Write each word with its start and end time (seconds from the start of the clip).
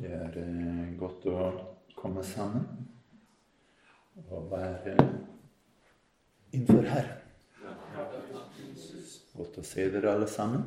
Det 0.00 0.10
er 0.16 0.36
eh, 0.40 0.92
godt 0.96 1.26
å 1.28 1.40
komme 1.92 2.22
sammen 2.24 2.62
og 4.30 4.46
være 4.48 4.94
innenfor 6.54 6.86
her. 6.88 7.10
Godt 9.34 9.58
å 9.60 9.64
se 9.68 9.84
dere 9.92 10.14
alle 10.14 10.28
sammen. 10.32 10.64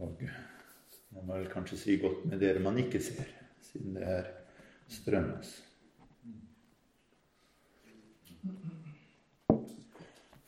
Og 0.00 0.24
man 0.26 1.28
må 1.28 1.36
vel 1.36 1.46
kanskje 1.52 1.78
si 1.78 1.96
godt 2.02 2.24
med 2.26 2.42
dere 2.42 2.62
man 2.64 2.80
ikke 2.82 2.98
ser, 2.98 3.30
siden 3.68 3.94
det 3.94 4.08
er 4.10 4.32
strømmes. 4.90 5.52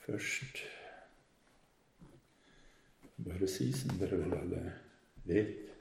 Først 0.03 0.65
bare 3.23 3.47
si 3.55 3.71
som 3.71 3.95
dere 4.03 4.19
vel 4.25 4.35
alle 4.41 4.65
vet 5.31 5.74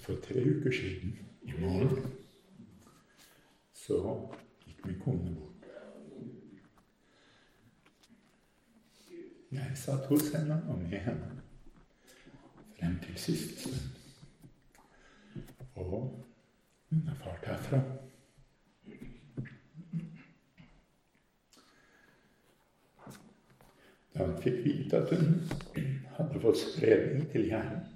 for 0.00 0.14
tre 0.24 0.40
uker 0.40 0.72
siden, 0.72 1.18
i 1.42 1.52
morgen, 1.60 2.12
så 3.74 3.98
gikk 4.66 4.84
min 4.86 5.00
kone 5.04 5.34
bort. 5.34 5.66
Jeg 9.52 9.76
satt 9.76 10.06
hos 10.08 10.30
henne 10.32 10.62
og 10.68 10.78
med 10.78 10.98
henne 11.04 11.42
frem 12.78 12.94
til 13.02 13.18
sist. 13.20 13.66
Og 15.74 16.24
hun 16.90 17.02
har 17.08 17.18
fart 17.24 17.46
herfra. 17.46 17.82
Da 24.14 24.26
hun 24.26 24.42
fikk 24.42 24.64
vite 24.64 25.02
at 25.02 25.12
hun 25.16 25.36
hadde 26.16 26.40
fått 26.40 26.62
spredning 26.62 27.28
til 27.32 27.48
hjernen, 27.48 27.91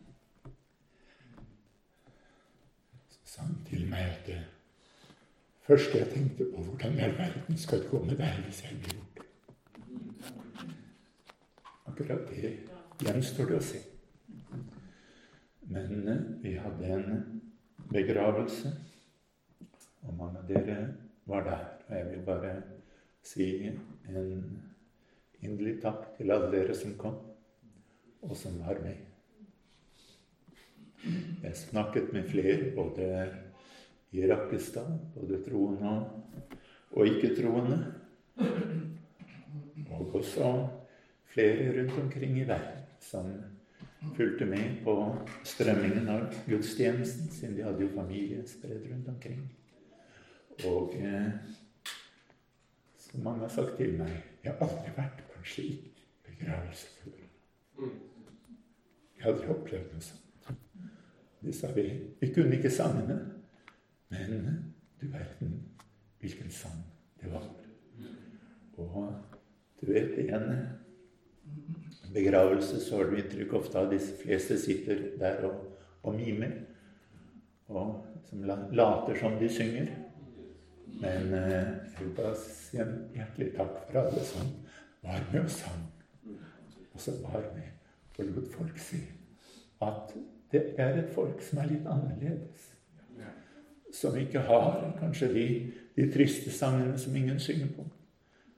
sa 3.36 3.44
han 3.44 3.56
til 3.68 3.84
meg 3.90 4.06
at 4.08 4.28
det 4.30 4.38
første 5.66 5.98
jeg 5.98 6.08
tenkte 6.12 6.46
på, 6.48 6.62
hvordan 6.62 6.94
i 6.96 7.02
all 7.04 7.18
verden 7.18 7.58
skal 7.60 7.82
det 7.82 7.90
gå 7.90 8.00
med 8.04 8.16
deg 8.16 8.38
hvis 8.46 8.62
jeg 8.64 8.78
blir 8.80 8.96
borte? 8.96 9.26
Akkurat 11.90 12.30
det 12.30 12.52
gjenstår 13.04 13.50
det 13.50 13.58
å 13.58 13.66
se. 13.66 13.82
Men 15.68 16.08
eh, 16.08 16.22
vi 16.42 16.54
hadde 16.62 16.92
en 16.94 17.42
begravelse, 17.92 18.72
og 20.06 20.16
mange 20.16 20.40
av 20.40 20.48
dere 20.48 20.78
var 21.28 21.44
der. 21.44 21.66
Og 21.88 21.96
jeg 21.98 22.08
vil 22.12 22.24
bare 22.26 22.54
si 23.26 23.48
en 23.66 24.30
inderlig 25.42 25.76
takk 25.82 26.14
til 26.16 26.32
alle 26.32 26.48
dere 26.54 26.78
som 26.78 26.96
kom, 27.00 27.18
og 28.22 28.36
som 28.38 28.56
var 28.62 28.80
med. 28.86 29.05
Jeg 31.42 31.56
snakket 31.56 32.12
med 32.12 32.30
flere, 32.30 32.70
både 32.76 33.28
i 34.12 34.24
Rakkestad, 34.30 34.98
både 35.14 35.42
troende 35.44 35.92
og 36.90 37.06
ikke-troende. 37.06 37.78
Og 39.90 40.14
også 40.14 40.68
flere 41.24 41.80
rundt 41.80 41.98
omkring 42.02 42.38
i 42.38 42.48
verden 42.48 42.82
som 43.00 43.30
fulgte 44.16 44.44
med 44.44 44.82
på 44.84 44.94
strømmingen 45.44 46.08
av 46.08 46.26
gudstjenesten, 46.46 47.30
siden 47.30 47.56
de 47.56 47.64
hadde 47.66 47.84
jo 47.84 47.92
familie 47.94 48.44
spredd 48.48 48.86
rundt 48.90 49.08
omkring. 49.08 49.40
Og 50.64 50.94
eh, 50.96 51.32
som 52.98 53.24
mange 53.24 53.44
har 53.44 53.52
sagt 53.52 53.76
til 53.76 53.92
meg 53.98 54.12
Jeg 54.44 54.52
har 54.52 54.62
aldri 54.68 54.92
vært 54.96 55.24
på 55.26 55.38
en 55.38 55.48
slik 55.50 56.04
begravelse 56.24 56.86
før. 57.00 57.24
Jeg 57.76 59.24
har 59.24 59.32
aldri 59.32 59.50
opplevd 59.52 59.92
noe 59.92 60.06
sånt. 60.06 60.25
Det 61.46 61.52
sa 61.54 61.70
vi. 61.72 61.86
Vi 62.20 62.32
kunne 62.34 62.56
ikke 62.56 62.70
sangene. 62.70 63.20
Men 64.08 64.64
du 65.00 65.06
verden 65.06 65.60
hvilken 66.18 66.50
sang 66.50 66.80
det 67.20 67.30
var. 67.30 67.46
Og 68.76 69.12
du 69.80 69.92
vet 69.92 70.18
igjen 70.18 70.50
begravelse, 72.14 72.80
så 72.80 72.98
har 72.98 73.10
du 73.10 73.16
inntrykk 73.20 73.54
ofte 73.60 73.78
av 73.78 73.92
de 73.92 73.98
fleste 74.22 74.58
sitter 74.58 75.04
der 75.20 75.46
og, 75.46 75.62
og 76.02 76.18
mimer. 76.18 76.58
Og 77.68 77.94
som 78.26 78.42
later 78.46 79.18
som 79.20 79.38
de 79.38 79.50
synger. 79.52 79.92
Men 80.98 81.30
jeg 81.30 81.98
vil 82.00 82.14
bare 82.16 82.34
si 82.40 82.80
en 82.82 82.94
hjertelig 83.14 83.52
takk 83.58 83.78
for 83.84 84.02
alle 84.02 84.26
som 84.26 84.52
var 85.04 85.22
med 85.32 85.44
og 85.44 85.50
sang. 85.52 85.86
Og 86.92 87.00
som 87.02 87.22
var 87.22 87.50
med 87.54 87.72
og 88.18 88.30
lot 88.32 88.48
folk 88.54 88.78
si 88.80 89.02
at 89.84 90.14
det 90.52 90.62
er 90.78 90.98
et 90.98 91.12
folk 91.14 91.42
som 91.42 91.58
er 91.58 91.70
litt 91.72 91.86
annerledes. 91.90 92.72
Som 93.94 94.16
ikke 94.18 94.42
har 94.44 94.82
kanskje 95.00 95.28
de, 95.32 95.46
de 95.96 96.08
triste 96.12 96.52
sangene 96.52 96.98
som 96.98 97.16
ingen 97.16 97.38
synger 97.40 97.70
på. 97.76 97.86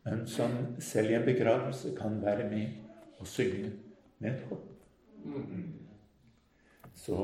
Men 0.05 0.27
som 0.27 0.57
selv 0.81 1.11
i 1.11 1.19
en 1.19 1.27
begravelse 1.27 1.93
kan 1.99 2.19
være 2.23 2.49
med 2.51 2.67
og 3.19 3.27
synge 3.27 3.73
med 4.19 4.31
et 4.31 4.41
håp. 4.49 4.65
Så 6.95 7.19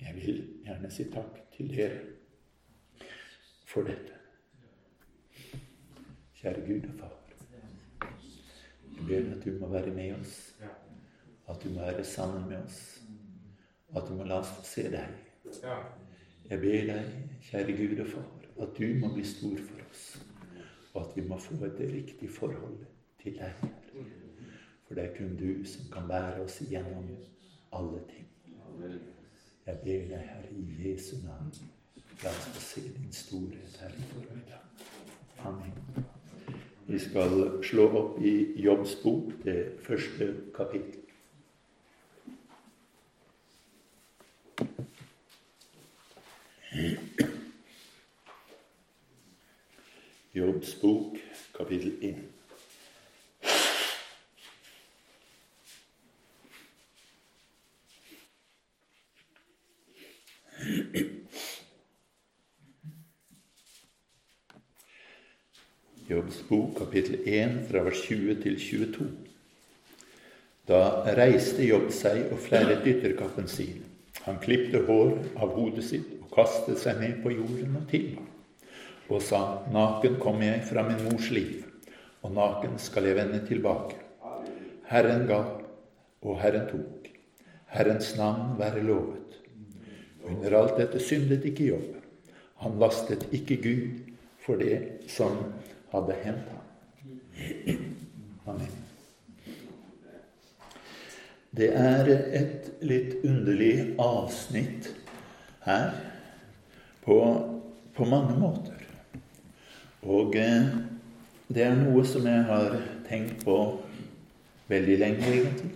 jeg 0.00 0.14
vil 0.16 0.42
gjerne 0.64 0.90
si 0.90 1.06
takk 1.12 1.38
til 1.56 1.70
dere 1.70 2.00
for 3.68 3.86
dette. 3.86 4.18
Kjære 6.40 6.66
Gud 6.66 6.88
og 6.88 6.98
Far. 6.98 7.18
Jeg 8.96 9.06
ber 9.08 9.36
at 9.36 9.44
du 9.44 9.58
må 9.60 9.68
være 9.68 9.94
med 9.94 10.14
oss. 10.20 10.56
At 11.48 11.62
du 11.64 11.68
må 11.68 11.80
være 11.80 12.04
sammen 12.04 12.48
med 12.48 12.64
oss 12.64 13.01
at 13.96 14.08
du 14.08 14.14
må 14.16 14.24
la 14.24 14.40
oss 14.40 14.52
se 14.66 14.86
deg. 14.92 15.18
Jeg 16.50 16.60
ber 16.60 16.86
deg, 16.88 17.12
kjære 17.48 17.76
Gud 17.76 18.00
og 18.04 18.08
Far, 18.12 18.30
at 18.64 18.78
du 18.78 18.86
må 19.00 19.12
bli 19.14 19.24
stor 19.26 19.56
for 19.66 19.84
oss, 19.90 20.06
og 20.94 20.98
at 21.04 21.16
vi 21.16 21.26
må 21.28 21.38
få 21.40 21.58
et 21.66 21.80
riktig 21.92 22.30
forhold 22.30 22.78
til 23.22 23.38
deg. 23.38 23.68
For 24.86 24.94
det 24.98 25.04
er 25.04 25.14
kun 25.16 25.36
du 25.40 25.64
som 25.68 25.88
kan 25.92 26.08
bære 26.08 26.42
oss 26.44 26.60
igjennom 26.64 27.08
alle 27.72 28.02
ting. 28.10 28.28
Jeg 29.66 29.78
ber 29.84 30.08
deg, 30.10 30.18
Herre, 30.18 30.50
i 30.52 30.88
Jesu 30.88 31.14
navn, 31.24 31.52
la 32.22 32.32
oss 32.32 32.48
få 32.54 32.64
se 32.64 32.82
din 32.96 33.12
storhet 33.12 33.78
her 33.80 33.94
i 33.98 34.08
formiddag. 34.14 34.64
Amen. 35.44 36.06
Vi 36.86 36.98
skal 36.98 37.62
slå 37.64 37.86
opp 37.98 38.18
i 38.22 38.34
Jobbs 38.62 38.96
bok, 39.04 39.32
det 39.44 39.78
første 39.86 40.34
kapittel. 40.56 41.01
Jobbs 50.34 50.74
bok, 50.80 51.16
kapittel 51.52 51.92
1. 52.00 52.16
Jobbs 66.08 66.42
bok, 66.48 66.78
kapittel 66.78 67.20
1, 67.24 67.66
fra 67.68 67.82
vers 67.82 68.00
20 68.02 68.42
til 68.42 68.58
22. 68.60 69.10
Da 70.68 70.82
reiste 71.16 71.64
Jobb 71.66 71.90
seg 71.92 72.32
og 72.32 72.40
flerret 72.40 72.86
ytterkappen 72.88 73.48
sin. 73.48 73.91
Han 74.26 74.38
klipte 74.42 74.84
hår 74.86 75.16
av 75.42 75.56
hodet 75.56 75.86
sitt 75.86 76.12
og 76.20 76.30
kastet 76.34 76.78
seg 76.78 77.00
ned 77.02 77.18
på 77.24 77.34
jorden 77.34 77.80
og 77.80 77.88
tilba 77.90 78.28
og 79.12 79.22
sa, 79.24 79.40
Naken 79.72 80.18
kom 80.22 80.42
jeg 80.44 80.62
fra 80.68 80.84
min 80.86 81.00
mors 81.06 81.28
liv, 81.34 81.64
og 82.22 82.34
naken 82.36 82.78
skal 82.80 83.08
jeg 83.08 83.18
vende 83.18 83.42
tilbake. 83.48 83.98
Herren 84.88 85.26
ga, 85.28 85.40
og 86.22 86.38
Herren 86.42 86.68
tok. 86.70 87.08
Herrens 87.72 88.12
navn 88.18 88.54
være 88.58 88.84
lovet. 88.84 89.38
Under 90.28 90.58
alt 90.58 90.76
dette 90.78 91.00
syndet 91.02 91.46
ikke 91.48 91.70
Jobb. 91.72 91.96
Han 92.62 92.78
lastet 92.78 93.24
ikke 93.34 93.58
Gud 93.64 94.12
for 94.44 94.60
det 94.60 95.08
som 95.10 95.40
hadde 95.94 96.20
hendt 96.22 96.52
ham. 96.52 96.62
Amen. 98.46 98.81
Det 101.52 101.68
er 101.76 102.08
et 102.08 102.68
litt 102.80 103.18
underlig 103.28 103.92
avsnitt 104.00 104.88
her 105.66 105.90
på, 107.04 107.18
på 107.92 108.06
mange 108.08 108.38
måter. 108.40 108.78
Og 110.08 110.32
eh, 110.40 110.70
det 111.52 111.66
er 111.66 111.76
noe 111.76 112.06
som 112.08 112.24
jeg 112.24 112.46
har 112.48 112.78
tenkt 113.04 113.44
på 113.44 113.58
veldig 114.72 114.96
lenge, 115.02 115.28
egentlig. 115.28 115.74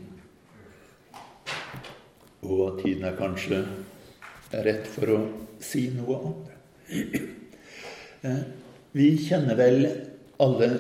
Og 2.47 2.81
tiden 2.81 3.05
er 3.11 3.21
kanskje 3.21 3.61
rett 4.65 4.89
for 4.89 5.13
å 5.13 5.23
si 5.61 5.91
noe 5.93 6.21
om 6.31 6.45
det. 6.47 6.61
Eh, 8.27 8.39
vi 8.97 9.11
kjenner 9.21 9.59
vel 9.59 9.85
alle 10.41 10.71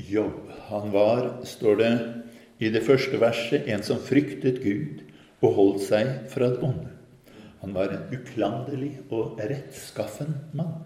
Jobb. 0.00 0.48
Han 0.70 0.88
var, 0.94 1.26
står 1.44 1.76
det 1.76 1.90
i 2.58 2.70
det 2.72 2.84
første 2.86 3.20
verset, 3.20 3.66
en 3.68 3.84
som 3.84 4.00
fryktet 4.00 4.62
Gud 4.64 5.02
og 5.44 5.56
holdt 5.56 5.82
seg 5.88 6.12
fra 6.32 6.50
det 6.52 6.62
onde. 6.64 6.92
Han 7.60 7.74
var 7.74 7.92
en 7.92 8.06
uklanderlig 8.14 8.92
og 9.10 9.40
rettskaffen 9.40 10.36
mann. 10.56 10.84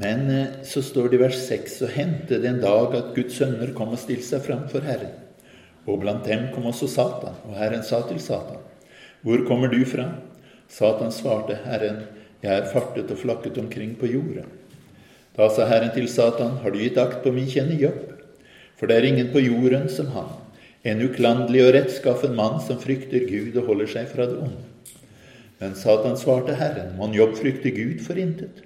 Men 0.00 0.30
eh, 0.30 0.62
så 0.66 0.82
står 0.82 1.10
det 1.10 1.18
i 1.18 1.22
vers 1.22 1.40
6 1.46 1.76
så 1.80 1.90
hendte 1.90 2.40
det 2.42 2.50
en 2.50 2.62
dag 2.62 2.96
at 2.98 3.12
Guds 3.16 3.36
sønner 3.38 3.72
kom 3.76 3.94
og 3.94 4.00
stilte 4.02 4.26
seg 4.26 4.42
fram 4.46 4.64
for 4.70 4.86
Herren. 4.86 5.12
Og 5.84 6.00
blant 6.02 6.26
dem 6.26 6.48
kom 6.54 6.66
også 6.70 6.88
Satan. 6.90 7.36
Og 7.46 7.58
Herren 7.58 7.84
sa 7.86 8.00
til 8.08 8.20
Satan, 8.22 8.62
Hvor 9.22 9.44
kommer 9.48 9.68
du 9.68 9.84
fra? 9.84 10.08
Satan 10.68 11.12
svarte, 11.12 11.58
Herren, 11.64 12.02
jeg 12.42 12.52
er 12.52 12.70
fartet 12.72 13.10
og 13.10 13.20
flakket 13.20 13.58
omkring 13.58 13.94
på 13.98 14.10
jorda. 14.10 14.46
Da 15.36 15.48
sa 15.50 15.68
Herren 15.68 15.92
til 15.94 16.08
Satan, 16.08 16.58
Har 16.62 16.70
du 16.70 16.78
gitt 16.78 16.98
akt 16.98 17.22
på 17.22 17.32
min 17.32 17.50
kjenne 17.50 17.78
Jobb? 17.78 18.13
For 18.78 18.90
det 18.90 18.98
er 18.98 19.08
ingen 19.08 19.30
på 19.32 19.42
jorden 19.44 19.88
som 19.92 20.10
han, 20.14 20.30
en 20.84 21.02
uklandelig 21.06 21.62
og 21.64 21.74
rettskaffen 21.76 22.34
mann 22.36 22.58
som 22.64 22.80
frykter 22.82 23.26
Gud 23.28 23.56
og 23.60 23.70
holder 23.70 23.90
seg 23.94 24.08
fra 24.10 24.26
det 24.28 24.36
onde. 24.36 24.64
Men 25.62 25.76
Satan 25.78 26.18
svarte 26.18 26.56
Herren, 26.58 26.96
Mon 26.98 27.14
Jobb 27.14 27.38
frykte 27.38 27.70
Gud 27.72 28.02
for 28.04 28.18
intet? 28.20 28.64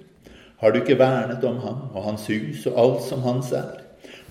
Har 0.59 0.73
du 0.73 0.81
ikke 0.81 0.97
vernet 0.99 1.45
om 1.47 1.61
ham 1.63 1.85
og 1.93 2.03
hans 2.03 2.25
hus 2.27 2.65
og 2.67 2.79
alt 2.81 3.05
som 3.05 3.21
hans 3.23 3.53
er? 3.55 3.77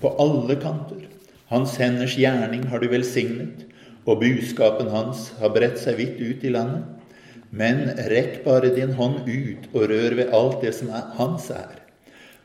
På 0.03 0.11
alle 0.21 0.59
kanter. 0.61 1.07
Hans 1.49 1.73
henders 1.81 2.13
gjerning 2.19 2.67
har 2.69 2.83
du 2.83 2.91
velsignet, 2.91 3.63
og 4.05 4.21
buskapen 4.21 4.91
hans 4.93 5.31
har 5.39 5.53
bredt 5.55 5.79
seg 5.81 5.97
vidt 5.97 6.19
ut 6.21 6.45
i 6.45 6.51
landet. 6.53 6.85
Men 7.49 7.87
rekk 8.11 8.43
bare 8.45 8.69
din 8.75 8.93
hånd 8.93 9.25
ut 9.25 9.65
og 9.73 9.87
rør 9.89 10.19
ved 10.19 10.35
alt 10.37 10.61
det 10.61 10.75
som 10.77 10.91
er 10.93 11.09
hans 11.17 11.49
er. 11.49 11.79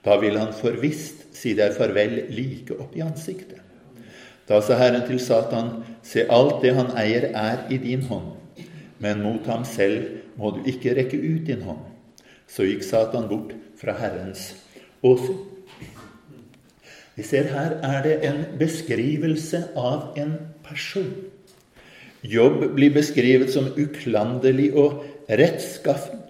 Da 0.05 0.17
vil 0.23 0.39
han 0.41 0.57
for 0.57 0.81
visst 0.81 1.24
si 1.35 1.55
deg 1.59 1.75
farvel 1.77 2.21
like 2.33 2.77
opp 2.79 2.97
i 2.97 3.03
ansiktet. 3.05 3.61
Da 4.49 4.61
sa 4.61 4.77
Herren 4.77 5.07
til 5.09 5.21
Satan, 5.21 5.71
se 6.05 6.27
alt 6.29 6.61
det 6.63 6.75
han 6.77 6.93
eier, 7.01 7.31
er 7.33 7.65
i 7.73 7.79
din 7.81 8.05
hånd, 8.05 8.35
men 9.01 9.23
mot 9.25 9.47
ham 9.49 9.65
selv 9.65 10.21
må 10.37 10.53
du 10.53 10.69
ikke 10.69 10.95
rekke 10.99 11.17
ut 11.17 11.47
din 11.49 11.65
hånd. 11.65 11.81
Så 12.49 12.67
gikk 12.69 12.85
Satan 12.85 13.29
bort 13.31 13.55
fra 13.81 13.97
Herrens 13.97 14.53
åsyn. 15.03 15.41
Vi 17.15 17.23
ser 17.23 17.47
her 17.55 17.79
er 17.87 18.03
det 18.03 18.15
en 18.27 18.43
beskrivelse 18.59 19.61
av 19.79 20.19
en 20.19 20.35
person. 20.67 21.13
Jobb 22.25 22.75
blir 22.75 22.93
beskrevet 22.95 23.53
som 23.55 23.71
uklanderlig 23.79 24.73
og 24.75 25.05
rettskaffen, 25.29 26.25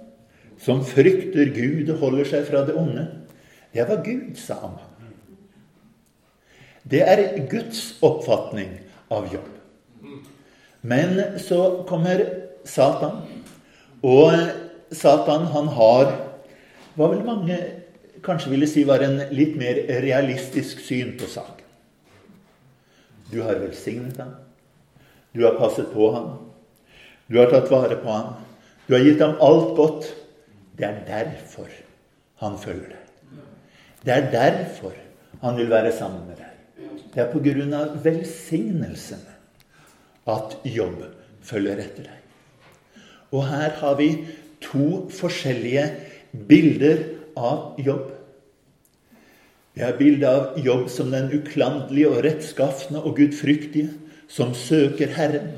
som 0.61 0.85
frykter 0.87 1.51
Gud 1.55 1.93
og 1.95 2.03
holder 2.03 2.29
seg 2.29 2.49
fra 2.51 2.65
det 2.69 2.77
onde. 2.79 3.07
Det 3.75 3.87
var 3.89 4.05
Gud 4.05 4.37
sa 4.39 4.59
han. 4.61 4.77
Det 6.85 7.01
er 7.01 7.23
Guds 7.51 7.95
oppfatning 8.05 8.77
av 9.13 9.31
jobb. 9.33 9.51
Men 10.85 11.17
så 11.41 11.87
kommer 11.89 12.21
Satan, 12.69 13.23
og 14.05 14.35
Satan 14.93 15.49
han 15.55 15.71
har 15.79 16.13
hva 16.95 17.09
vel 17.11 17.25
mange 17.27 17.57
kanskje 18.25 18.53
ville 18.53 18.69
si 18.69 18.85
var 18.89 19.03
en 19.05 19.19
litt 19.35 19.57
mer 19.61 19.81
realistisk 20.05 20.81
syn 20.85 21.15
på 21.21 21.29
saken. 21.29 21.65
Du 23.33 23.41
har 23.43 23.59
velsignet 23.59 24.21
ham. 24.21 24.35
Du 25.35 25.43
har 25.45 25.57
passet 25.59 25.91
på 25.93 26.11
ham. 26.15 26.29
Du 27.27 27.41
har 27.41 27.51
tatt 27.51 27.71
vare 27.73 27.97
på 27.99 28.13
ham. 28.13 28.37
Du 28.87 28.95
har 28.95 29.03
gitt 29.03 29.23
ham 29.25 29.35
alt 29.43 29.75
godt. 29.79 30.11
Det 30.77 30.87
er 30.87 31.01
derfor 31.09 31.71
han 32.43 32.59
følger 32.61 32.93
deg. 32.93 33.43
Det 34.05 34.13
er 34.13 34.31
derfor 34.33 34.95
han 35.43 35.57
vil 35.57 35.71
være 35.73 35.93
sammen 35.97 36.29
med 36.29 36.39
deg. 36.39 36.54
Det 37.15 37.23
er 37.23 37.75
av 37.79 37.99
velsignelsene 38.03 39.35
at 40.27 40.57
jobb 40.67 41.05
følger 41.45 41.83
etter 41.85 42.09
deg. 42.09 42.21
Og 43.35 43.47
her 43.47 43.77
har 43.79 43.97
vi 44.01 44.09
to 44.65 45.05
forskjellige 45.15 45.85
bilder 46.49 47.05
av 47.37 47.79
jobb. 47.79 48.11
Vi 49.75 49.83
har 49.83 49.97
bilde 49.99 50.31
av 50.31 50.59
jobb 50.63 50.89
som 50.91 51.11
den 51.11 51.31
uklanderlige 51.35 52.11
og 52.11 52.21
rettskafne 52.27 53.03
og 53.03 53.17
gudfryktige, 53.19 53.91
som 54.31 54.55
søker 54.55 55.11
Herren. 55.15 55.51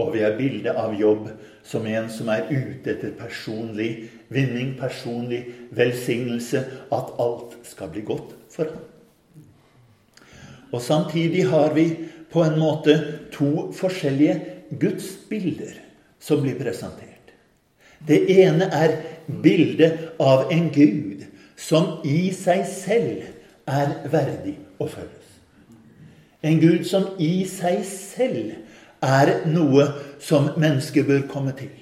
Og 0.00 0.14
vi 0.14 0.24
har 0.24 0.36
bilde 0.38 0.72
av 0.76 0.94
jobb 0.96 1.28
som 1.66 1.86
en 1.88 2.08
som 2.12 2.28
er 2.32 2.48
ute 2.48 2.94
etter 2.94 3.12
personlig 3.16 4.10
vinning, 4.32 4.74
personlig 4.80 5.42
velsignelse, 5.76 6.64
at 6.92 7.12
alt 7.20 7.58
skal 7.68 7.92
bli 7.92 8.04
godt 8.06 8.36
for 8.52 8.70
ham. 8.72 8.89
Og 10.72 10.82
samtidig 10.82 11.46
har 11.50 11.74
vi 11.74 11.86
på 12.30 12.44
en 12.44 12.58
måte 12.58 12.96
to 13.34 13.70
forskjellige 13.74 14.36
gudsbilder 14.80 15.78
som 16.22 16.42
blir 16.44 16.58
presentert. 16.58 17.34
Det 18.06 18.22
ene 18.40 18.70
er 18.72 18.96
bildet 19.42 20.14
av 20.20 20.52
en 20.52 20.70
Gud 20.72 21.26
som 21.60 21.98
i 22.06 22.30
seg 22.32 22.64
selv 22.68 23.26
er 23.68 23.96
verdig 24.10 24.56
å 24.80 24.86
følges. 24.88 25.16
En 26.42 26.60
Gud 26.60 26.86
som 26.88 27.10
i 27.20 27.44
seg 27.48 27.82
selv 27.84 28.54
er 29.04 29.34
noe 29.48 29.86
som 30.20 30.52
mennesket 30.60 31.08
bør 31.08 31.26
komme 31.28 31.52
til. 31.58 31.72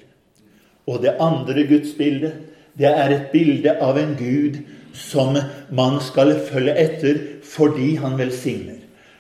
Og 0.88 1.02
det 1.05 1.14
andre 1.23 1.67
gudsbildet, 1.69 2.34
det 2.79 2.91
er 2.91 3.12
et 3.14 3.31
bilde 3.32 3.75
av 3.82 3.99
en 3.99 4.14
Gud 4.19 4.61
som 4.94 5.37
man 5.70 5.99
skal 6.02 6.34
følge 6.49 6.75
etter 6.79 7.19
fordi 7.46 7.94
han 8.00 8.19
velsigner, 8.19 8.77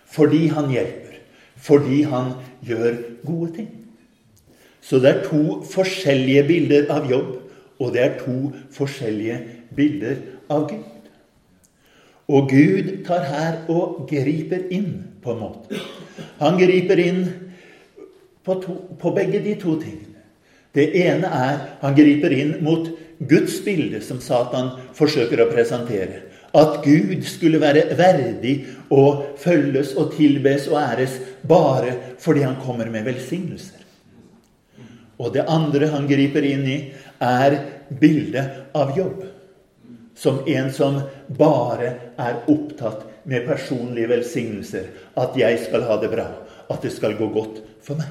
fordi 0.08 0.46
han 0.52 0.70
hjelper, 0.72 1.18
fordi 1.56 2.02
han 2.08 2.32
gjør 2.64 2.96
gode 3.26 3.50
ting. 3.56 3.68
Så 4.80 5.00
det 5.02 5.10
er 5.10 5.24
to 5.26 5.60
forskjellige 5.68 6.44
bilder 6.48 6.88
av 6.94 7.10
jobb, 7.10 7.34
og 7.78 7.92
det 7.94 8.04
er 8.04 8.14
to 8.22 8.52
forskjellige 8.74 9.40
bilder 9.76 10.22
av 10.50 10.68
Gud. 10.70 10.86
Og 12.28 12.48
Gud 12.50 12.88
tar 13.06 13.24
her 13.24 13.60
og 13.72 14.04
griper 14.08 14.68
inn, 14.74 15.04
på 15.22 15.34
en 15.34 15.42
måte. 15.42 15.80
Han 16.38 16.58
griper 16.60 17.00
inn 17.02 17.22
på, 18.44 18.56
to, 18.62 18.76
på 19.00 19.12
begge 19.16 19.40
de 19.44 19.54
to 19.60 19.76
tingene. 19.80 20.22
Det 20.76 20.90
ene 21.00 21.28
er 21.32 21.62
han 21.80 21.96
griper 21.96 22.32
inn 22.36 22.58
mot 22.64 22.88
Guds 23.18 23.58
bilde, 23.64 24.00
som 24.04 24.20
Satan 24.22 24.70
forsøker 24.94 25.42
å 25.42 25.48
presentere. 25.50 26.27
At 26.56 26.80
Gud 26.84 27.24
skulle 27.28 27.60
være 27.60 27.90
verdig 27.98 28.54
å 28.94 29.02
følges 29.40 29.92
og 30.00 30.14
tilbes 30.16 30.68
og 30.70 30.78
æres 30.80 31.18
bare 31.48 31.92
fordi 32.22 32.46
han 32.46 32.56
kommer 32.62 32.88
med 32.92 33.04
velsignelser. 33.08 33.84
Og 35.18 35.34
det 35.34 35.44
andre 35.50 35.90
han 35.92 36.06
griper 36.08 36.46
inn 36.46 36.64
i, 36.70 36.78
er 37.18 37.58
bildet 38.00 38.72
av 38.76 38.94
jobb. 38.96 39.24
Som 40.18 40.40
en 40.50 40.70
som 40.74 41.00
bare 41.38 41.90
er 42.18 42.40
opptatt 42.50 43.04
med 43.28 43.46
personlige 43.46 44.10
velsignelser. 44.14 44.88
At 45.18 45.36
jeg 45.38 45.60
skal 45.66 45.84
ha 45.90 45.98
det 46.00 46.10
bra. 46.14 46.26
At 46.70 46.82
det 46.82 46.94
skal 46.94 47.18
gå 47.18 47.28
godt 47.34 47.60
for 47.84 47.98
meg. 47.98 48.08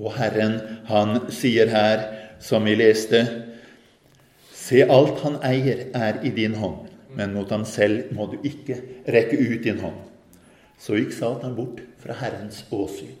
Og 0.00 0.10
Herren, 0.16 0.58
han 0.88 1.28
sier 1.32 1.70
her, 1.70 2.08
som 2.42 2.66
vi 2.66 2.74
leste 2.76 3.22
Se, 4.64 4.80
alt 4.88 5.20
han 5.20 5.36
eier, 5.44 5.88
er 5.92 6.22
i 6.24 6.30
din 6.32 6.54
hånd, 6.56 6.86
men 7.18 7.34
mot 7.36 7.50
ham 7.52 7.66
selv 7.68 8.14
må 8.16 8.30
du 8.32 8.38
ikke 8.48 8.78
rekke 9.12 9.36
ut 9.36 9.60
din 9.66 9.82
hånd. 9.82 9.98
Så 10.80 10.96
gikk 10.96 11.12
Satan 11.12 11.52
bort 11.56 11.82
fra 12.00 12.16
Herrens 12.16 12.62
åsyn. 12.72 13.12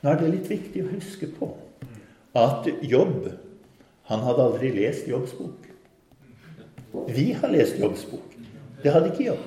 Nå 0.00 0.14
er 0.14 0.22
det 0.22 0.30
litt 0.32 0.48
viktig 0.48 0.84
å 0.84 0.92
huske 0.94 1.28
på 1.36 1.50
at 2.40 2.70
Jobb 2.88 3.28
han 4.08 4.24
hadde 4.24 4.46
aldri 4.46 4.72
lest 4.74 5.08
Jobbs 5.10 5.36
bok. 5.36 5.68
Vi 7.12 7.30
har 7.36 7.52
lest 7.52 7.76
Jobbs 7.78 8.06
bok. 8.08 8.32
Det 8.80 8.94
hadde 8.94 9.12
ikke 9.12 9.28
Jobb. 9.28 9.44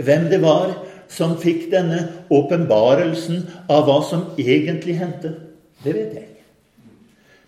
Hvem 0.00 0.28
det 0.32 0.40
var 0.42 0.72
som 1.12 1.36
fikk 1.36 1.68
denne 1.74 2.06
åpenbarelsen 2.32 3.44
av 3.68 3.84
hva 3.84 4.00
som 4.08 4.30
egentlig 4.40 4.96
hendte, 4.96 5.36
det 5.84 5.92
vet 5.92 6.14
jeg. 6.16 6.31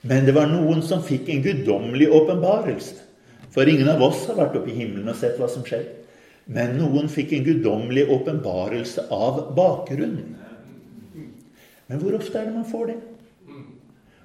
Men 0.04 0.26
det 0.28 0.34
var 0.36 0.50
noen 0.50 0.82
som 0.84 1.02
fikk 1.04 1.30
en 1.32 1.42
guddommelig 1.44 2.10
åpenbarelse. 2.12 3.00
For 3.54 3.68
ingen 3.70 3.88
av 3.88 4.02
oss 4.02 4.26
har 4.28 4.36
vært 4.36 4.58
oppe 4.58 4.72
i 4.72 4.76
himmelen 4.76 5.08
og 5.08 5.16
sett 5.16 5.38
hva 5.40 5.48
som 5.48 5.64
skjedde. 5.64 6.02
Men 6.50 6.74
noen 6.76 7.08
fikk 7.08 7.32
en 7.32 7.44
guddommelig 7.46 8.04
åpenbarelse 8.12 9.06
av 9.14 9.40
bakgrunnen. 9.56 10.34
Men 11.86 12.00
hvor 12.02 12.16
ofte 12.18 12.40
er 12.40 12.48
det 12.48 12.56
man 12.56 12.68
får 12.68 12.90
det? 12.90 12.98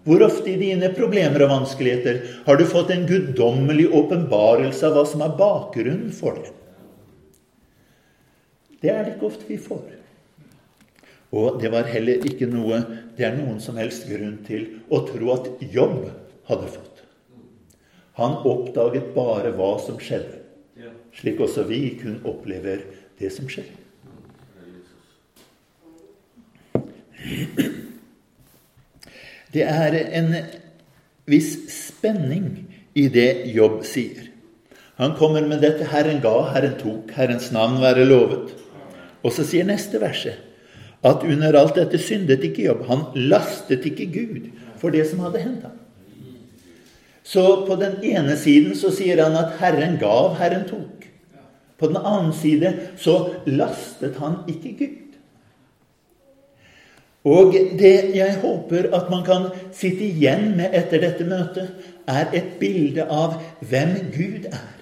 Hvor 0.08 0.24
ofte 0.26 0.52
i 0.52 0.58
dine 0.60 0.90
problemer 0.96 1.44
og 1.46 1.52
vanskeligheter 1.54 2.20
har 2.46 2.60
du 2.60 2.66
fått 2.68 2.92
en 2.96 3.06
guddommelig 3.08 3.90
åpenbarelse 3.96 4.88
av 4.88 4.98
hva 4.98 5.06
som 5.08 5.24
er 5.24 5.38
bakgrunnen 5.40 6.12
for 6.16 6.40
det? 6.40 6.54
Det 8.80 8.92
er 8.92 9.04
det 9.04 9.16
ikke 9.16 9.30
ofte 9.30 9.48
vi 9.48 9.60
får. 9.60 9.99
Og 11.30 11.60
det 11.62 11.70
var 11.72 11.90
heller 11.90 12.26
ikke 12.26 12.48
noe 12.50 12.82
det 13.18 13.28
er 13.28 13.36
noen 13.38 13.60
som 13.62 13.78
helst 13.78 14.08
grunn 14.10 14.40
til 14.48 14.66
å 14.90 15.04
tro 15.06 15.34
at 15.36 15.50
Jobb 15.62 16.08
hadde 16.50 16.70
fått. 16.72 17.04
Han 18.20 18.40
oppdaget 18.48 19.12
bare 19.16 19.52
hva 19.56 19.74
som 19.84 20.00
skjedde, 20.02 20.40
slik 21.16 21.40
også 21.44 21.68
vi 21.70 21.82
kun 22.00 22.18
opplever 22.28 22.82
det 23.20 23.30
som 23.36 23.48
skjer. 23.52 23.70
Det 29.54 29.66
er 29.66 29.96
en 30.20 30.34
viss 31.30 31.54
spenning 31.74 32.50
i 32.98 33.08
det 33.12 33.46
Jobb 33.54 33.82
sier. 33.88 34.28
Han 35.00 35.16
kommer 35.16 35.46
med 35.48 35.62
dette 35.62 35.86
'Herren 35.88 36.20
ga, 36.22 36.52
Herren 36.54 36.76
tok, 36.80 37.12
Herrens 37.16 37.52
navn 37.52 37.80
være 37.82 38.06
lovet'. 38.06 38.52
Og 39.24 39.32
så 39.32 39.44
sier 39.44 39.64
neste 39.64 40.00
verset 40.02 40.49
at 41.04 41.24
under 41.24 41.56
alt 41.56 41.78
dette 41.80 42.00
syndet 42.02 42.44
ikke 42.44 42.66
Jobb. 42.68 42.86
Han 42.90 43.06
lastet 43.16 43.86
ikke 43.88 44.10
Gud 44.14 44.50
for 44.80 44.92
det 44.92 45.06
som 45.08 45.22
hadde 45.24 45.44
hendt 45.44 45.68
ham. 45.68 45.78
Så 47.24 47.66
på 47.68 47.76
den 47.80 48.00
ene 48.04 48.36
siden 48.40 48.74
så 48.76 48.92
sier 48.92 49.22
han 49.24 49.38
at 49.38 49.60
'Herren 49.60 50.00
gav, 50.02 50.36
Herren 50.40 50.66
tok'. 50.66 51.06
På 51.78 51.88
den 51.88 51.98
annen 51.98 52.34
side 52.34 52.74
så 52.98 53.36
lastet 53.46 54.18
han 54.20 54.42
ikke 54.48 54.74
Gud. 54.80 55.10
Og 57.24 57.54
det 57.54 58.16
jeg 58.16 58.38
håper 58.42 58.90
at 58.96 59.10
man 59.12 59.24
kan 59.24 59.50
sitte 59.76 60.04
igjen 60.08 60.56
med 60.58 60.74
etter 60.74 61.02
dette 61.04 61.28
møtet, 61.28 61.70
er 62.08 62.32
et 62.34 62.58
bilde 62.60 63.06
av 63.12 63.36
hvem 63.62 63.96
Gud 64.16 64.48
er, 64.50 64.76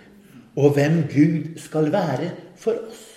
og 0.56 0.78
hvem 0.78 1.04
Gud 1.12 1.58
skal 1.60 1.92
være 1.92 2.32
for 2.56 2.78
oss. 2.90 3.17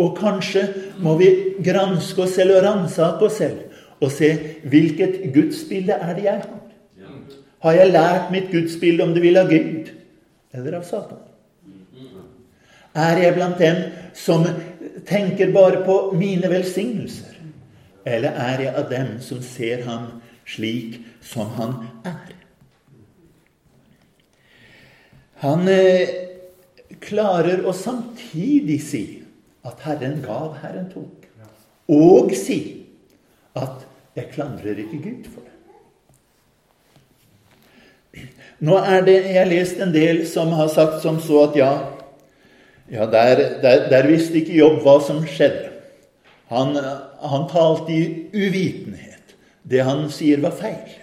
Og 0.00 0.16
kanskje 0.16 0.64
må 1.04 1.16
vi 1.20 1.28
granske 1.64 2.24
oss 2.24 2.38
selv 2.38 2.56
og 2.56 2.64
ransake 2.64 3.26
oss 3.26 3.40
selv 3.40 3.66
og 4.00 4.08
se 4.14 4.30
hvilket 4.72 5.26
gudsbilde 5.34 5.92
er 5.92 6.14
det 6.16 6.24
jeg 6.24 6.40
har. 6.40 6.60
Har 7.60 7.76
jeg 7.76 7.92
lært 7.92 8.30
mitt 8.32 8.48
gudsbilde 8.52 9.04
om 9.04 9.12
det 9.12 9.22
vil 9.22 9.36
av 9.36 9.50
Gud 9.50 9.90
eller 10.56 10.78
av 10.78 10.86
Satan? 10.88 11.20
Er 12.96 13.20
jeg 13.20 13.36
blant 13.36 13.60
dem 13.60 13.82
som 14.16 14.46
tenker 15.06 15.52
bare 15.52 15.84
på 15.84 15.98
mine 16.16 16.48
velsignelser? 16.50 17.36
Eller 18.08 18.32
er 18.32 18.64
jeg 18.64 18.74
av 18.80 18.88
dem 18.90 19.12
som 19.20 19.42
ser 19.44 19.84
ham 19.84 20.08
slik 20.48 20.96
som 21.20 21.52
han 21.60 21.76
er? 22.08 22.32
Han 25.44 25.68
eh, 25.68 26.08
klarer 27.00 27.62
å 27.68 27.76
samtidig 27.76 28.80
si 28.84 29.04
at 29.64 29.82
Herren 29.84 30.20
gav, 30.24 30.56
Herren 30.62 30.90
tok. 30.92 31.26
Og 31.90 32.30
si 32.36 32.86
at 33.56 33.86
'jeg 34.16 34.28
klandrer 34.32 34.78
ikke 34.78 35.02
Gud 35.02 35.24
for 35.24 35.40
det'. 35.40 35.50
Nå 38.60 38.76
er 38.76 39.00
det 39.00 39.14
Jeg 39.24 39.38
har 39.38 39.44
lest 39.44 39.80
en 39.80 39.94
del 39.94 40.26
som 40.28 40.52
har 40.52 40.68
sagt 40.68 41.02
som 41.02 41.20
så 41.20 41.42
at 41.48 41.56
ja, 41.56 41.78
ja 42.90 43.06
der, 43.06 43.60
der, 43.62 43.88
der 43.88 44.06
visste 44.06 44.34
ikke 44.34 44.58
Jobb 44.58 44.82
hva 44.82 45.00
som 45.06 45.26
skjedde. 45.26 45.70
Han, 46.50 46.74
han 47.22 47.48
talte 47.50 47.92
i 47.92 48.26
uvitenhet. 48.34 49.36
Det 49.62 49.84
han 49.84 50.10
sier, 50.10 50.40
var 50.42 50.50
feil. 50.50 50.96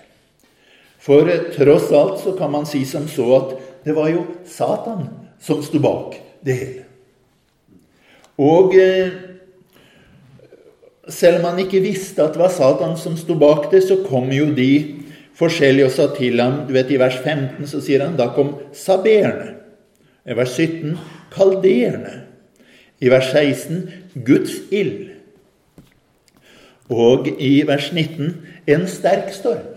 For 0.99 1.29
tross 1.55 1.91
alt 1.95 2.19
så 2.19 2.33
kan 2.37 2.51
man 2.51 2.65
si 2.67 2.85
som 2.85 3.07
så 3.07 3.29
at 3.37 3.55
det 3.85 3.95
var 3.95 4.09
jo 4.11 4.25
Satan 4.45 5.07
som 5.39 5.63
sto 5.63 5.79
bak 5.79 6.17
det 6.43 6.57
hele. 6.59 6.86
Og 8.37 8.75
eh, 8.77 9.09
selv 11.09 11.39
om 11.39 11.49
han 11.49 11.61
ikke 11.63 11.81
visste 11.81 12.23
at 12.23 12.35
det 12.35 12.41
var 12.41 12.53
Satan 12.53 12.97
som 12.99 13.17
sto 13.17 13.37
bak 13.39 13.71
det, 13.71 13.83
så 13.87 13.99
kom 14.05 14.29
jo 14.33 14.51
de 14.53 14.71
forskjellige 15.37 15.89
og 15.89 15.93
sa 15.93 16.07
til 16.17 16.41
ham 16.41 16.63
du 16.67 16.73
vet 16.75 16.91
I 16.91 16.99
vers 17.01 17.17
15 17.21 17.69
så 17.69 17.81
sier 17.83 18.05
han 18.05 18.17
da 18.19 18.29
kom 18.35 18.55
saberene. 18.75 19.55
I 20.27 20.35
vers 20.35 20.57
17 20.57 20.97
kalderene. 21.33 22.23
I 22.99 23.09
vers 23.13 23.29
16 23.31 23.87
Guds 24.27 24.57
ild. 24.73 25.13
Og 26.89 27.29
i 27.39 27.61
vers 27.67 27.89
19 27.93 28.35
en 28.67 28.85
sterk 28.91 29.31
storm. 29.35 29.73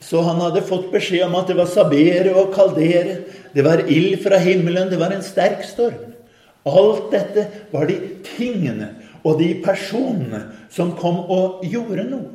Så 0.00 0.20
han 0.24 0.40
hadde 0.42 0.64
fått 0.64 0.90
beskjed 0.92 1.24
om 1.26 1.36
at 1.38 1.48
det 1.48 1.56
var 1.56 1.68
sabere 1.70 2.34
og 2.36 2.52
kaldere. 2.56 3.22
Det 3.54 3.64
var 3.64 3.86
ild 3.88 4.18
fra 4.24 4.40
himmelen. 4.40 4.90
Det 4.90 5.00
var 5.00 5.14
en 5.14 5.24
sterk 5.24 5.64
storm. 5.64 6.13
Alt 6.64 7.10
dette 7.12 7.44
var 7.72 7.88
de 7.90 7.98
tingene 8.24 8.90
og 9.24 9.38
de 9.40 9.50
personene 9.64 10.40
som 10.72 10.94
kom 10.96 11.24
og 11.32 11.64
gjorde 11.68 12.06
noe. 12.08 12.30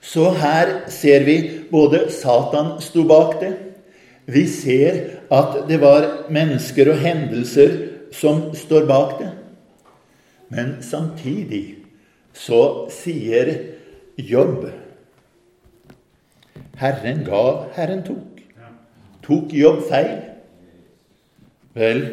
Så 0.00 0.30
her 0.38 0.88
ser 0.92 1.26
vi 1.26 1.38
både 1.70 2.06
Satan 2.14 2.76
sto 2.82 3.04
bak 3.08 3.40
det. 3.42 3.52
Vi 4.28 4.46
ser 4.48 5.00
at 5.34 5.56
det 5.68 5.80
var 5.82 6.30
mennesker 6.32 6.92
og 6.92 7.02
hendelser 7.02 7.74
som 8.14 8.48
står 8.56 8.86
bak 8.88 9.18
det. 9.20 9.32
Men 10.48 10.78
samtidig 10.84 11.82
så 12.32 12.88
sier 12.92 13.50
Jobb 14.18 14.68
Herren 16.78 17.24
gav, 17.26 17.68
Herren 17.74 18.04
tok. 18.06 18.38
Tok 19.26 19.52
Jobb 19.52 19.82
feil? 19.90 20.20
Vel, 21.74 22.04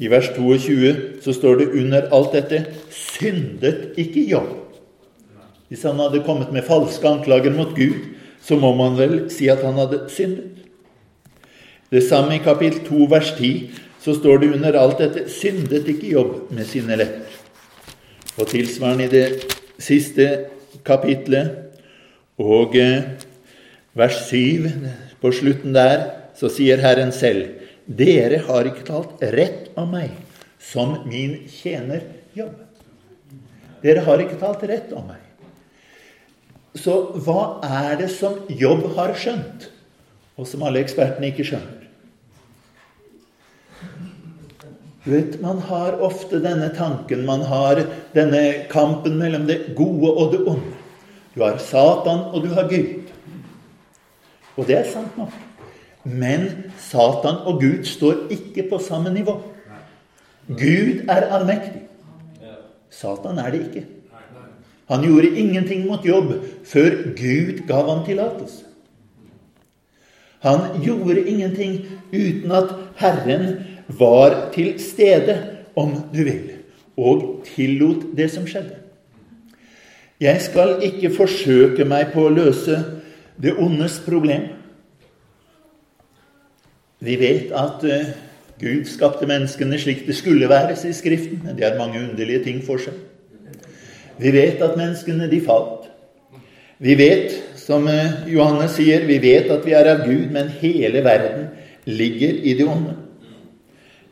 i 0.00 0.08
vers 0.08 0.30
22 0.36 1.20
så 1.24 1.34
står 1.36 1.58
det 1.60 1.72
under 1.82 2.08
alt 2.14 2.32
dette 2.32 2.64
syndet 2.90 3.92
ikke 4.00 4.24
Jobb. 4.30 4.52
Hvis 5.68 5.84
han 5.88 6.00
hadde 6.00 6.24
kommet 6.24 6.52
med 6.52 6.64
falske 6.64 7.08
anklager 7.08 7.52
mot 7.52 7.74
Gud, 7.76 7.98
så 8.42 8.56
må 8.56 8.74
man 8.76 8.96
vel 8.98 9.14
si 9.32 9.48
at 9.52 9.62
han 9.64 9.78
hadde 9.80 10.04
syndet. 10.12 10.64
Det 11.92 12.02
samme 12.04 12.36
i 12.36 12.44
kapittel 12.44 12.80
2 12.86 13.08
vers 13.12 13.34
10 13.36 13.70
så 14.02 14.14
står 14.16 14.42
det 14.42 14.52
under 14.56 14.78
alt 14.80 14.98
dette 14.98 15.26
syndet 15.30 15.88
ikke 15.88 16.14
Jobb 16.14 16.50
med 16.50 16.64
sine 16.66 16.96
lepper. 16.96 17.28
Og 18.40 18.48
tilsvarende 18.48 19.04
i 19.04 19.12
det 19.12 19.26
siste 19.78 20.28
kapitlet 20.84 21.52
og 22.40 22.76
eh, 22.80 23.12
vers 23.94 24.24
7 24.30 24.70
på 25.20 25.32
slutten 25.36 25.76
der 25.76 26.08
så 26.38 26.48
sier 26.48 26.80
Herren 26.80 27.12
selv 27.12 27.61
dere 27.86 28.38
har 28.46 28.68
ikke 28.68 28.86
talt 28.86 29.22
rett 29.34 29.72
om 29.78 29.90
meg, 29.94 30.12
som 30.62 31.00
min 31.08 31.42
tjener 31.50 32.04
Jobb. 32.32 32.54
Dere 33.82 34.04
har 34.06 34.22
ikke 34.22 34.38
talt 34.40 34.62
rett 34.70 34.92
om 34.96 35.04
meg. 35.10 35.20
Så 36.78 36.94
hva 37.20 37.60
er 37.66 37.98
det 38.00 38.08
som 38.14 38.38
Jobb 38.48 38.86
har 38.96 39.12
skjønt, 39.18 39.68
og 40.38 40.48
som 40.48 40.62
alle 40.64 40.80
ekspertene 40.80 41.28
ikke 41.32 41.44
skjønner? 41.50 41.82
Du 45.02 45.10
vet, 45.10 45.40
Man 45.42 45.58
har 45.66 45.98
ofte 45.98 46.38
denne 46.38 46.70
tanken, 46.76 47.26
man 47.26 47.42
har 47.42 47.82
denne 48.14 48.68
kampen 48.70 49.18
mellom 49.18 49.48
det 49.50 49.74
gode 49.74 50.12
og 50.14 50.32
det 50.32 50.44
onde. 50.46 50.76
Du 51.34 51.42
har 51.42 51.58
Satan, 51.58 52.28
og 52.30 52.44
du 52.44 52.52
har 52.54 52.68
Gud. 52.70 53.10
Og 54.56 54.68
det 54.68 54.78
er 54.78 54.90
sant 54.92 55.16
nok. 55.18 55.32
Men 56.04 56.48
Satan 56.78 57.44
og 57.46 57.60
Gud 57.62 57.84
står 57.86 58.26
ikke 58.34 58.66
på 58.70 58.78
samme 58.82 59.12
nivå. 59.14 59.36
Gud 60.48 61.06
er 61.08 61.28
allmektig. 61.30 61.84
Satan 62.90 63.38
er 63.38 63.50
det 63.50 63.60
ikke. 63.68 63.84
Han 64.90 65.04
gjorde 65.06 65.30
ingenting 65.38 65.86
mot 65.86 66.04
jobb 66.04 66.34
før 66.68 66.90
Gud 67.16 67.62
gav 67.68 67.88
ham 67.88 68.04
tillatelse. 68.04 68.64
Han 70.42 70.82
gjorde 70.82 71.22
ingenting 71.22 71.84
uten 72.12 72.52
at 72.52 72.74
Herren 72.96 73.64
var 73.88 74.50
til 74.54 74.74
stede, 74.80 75.38
om 75.76 75.94
du 76.12 76.24
vil, 76.24 76.50
og 76.96 77.44
tillot 77.54 78.02
det 78.16 78.26
som 78.30 78.44
skjedde. 78.46 78.74
Jeg 80.20 80.40
skal 80.42 80.82
ikke 80.84 81.14
forsøke 81.14 81.86
meg 81.88 82.10
på 82.12 82.26
å 82.26 82.34
løse 82.34 82.76
det 83.40 83.54
ondes 83.56 84.00
problem. 84.04 84.50
Vi 87.02 87.16
vet 87.18 87.54
at 87.58 87.82
uh, 87.82 88.10
Gud 88.62 88.84
skapte 88.86 89.26
menneskene 89.26 89.78
slik 89.80 90.04
det 90.06 90.14
skulle 90.14 90.48
være, 90.50 90.76
sier 90.78 90.94
Skriften. 90.94 91.40
Men 91.44 91.56
det 91.58 91.66
har 91.66 91.78
mange 91.80 91.98
underlige 92.02 92.44
ting 92.44 92.60
for 92.64 92.78
seg. 92.82 92.94
Vi 94.22 94.30
vet 94.34 94.62
at 94.62 94.76
menneskene, 94.78 95.30
de 95.30 95.40
falt. 95.42 95.88
Vi 96.82 96.94
vet, 96.98 97.34
som 97.58 97.88
uh, 97.90 98.22
Johannes 98.30 98.76
sier, 98.78 99.06
vi 99.08 99.18
vet 99.22 99.50
at 99.50 99.66
vi 99.66 99.74
er 99.78 99.90
av 99.96 100.04
Gud, 100.06 100.30
men 100.34 100.52
hele 100.62 101.02
verden 101.04 101.50
ligger 101.90 102.38
i 102.42 102.54
det 102.58 102.68
onde. 102.70 102.96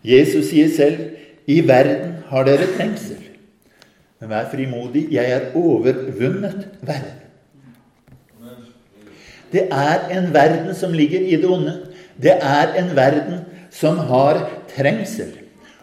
Jesus 0.05 0.51
sier 0.51 0.71
selv, 0.75 0.99
'I 1.47 1.61
verden 1.69 2.15
har 2.31 2.45
dere 2.45 2.67
trengsel'. 2.77 3.21
Men 4.21 4.31
vær 4.31 4.51
frimodig, 4.53 5.07
jeg 5.13 5.31
er 5.31 5.55
overvunnet 5.55 6.69
verden. 6.83 7.17
Det 9.53 9.63
er 9.71 10.09
en 10.19 10.35
verden 10.35 10.75
som 10.75 10.93
ligger 10.93 11.21
i 11.21 11.37
det 11.37 11.49
onde. 11.49 11.90
Det 12.21 12.37
er 12.37 12.75
en 12.81 12.91
verden 12.97 13.45
som 13.73 13.99
har 14.11 14.43
trengsel. 14.75 15.33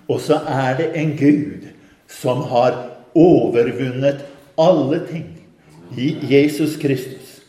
Og 0.07 0.21
så 0.23 0.39
er 0.47 0.77
det 0.79 0.91
en 0.99 1.15
Gud 1.19 1.67
som 2.07 2.43
har 2.51 2.77
overvunnet 3.17 4.23
alle 4.57 4.99
ting 5.09 5.27
i 5.97 6.13
Jesus 6.29 6.77
Kristus. 6.79 7.41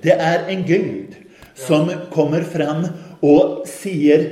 Det 0.00 0.14
er 0.14 0.46
en 0.48 0.62
Gud 0.64 1.16
som 1.58 1.90
kommer 2.14 2.46
fram 2.48 2.86
og 3.20 3.66
sier 3.68 4.28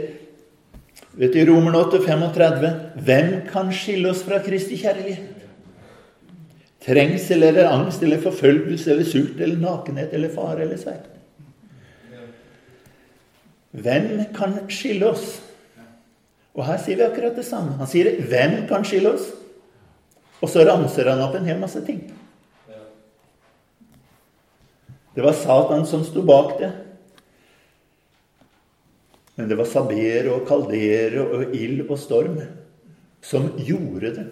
vet 1.18 1.34
du, 1.34 1.42
Romer 1.50 1.74
8, 1.76 1.98
35 2.06 2.70
Hvem 3.04 3.34
kan 3.50 3.72
skille 3.74 4.14
oss 4.14 4.22
fra 4.24 4.38
Kristi 4.44 4.78
kjærlighet? 4.80 5.38
trengsel 6.88 7.42
eller 7.42 7.68
angst 7.68 8.02
eller 8.02 8.20
forfølgelse 8.22 8.92
eller 8.92 9.04
sult 9.08 9.40
eller 9.40 9.60
nakenhet 9.60 10.14
eller 10.16 10.32
fare 10.32 10.64
eller 10.64 10.80
sverd. 10.80 11.04
Hvem 13.82 14.24
kan 14.36 14.56
skille 14.72 15.10
oss? 15.10 15.38
Og 16.58 16.64
her 16.66 16.80
sier 16.82 16.98
vi 16.98 17.06
akkurat 17.06 17.36
det 17.38 17.46
samme. 17.46 17.76
Han 17.78 17.86
sier 17.86 18.18
'Hvem 18.20 18.66
kan 18.68 18.84
skille 18.84 19.14
oss?' 19.14 19.34
Og 20.42 20.48
så 20.48 20.64
ramser 20.66 21.10
han 21.10 21.20
opp 21.20 21.34
en 21.34 21.46
hel 21.46 21.58
masse 21.58 21.80
ting. 21.86 22.12
Det 25.14 25.24
var 25.24 25.32
Satan 25.32 25.86
som 25.86 26.04
sto 26.04 26.22
bak 26.22 26.58
det. 26.60 26.72
Men 29.34 29.48
det 29.48 29.58
var 29.58 29.64
sabere 29.64 30.32
og 30.34 30.46
kaldere 30.46 31.24
og 31.26 31.54
ild 31.54 31.84
og 31.90 31.98
storm 31.98 32.38
som 33.22 33.50
gjorde 33.58 34.14
det. 34.14 34.26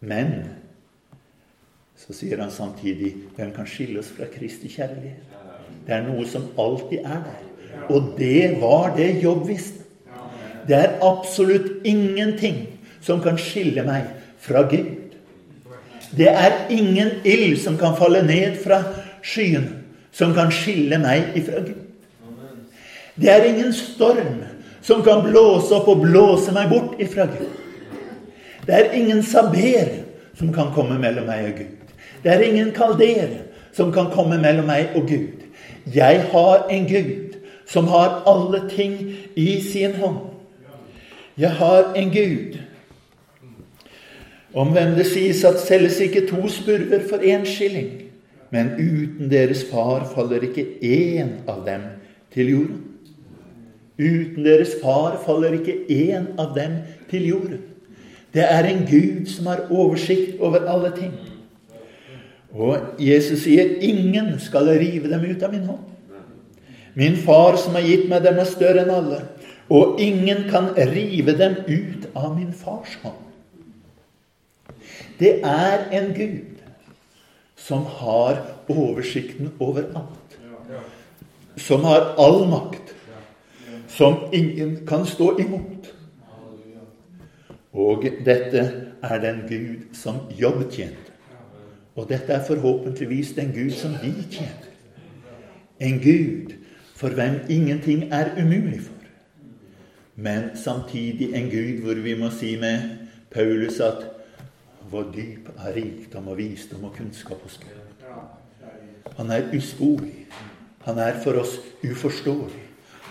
Men 0.00 0.32
så 1.96 2.12
sier 2.16 2.40
han 2.40 2.52
samtidig 2.52 3.14
hvem 3.36 3.52
kan 3.56 3.68
skille 3.68 4.00
oss 4.00 4.12
fra 4.16 4.28
Kristi 4.32 4.68
kjærlighet? 4.68 5.36
Det 5.86 5.94
er 5.94 6.04
noe 6.08 6.26
som 6.28 6.48
alltid 6.60 7.04
er 7.04 7.22
der. 7.24 7.45
Og 7.88 8.14
det 8.18 8.56
var 8.60 8.94
det 8.96 9.22
Jobb 9.22 9.46
visste. 9.48 9.84
Det 10.66 10.76
er 10.76 10.96
absolutt 11.04 11.84
ingenting 11.86 12.64
som 13.00 13.20
kan 13.22 13.38
skille 13.38 13.84
meg 13.86 14.08
fra 14.42 14.64
Gud. 14.66 15.14
Det 16.16 16.28
er 16.30 16.66
ingen 16.70 17.10
ild 17.24 17.58
som 17.62 17.78
kan 17.78 17.94
falle 17.98 18.22
ned 18.26 18.56
fra 18.62 18.80
skyene, 19.22 19.82
som 20.12 20.34
kan 20.34 20.50
skille 20.54 20.98
meg 21.02 21.36
ifra 21.38 21.62
Gud. 21.66 21.82
Det 23.16 23.30
er 23.32 23.46
ingen 23.48 23.72
storm 23.72 24.42
som 24.82 25.02
kan 25.02 25.22
blåse 25.24 25.74
opp 25.74 25.88
og 25.88 26.02
blåse 26.04 26.52
meg 26.54 26.70
bort 26.70 27.00
ifra 27.02 27.26
Gud. 27.30 27.48
Det 28.66 28.74
er 28.74 28.92
ingen 28.98 29.22
saber 29.22 30.02
som 30.38 30.52
kan 30.54 30.72
komme 30.74 30.98
mellom 30.98 31.26
meg 31.30 31.50
og 31.50 31.60
Gud. 31.62 31.94
Det 32.22 32.32
er 32.32 32.42
ingen 32.42 32.72
kaldere 32.74 33.44
som 33.76 33.92
kan 33.92 34.10
komme 34.10 34.38
mellom 34.42 34.66
meg 34.66 34.94
og 34.98 35.08
Gud. 35.08 35.46
Jeg 35.94 36.24
har 36.32 36.66
en 36.70 36.86
Gud 36.90 37.25
som 37.66 37.88
har 37.90 38.22
alle 38.26 38.68
ting 38.70 38.96
i 39.34 39.60
sin 39.60 39.94
hånd. 39.98 40.18
Jeg 41.36 41.50
har 41.50 41.92
en 41.94 42.10
Gud 42.10 42.58
om 44.56 44.72
hvem 44.72 44.94
det 44.96 45.04
sies 45.10 45.42
at 45.44 45.60
selges 45.60 45.98
ikke 46.00 46.24
to 46.30 46.48
spurver 46.48 47.02
for 47.10 47.20
én 47.20 47.44
skilling, 47.44 47.90
men 48.50 48.72
uten 48.78 49.28
deres 49.30 49.66
far 49.68 50.06
faller 50.14 50.46
ikke 50.48 50.64
én 50.80 51.42
av 51.48 51.66
dem 51.66 51.82
til 52.32 52.54
jorden. 52.54 52.84
Uten 53.98 54.44
deres 54.44 54.76
far 54.82 55.18
faller 55.26 55.58
ikke 55.58 55.76
én 55.92 56.30
av 56.40 56.54
dem 56.56 56.78
til 57.10 57.28
jorden. 57.28 57.60
Det 58.32 58.44
er 58.44 58.68
en 58.68 58.84
Gud 58.88 59.26
som 59.32 59.46
har 59.46 59.66
oversikt 59.70 60.40
over 60.40 60.64
alle 60.68 60.92
ting. 60.96 61.12
Og 62.52 62.78
Jesus 62.98 63.42
sier, 63.42 63.76
'Ingen 63.80 64.38
skal 64.38 64.68
rive 64.78 65.10
dem 65.10 65.30
ut 65.30 65.42
av 65.42 65.52
min 65.52 65.68
hånd'. 65.68 65.95
Min 66.96 67.16
far 67.20 67.58
som 67.60 67.74
har 67.76 67.84
gitt 67.84 68.06
meg 68.08 68.24
dem, 68.24 68.38
er 68.40 68.48
større 68.48 68.86
enn 68.86 68.92
alle, 68.94 69.20
og 69.68 70.00
ingen 70.00 70.46
kan 70.48 70.70
rive 70.88 71.34
dem 71.36 71.58
ut 71.68 72.06
av 72.16 72.30
min 72.32 72.54
fars 72.56 72.94
hånd. 73.02 73.22
Det 75.20 75.40
er 75.44 75.84
en 75.96 76.12
Gud 76.16 76.62
som 77.56 77.84
har 77.98 78.40
oversikten 78.72 79.52
over 79.60 79.90
alt. 79.98 80.38
Som 81.56 81.84
har 81.84 82.14
all 82.20 82.46
makt. 82.48 82.94
Som 83.88 84.28
ingen 84.32 84.78
kan 84.88 85.06
stå 85.08 85.34
imot. 85.40 85.92
Og 87.76 88.04
dette 88.24 88.64
er 89.02 89.18
den 89.20 89.42
Gud 89.48 89.96
som 89.96 90.24
Jobb 90.36 90.64
tjente. 90.72 91.12
Og 91.96 92.08
dette 92.08 92.32
er 92.32 92.44
forhåpentligvis 92.44 93.34
den 93.36 93.52
Gud 93.52 93.72
som 93.76 93.96
vi 94.02 94.12
tjener. 94.30 94.72
En 95.80 96.00
Gud 96.00 96.56
for 96.96 97.12
hvem 97.12 97.40
ingenting 97.52 98.08
er 98.12 98.32
umulig 98.40 98.80
for. 98.86 98.92
Men 100.16 100.50
samtidig 100.56 101.34
en 101.36 101.50
Gud 101.52 101.82
hvor 101.84 101.98
vi 102.00 102.14
må 102.16 102.30
si 102.32 102.54
med 102.60 103.06
Paulus 103.30 103.80
at 103.84 104.06
hvor 104.88 105.10
dyp 105.12 105.50
er 105.58 105.74
rikdom 105.76 106.28
og 106.32 106.38
visdom 106.38 106.86
og 106.88 106.94
kunnskap 106.96 107.42
hos 107.42 107.58
Gud. 107.60 108.06
Han 109.18 109.30
er 109.30 109.50
usporlig. 109.56 110.26
Han 110.86 110.98
er 111.02 111.18
for 111.24 111.40
oss 111.40 111.58
uforståelig. 111.84 112.62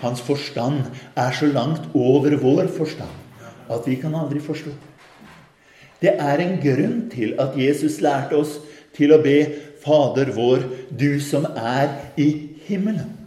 Hans 0.02 0.22
forstand 0.22 0.82
er 1.16 1.32
så 1.32 1.46
langt 1.46 1.90
over 1.94 2.36
vår 2.42 2.68
forstand 2.78 3.22
at 3.70 3.88
vi 3.88 3.96
kan 4.00 4.16
aldri 4.16 4.40
forstå. 4.40 4.72
Det 6.02 6.14
er 6.20 6.42
en 6.42 6.58
grunn 6.62 6.98
til 7.12 7.36
at 7.40 7.56
Jesus 7.58 8.02
lærte 8.04 8.38
oss 8.38 8.58
til 8.96 9.14
å 9.16 9.22
be 9.24 9.38
Fader 9.86 10.32
vår, 10.34 10.66
du 10.90 11.20
som 11.22 11.46
er 11.46 11.92
i 12.18 12.30
himmelen. 12.66 13.25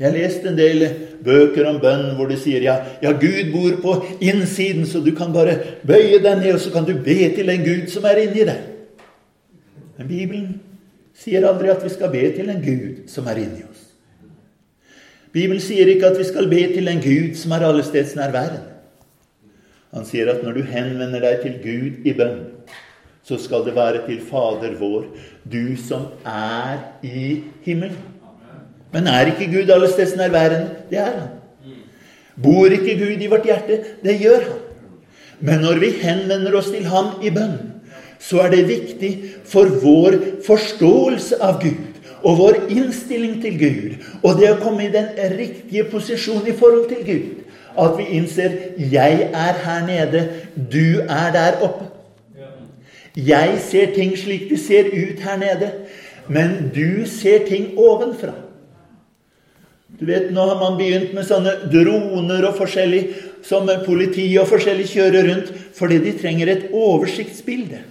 Jeg 0.00 0.14
leste 0.14 0.48
en 0.48 0.56
del 0.56 0.84
bøker 1.22 1.68
om 1.68 1.78
bønn 1.82 2.14
hvor 2.16 2.30
de 2.30 2.38
sier 2.40 2.64
ja, 2.64 2.78
ja, 3.02 3.12
Gud 3.12 3.52
bor 3.52 3.76
på 3.82 3.96
innsiden, 4.24 4.86
så 4.88 5.02
du 5.04 5.12
kan 5.16 5.34
bare 5.34 5.58
bøye 5.86 6.18
deg 6.22 6.40
ned, 6.40 6.54
og 6.56 6.62
så 6.64 6.72
kan 6.74 6.86
du 6.88 6.94
be 6.96 7.18
til 7.36 7.52
en 7.52 7.64
Gud 7.66 7.88
som 7.92 8.06
er 8.08 8.24
inni 8.24 8.46
deg. 8.48 8.68
Men 9.98 10.08
Bibelen 10.08 10.48
sier 11.14 11.44
aldri 11.46 11.70
at 11.70 11.84
vi 11.84 11.92
skal 11.92 12.10
be 12.12 12.24
til 12.34 12.50
en 12.50 12.62
Gud 12.64 13.04
som 13.12 13.28
er 13.30 13.42
inni 13.44 13.62
oss. 13.68 13.88
Bibelen 15.32 15.62
sier 15.64 15.88
ikke 15.88 16.10
at 16.10 16.18
vi 16.20 16.28
skal 16.28 16.48
be 16.50 16.62
til 16.74 16.88
en 16.90 17.00
Gud 17.04 17.36
som 17.40 17.54
er 17.56 17.66
allestedsnærværende. 17.68 18.64
Han 19.92 20.08
sier 20.08 20.30
at 20.32 20.40
når 20.44 20.56
du 20.56 20.62
henvender 20.64 21.20
deg 21.20 21.44
til 21.44 21.58
Gud 21.62 22.08
i 22.08 22.14
bønn, 22.16 22.40
så 23.22 23.36
skal 23.38 23.64
det 23.66 23.76
være 23.76 24.02
til 24.06 24.22
Fader 24.24 24.74
vår, 24.80 25.04
du 25.44 25.76
som 25.78 26.08
er 26.26 26.80
i 27.04 27.42
himmelen. 27.62 28.11
Men 28.92 29.06
er 29.08 29.32
ikke 29.32 29.50
Gud 29.52 29.70
allestedsnærværende? 29.70 30.70
Det 30.90 30.98
er 30.98 31.12
han. 31.18 31.28
Bor 32.42 32.66
ikke 32.66 32.98
Gud 32.98 33.22
i 33.22 33.30
vårt 33.30 33.48
hjerte? 33.48 33.78
Det 34.04 34.18
gjør 34.20 34.44
han. 34.48 34.60
Men 35.40 35.64
når 35.64 35.80
vi 35.82 35.90
henvender 36.02 36.54
oss 36.54 36.70
til 36.70 36.84
ham 36.86 37.16
i 37.22 37.30
bønn, 37.34 37.56
så 38.22 38.44
er 38.44 38.52
det 38.52 38.68
viktig 38.68 39.12
for 39.48 39.72
vår 39.82 40.18
forståelse 40.46 41.40
av 41.42 41.58
Gud 41.62 41.88
og 42.22 42.36
vår 42.38 42.58
innstilling 42.70 43.40
til 43.42 43.56
Gud, 43.58 43.94
og 44.22 44.38
det 44.38 44.52
å 44.52 44.60
komme 44.60 44.84
i 44.86 44.92
den 44.94 45.08
riktige 45.34 45.88
posisjonen 45.90 46.52
i 46.52 46.54
forhold 46.54 46.84
til 46.92 47.00
Gud, 47.08 47.24
at 47.78 47.96
vi 47.98 48.04
innser 48.18 48.50
'Jeg 48.78 49.30
er 49.32 49.54
her 49.64 49.86
nede, 49.86 50.28
du 50.72 51.00
er 51.08 51.32
der 51.32 51.52
oppe'. 51.66 51.90
Jeg 53.16 53.58
ser 53.70 53.94
ting 53.94 54.18
slik 54.18 54.48
de 54.50 54.56
ser 54.56 54.84
ut 54.86 55.20
her 55.20 55.36
nede, 55.36 55.70
men 56.28 56.70
du 56.74 57.06
ser 57.06 57.46
ting 57.48 57.74
ovenfra. 57.76 58.32
Du 60.00 60.06
vet, 60.06 60.32
Nå 60.32 60.44
har 60.48 60.58
man 60.60 60.78
begynt 60.78 61.12
med 61.14 61.26
sånne 61.28 61.68
droner 61.72 62.46
og 62.48 62.56
forskjellig, 62.58 63.02
som 63.44 63.68
politi 63.86 64.28
og 64.40 64.48
forskjellig 64.50 64.86
kjører 64.90 65.28
rundt, 65.28 65.50
fordi 65.76 65.98
de 66.02 66.14
trenger 66.18 66.48
et 66.48 66.70
oversiktsbilde. 66.72 67.82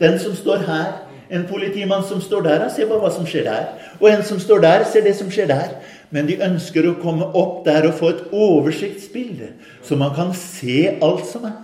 Den 0.00 0.18
som 0.22 0.36
står 0.36 0.64
her, 0.66 0.88
en 1.30 1.46
politimann 1.48 2.04
som 2.06 2.20
står 2.22 2.42
der, 2.46 2.68
ser 2.68 2.86
ser 2.86 3.00
hva 3.00 3.10
som 3.10 3.26
skjer 3.26 3.44
der. 3.48 3.68
Og 4.00 4.10
en 4.10 4.22
som 4.24 4.40
står 4.40 4.60
der, 4.62 4.84
ser 4.84 5.02
det 5.02 5.16
som 5.18 5.30
skjer 5.30 5.48
der. 5.50 5.78
Men 6.10 6.28
de 6.28 6.38
ønsker 6.42 6.86
å 6.86 6.98
komme 7.02 7.26
opp 7.34 7.64
der 7.66 7.88
og 7.88 7.96
få 7.98 8.12
et 8.12 8.26
oversiktsbilde, 8.30 9.48
så 9.82 9.96
man 9.98 10.14
kan 10.14 10.30
se 10.38 10.98
alt 11.02 11.26
som 11.26 11.48
er. 11.48 11.56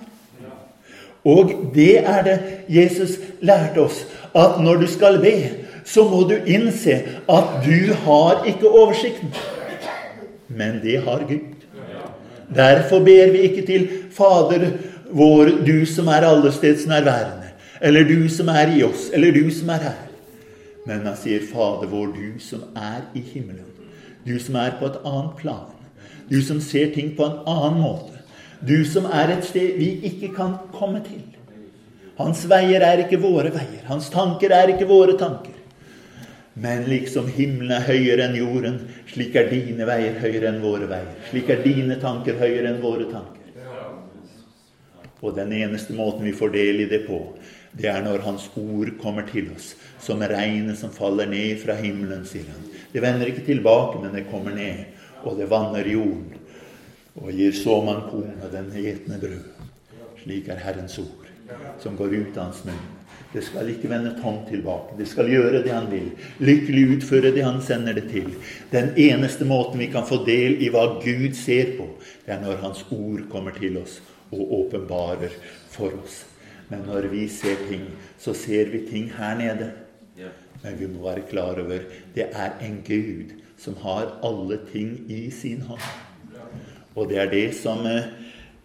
Og 1.24 1.52
det 1.74 2.00
er 2.02 2.24
det 2.26 2.38
Jesus 2.68 3.20
lærte 3.40 3.84
oss, 3.84 4.02
at 4.34 4.58
når 4.58 4.82
du 4.82 4.86
skal 4.90 5.20
be, 5.22 5.36
så 5.84 6.04
må 6.08 6.22
du 6.30 6.36
innse 6.46 6.98
at 7.28 7.58
du 7.64 7.92
har 8.04 8.46
ikke 8.48 8.68
oversikten. 8.68 9.32
Men 10.48 10.80
det 10.82 11.00
har 11.04 11.24
Gud. 11.28 11.48
Derfor 12.52 13.00
ber 13.00 13.32
vi 13.32 13.46
ikke 13.48 13.66
til 13.66 13.88
Fader 14.12 14.68
vår, 15.10 15.56
du 15.66 15.86
som 15.88 16.08
er 16.12 16.26
allestedsnærværende 16.28 17.42
eller 17.82 18.04
du 18.04 18.28
som 18.30 18.48
er 18.48 18.70
i 18.76 18.82
oss, 18.86 19.08
eller 19.12 19.34
du 19.34 19.50
som 19.50 19.70
er 19.74 19.86
her. 19.88 20.00
Men 20.86 21.06
han 21.06 21.16
sier, 21.18 21.42
Fader 21.50 21.90
vår, 21.90 22.12
du 22.14 22.40
som 22.42 22.62
er 22.78 23.02
i 23.18 23.22
himmelen. 23.32 23.66
Du 24.22 24.36
som 24.38 24.56
er 24.60 24.76
på 24.78 24.86
et 24.86 25.00
annet 25.02 25.34
plan. 25.40 25.70
Du 26.30 26.38
som 26.46 26.60
ser 26.62 26.92
ting 26.94 27.10
på 27.16 27.26
en 27.26 27.40
annen 27.50 27.80
måte. 27.82 28.20
Du 28.62 28.84
som 28.86 29.08
er 29.10 29.34
et 29.34 29.46
sted 29.46 29.74
vi 29.80 29.96
ikke 30.06 30.30
kan 30.36 30.54
komme 30.74 31.02
til. 31.02 31.24
Hans 32.20 32.44
veier 32.46 32.84
er 32.86 33.02
ikke 33.02 33.18
våre 33.18 33.50
veier. 33.50 33.82
Hans 33.88 34.10
tanker 34.14 34.54
er 34.54 34.70
ikke 34.76 34.86
våre 34.86 35.18
tanker. 35.18 35.58
Men 36.54 36.84
liksom 36.84 37.30
himmelen 37.32 37.72
er 37.72 37.86
høyere 37.86 38.26
enn 38.26 38.36
jorden, 38.36 38.80
slik 39.08 39.36
er 39.40 39.48
dine 39.48 39.86
veier 39.88 40.18
høyere 40.20 40.50
enn 40.50 40.60
våre 40.64 40.88
veier. 40.90 41.14
Slik 41.30 41.48
er 41.52 41.62
dine 41.64 41.96
tanker 42.02 42.36
høyere 42.40 42.74
enn 42.74 42.82
våre 42.82 43.08
tanker. 43.08 43.38
Og 45.22 45.36
den 45.36 45.54
eneste 45.54 45.94
måten 45.94 46.26
vi 46.26 46.34
får 46.34 46.52
del 46.52 46.82
i 46.82 46.88
det 46.90 47.04
på, 47.06 47.22
det 47.78 47.88
er 47.88 48.02
når 48.04 48.24
Hans 48.26 48.48
ord 48.58 48.90
kommer 49.00 49.24
til 49.24 49.48
oss, 49.54 49.70
som 50.02 50.20
regnet 50.20 50.76
som 50.76 50.92
faller 50.92 51.30
ned 51.30 51.62
fra 51.62 51.78
himmelen, 51.78 52.26
sier 52.28 52.50
han. 52.50 52.66
Det 52.92 53.00
vender 53.00 53.30
ikke 53.30 53.46
tilbake, 53.46 54.02
men 54.02 54.12
det 54.12 54.26
kommer 54.28 54.52
ned, 54.52 54.82
og 55.22 55.38
det 55.38 55.48
vanner 55.48 55.88
jorden 55.88 56.38
og 57.12 57.28
gir 57.36 57.52
såmann 57.52 58.06
korn 58.08 58.38
og 58.40 58.52
den 58.52 58.70
etende 58.72 59.18
brød. 59.20 59.48
Slik 60.22 60.48
er 60.48 60.60
Herrens 60.64 60.98
ord. 60.98 61.22
som 61.78 61.96
går 61.96 62.14
ut 62.14 62.36
av 62.36 62.44
hans 62.44 62.64
munn. 62.64 63.01
Det 63.32 63.40
skal 63.44 63.70
ikke 63.72 63.88
vende 63.88 64.12
tomt 64.20 64.48
tilbake. 64.52 64.96
Det 64.98 65.06
skal 65.08 65.30
gjøre 65.32 65.62
det 65.64 65.72
han 65.72 65.88
vil. 65.90 66.10
Lykkelig 66.44 66.82
utføre 66.96 67.32
det 67.32 67.44
han 67.46 67.62
sender 67.64 67.96
det 67.96 68.10
til. 68.10 68.28
Den 68.72 68.92
eneste 69.00 69.46
måten 69.48 69.80
vi 69.80 69.88
kan 69.92 70.04
få 70.08 70.20
del 70.26 70.58
i 70.60 70.68
hva 70.72 70.84
Gud 71.00 71.32
ser 71.38 71.72
på, 71.78 71.88
det 72.26 72.36
er 72.36 72.42
når 72.42 72.60
Hans 72.60 72.84
ord 72.92 73.24
kommer 73.32 73.56
til 73.56 73.78
oss 73.80 74.00
og 74.32 74.52
åpenbarer 74.58 75.32
for 75.72 75.96
oss. 76.02 76.26
Men 76.68 76.84
når 76.88 77.08
vi 77.12 77.26
ser 77.28 77.56
ting, 77.68 77.88
så 78.20 78.34
ser 78.36 78.68
vi 78.72 78.84
ting 78.90 79.10
her 79.16 79.36
nede. 79.40 79.72
Men 80.62 80.78
vi 80.78 80.86
må 80.86 81.02
være 81.08 81.26
klar 81.30 81.58
over 81.58 81.82
det 82.14 82.28
er 82.30 82.52
en 82.62 82.78
Gud 82.86 83.32
som 83.58 83.76
har 83.82 84.18
alle 84.24 84.58
ting 84.72 84.94
i 85.10 85.30
sin 85.30 85.62
hånd. 85.66 85.82
Og 86.94 87.08
det 87.08 87.18
er 87.18 87.30
det 87.30 87.46
som 87.56 87.86
eh, 87.88 88.10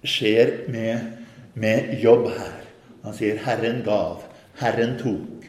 skjer 0.03 0.69
med, 0.71 1.13
med 1.55 1.95
jobb 2.03 2.27
her. 2.35 2.55
Han 3.03 3.15
sier 3.15 3.37
'Herren 3.39 3.83
gav'. 3.85 4.26
Herren 4.57 4.97
tok. 5.01 5.47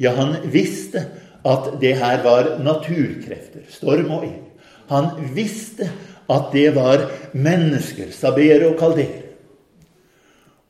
Ja, 0.00 0.14
han 0.16 0.36
visste 0.52 1.04
at 1.46 1.72
det 1.80 1.94
her 2.00 2.22
var 2.24 2.54
naturkrefter, 2.64 3.64
storm 3.72 4.10
og 4.16 4.24
ild. 4.28 4.46
Han 4.90 5.12
visste 5.36 5.90
at 6.30 6.50
det 6.54 6.70
var 6.74 7.06
mennesker, 7.32 8.10
sabere 8.14 8.70
og 8.70 8.78
kaldere. 8.80 9.26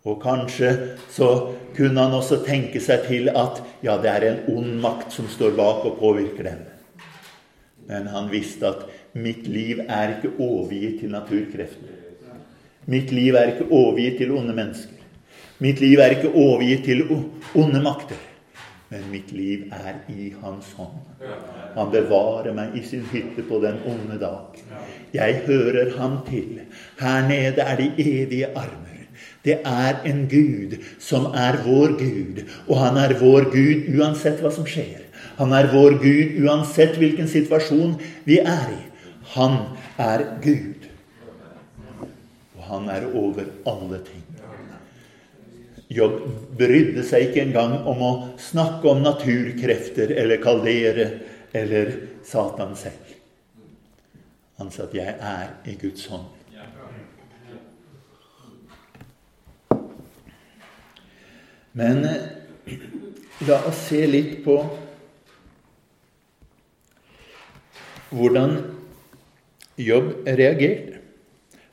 Og 0.09 0.21
kanskje 0.23 0.71
så 1.13 1.31
kunne 1.77 2.01
han 2.01 2.17
også 2.17 2.41
tenke 2.47 2.81
seg 2.81 3.05
til 3.09 3.29
at 3.33 3.61
ja, 3.85 3.99
det 4.01 4.11
er 4.13 4.27
en 4.29 4.43
ond 4.57 4.77
makt 4.83 5.13
som 5.13 5.29
står 5.29 5.57
bak 5.59 5.85
og 5.89 5.99
påvirker 6.01 6.49
dem. 6.49 6.63
Men 7.89 8.09
han 8.13 8.31
visste 8.33 8.69
at 8.69 8.87
mitt 9.13 9.49
liv 9.51 9.83
er 9.89 10.17
ikke 10.17 10.37
overgitt 10.39 11.01
til 11.03 11.13
naturkreftene. 11.13 11.99
Mitt 12.91 13.13
liv 13.13 13.37
er 13.37 13.53
ikke 13.53 13.69
overgitt 13.71 14.19
til 14.23 14.33
onde 14.35 14.57
mennesker. 14.57 15.00
Mitt 15.61 15.81
liv 15.81 16.01
er 16.01 16.15
ikke 16.17 16.33
overgitt 16.33 16.87
til 16.89 17.03
onde 17.11 17.81
makter, 17.85 18.21
men 18.89 19.03
mitt 19.13 19.29
liv 19.37 19.67
er 19.77 19.99
i 20.09 20.31
Hans 20.41 20.71
hånd. 20.79 21.03
Han 21.77 21.91
bevarer 21.93 22.55
meg 22.57 22.79
i 22.81 22.85
sin 22.87 23.03
hytte 23.13 23.45
på 23.45 23.61
den 23.63 23.77
onde 23.87 24.17
dag. 24.23 24.57
Jeg 25.13 25.43
hører 25.47 25.93
ham 25.99 26.21
til. 26.29 26.63
Her 27.01 27.29
nede 27.29 27.61
er 27.61 27.77
de 27.77 27.91
evige 27.99 28.49
armer. 28.57 29.05
Det 29.45 29.59
er 29.65 30.01
en 30.09 30.25
Gud 30.31 30.79
som 31.01 31.29
er 31.37 31.61
vår 31.65 31.95
Gud, 32.01 32.43
og 32.69 32.81
han 32.81 32.97
er 33.01 33.17
vår 33.21 33.51
Gud 33.53 33.93
uansett 33.99 34.41
hva 34.41 34.53
som 34.53 34.69
skjer. 34.69 35.07
Han 35.41 35.53
er 35.57 35.71
vår 35.73 35.97
Gud 36.01 36.41
uansett 36.45 36.97
hvilken 37.01 37.29
situasjon 37.29 37.99
vi 38.25 38.41
er 38.41 38.67
i. 38.73 38.81
Han 39.37 39.61
er 40.01 40.25
Gud. 40.45 40.89
Og 42.57 42.67
han 42.73 42.89
er 42.93 43.09
over 43.13 43.49
alle 43.69 44.03
ting. 44.09 44.20
Jobb 45.91 46.21
brydde 46.55 47.03
seg 47.03 47.29
ikke 47.29 47.43
engang 47.49 47.73
om 47.91 48.03
å 48.07 48.11
snakke 48.39 48.87
om 48.93 49.01
naturkrefter 49.03 50.13
eller 50.15 50.39
kaldere 50.43 51.07
eller 51.51 51.97
Satan 52.23 52.77
selv. 52.79 53.17
Han 54.61 54.71
sa 54.71 54.85
at 54.85 54.95
'jeg 54.95 55.17
er 55.19 55.51
i 55.67 55.75
Guds 55.75 56.07
hånd'. 56.07 56.31
Men 61.73 62.05
eh, 62.05 62.77
la 63.47 63.59
oss 63.67 63.89
se 63.89 64.07
litt 64.07 64.45
på 64.45 64.57
hvordan 68.11 68.77
Jobb 69.81 70.27
reagerte. 70.27 70.99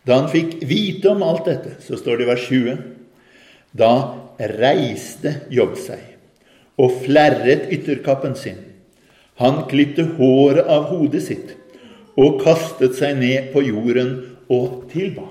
Da 0.05 0.21
han 0.21 0.29
fikk 0.31 0.61
vite 0.63 1.09
om 1.09 1.23
alt 1.23 1.45
dette, 1.45 1.81
så 1.83 1.97
står 1.99 2.17
det 2.17 2.23
i 2.23 2.29
vers 2.29 2.45
20 2.47 2.96
da 3.75 3.93
reiste 4.37 5.33
Jobb 5.49 5.75
seg 5.81 6.03
og 6.77 6.99
flerret 7.03 7.71
ytterkappen 7.73 8.35
sin. 8.37 8.59
Han 9.41 9.63
klipte 9.69 10.05
håret 10.17 10.69
av 10.69 10.91
hodet 10.91 11.23
sitt 11.25 11.55
og 12.17 12.39
kastet 12.41 12.97
seg 12.97 13.17
ned 13.17 13.51
på 13.53 13.63
jorden 13.65 14.13
og 14.53 14.87
tilba. 14.91 15.25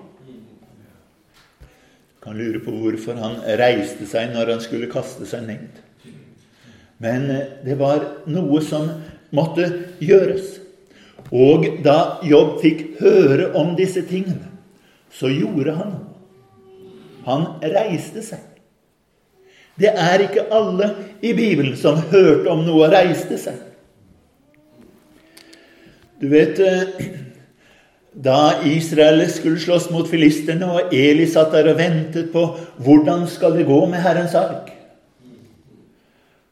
Kan 2.22 2.38
lure 2.38 2.58
på 2.62 2.74
hvorfor 2.74 3.18
han 3.22 3.38
reiste 3.58 4.06
seg 4.10 4.32
når 4.34 4.56
han 4.56 4.62
skulle 4.62 4.90
kaste 4.90 5.26
seg 5.30 5.46
ned. 5.46 5.82
Men 7.02 7.30
eh, 7.30 7.48
det 7.62 7.76
var 7.78 8.02
noe 8.30 8.62
som 8.64 8.88
måtte 9.34 9.68
gjøres. 10.02 10.56
Og 11.34 11.66
da 11.84 12.18
Jobb 12.26 12.60
fikk 12.62 13.00
høre 13.00 13.52
om 13.58 13.74
disse 13.78 14.02
tingene, 14.06 14.50
så 15.10 15.30
gjorde 15.30 15.74
han 15.78 15.94
noe. 15.94 16.15
Han 17.26 17.46
reiste 17.62 18.22
seg. 18.24 18.42
Det 19.76 19.92
er 19.92 20.24
ikke 20.24 20.46
alle 20.54 20.92
i 21.20 21.34
Bibelen 21.36 21.76
som 21.76 21.98
hørte 22.10 22.48
om 22.52 22.62
noe 22.64 22.88
reiste 22.92 23.36
seg. 23.40 23.58
Du 26.16 26.30
vet 26.32 26.60
eh, 26.64 27.08
Da 28.16 28.62
Israel 28.64 29.20
skulle 29.28 29.60
slåss 29.60 29.90
mot 29.92 30.08
filisterne, 30.08 30.64
og 30.64 30.94
Eli 30.96 31.26
satt 31.28 31.52
der 31.52 31.68
og 31.74 31.76
ventet 31.76 32.30
på 32.32 32.46
hvordan 32.80 33.26
skal 33.28 33.58
det 33.58 33.66
gå 33.68 33.82
med 33.90 34.00
Herrens 34.00 34.32
ark, 34.38 34.70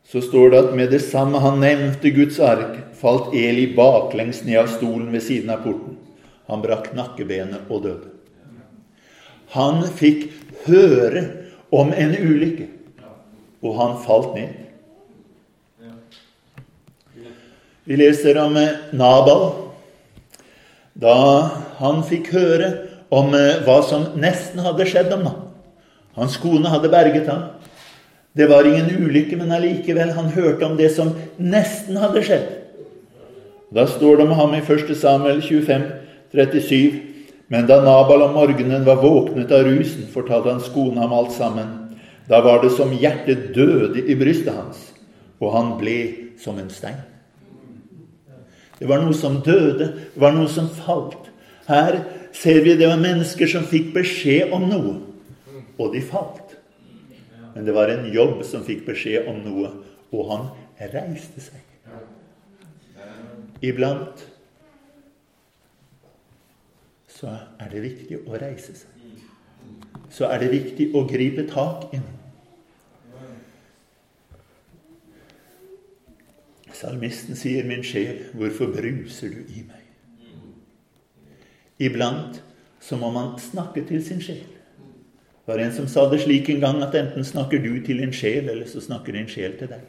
så 0.04 0.20
står 0.20 0.52
det 0.52 0.58
at 0.60 0.74
med 0.76 0.92
det 0.92 1.00
samme 1.02 1.40
han 1.40 1.56
nevnte 1.64 2.12
Guds 2.12 2.36
ark, 2.44 2.76
falt 3.00 3.32
Eli 3.32 3.70
baklengs 3.72 4.42
ned 4.44 4.60
av 4.60 4.68
stolen 4.76 5.08
ved 5.16 5.24
siden 5.24 5.54
av 5.56 5.64
porten. 5.64 5.96
Han 6.52 6.60
brakk 6.60 6.92
nakkebenet 6.92 7.72
og 7.72 7.86
døde. 7.86 8.12
Han 9.56 9.80
fikk 9.96 10.28
høre 10.66 11.24
om 11.74 11.92
en 11.92 12.14
ulykke, 12.14 12.68
og 13.64 13.78
han 13.80 13.96
falt 14.04 14.34
ned. 14.36 14.60
Vi 17.84 17.98
leser 18.00 18.38
om 18.40 18.56
eh, 18.56 18.78
Nabal 18.96 19.50
da 20.94 21.16
han 21.80 22.04
fikk 22.06 22.30
høre 22.32 22.70
om 23.12 23.34
eh, 23.36 23.60
hva 23.66 23.80
som 23.84 24.06
nesten 24.20 24.62
hadde 24.64 24.86
skjedd 24.88 25.12
ham. 25.12 25.26
Hans 26.16 26.38
kone 26.40 26.70
hadde 26.70 26.92
berget 26.92 27.28
ham. 27.28 27.48
Det 28.34 28.48
var 28.50 28.66
ingen 28.66 28.88
ulykke, 29.04 29.36
men 29.38 29.52
allikevel, 29.54 30.14
han 30.16 30.32
hørte 30.34 30.66
om 30.66 30.78
det 30.78 30.90
som 30.94 31.12
nesten 31.38 31.98
hadde 32.00 32.22
skjedd. 32.26 32.46
Da 33.74 33.86
står 33.90 34.18
det 34.18 34.26
om 34.26 34.34
ham 34.38 34.54
i 34.56 34.62
1. 34.62 34.90
Samuel 34.98 35.42
25, 35.42 35.84
37. 36.32 37.13
Men 37.52 37.66
da 37.68 37.80
Nabal 37.84 38.22
om 38.22 38.36
morgenen 38.38 38.84
var 38.86 39.02
våknet 39.02 39.52
av 39.52 39.66
rusen, 39.66 40.06
fortalte 40.12 40.54
hans 40.54 40.70
kone 40.72 41.00
ham 41.00 41.12
alt 41.12 41.32
sammen. 41.32 41.72
Da 42.28 42.40
var 42.44 42.62
det 42.62 42.72
som 42.72 42.92
hjertet 42.96 43.50
døde 43.54 44.00
i 44.00 44.16
brystet 44.16 44.54
hans, 44.56 44.80
og 45.40 45.52
han 45.52 45.74
ble 45.80 45.98
som 46.40 46.58
en 46.58 46.72
stein. 46.72 47.02
Det 48.78 48.88
var 48.88 49.04
noe 49.04 49.14
som 49.16 49.38
døde, 49.44 49.90
det 50.14 50.20
var 50.20 50.32
noe 50.34 50.48
som 50.50 50.70
falt. 50.72 51.28
Her 51.68 52.00
ser 52.34 52.64
vi 52.64 52.74
det 52.80 52.88
var 52.90 53.00
mennesker 53.00 53.48
som 53.48 53.68
fikk 53.68 53.92
beskjed 53.94 54.52
om 54.56 54.66
noe, 54.70 54.96
og 55.78 55.92
de 55.94 56.02
falt. 56.04 56.56
Men 57.54 57.68
det 57.68 57.74
var 57.76 57.92
en 57.92 58.08
jobb 58.12 58.40
som 58.48 58.64
fikk 58.66 58.82
beskjed 58.88 59.28
om 59.30 59.44
noe, 59.44 59.70
og 60.14 60.30
han 60.32 60.48
reiste 60.80 61.44
seg. 61.44 61.60
Iblant 63.64 64.24
så 67.14 67.30
er 67.62 67.70
det 67.70 67.82
viktig 67.84 68.18
å 68.26 68.38
reise 68.40 68.74
seg. 68.74 68.90
Så 70.10 70.26
er 70.28 70.42
det 70.42 70.50
viktig 70.52 70.90
å 70.94 71.04
gripe 71.08 71.46
tak 71.50 71.94
i 71.94 72.00
noe. 72.02 72.20
Salmisten 76.74 77.36
sier, 77.38 77.64
'Min 77.64 77.84
sjel, 77.86 78.18
hvorfor 78.34 78.66
bruser 78.66 79.28
du 79.30 79.40
i 79.54 79.62
meg?' 79.62 79.84
Iblant 81.78 82.42
så 82.80 82.96
må 82.96 83.10
man 83.10 83.38
snakke 83.38 83.86
til 83.86 84.04
sin 84.04 84.20
sjel. 84.20 84.44
Det 85.46 85.52
var 85.52 85.58
en 85.58 85.72
som 85.72 85.88
sa 85.88 86.10
det 86.10 86.20
slik 86.20 86.48
en 86.50 86.60
gang 86.60 86.82
at 86.82 86.94
enten 86.94 87.24
snakker 87.24 87.62
du 87.62 87.84
til 87.84 88.02
en 88.02 88.12
sjel, 88.12 88.48
eller 88.48 88.66
så 88.66 88.80
snakker 88.80 89.12
din 89.12 89.28
sjel 89.28 89.58
til 89.58 89.68
deg. 89.68 89.80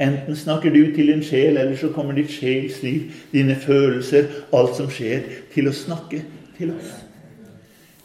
Enten 0.00 0.36
snakker 0.36 0.72
du 0.72 0.94
til 0.96 1.12
en 1.12 1.22
sjel, 1.24 1.58
eller 1.60 1.76
så 1.76 1.90
kommer 1.92 2.16
ditt 2.16 2.32
sjelsliv, 2.32 3.10
dine 3.32 3.56
følelser, 3.60 4.30
alt 4.56 4.78
som 4.78 4.88
skjer, 4.92 5.26
til 5.52 5.68
å 5.68 5.76
snakke 5.76 6.22
til 6.56 6.72
oss. 6.72 6.94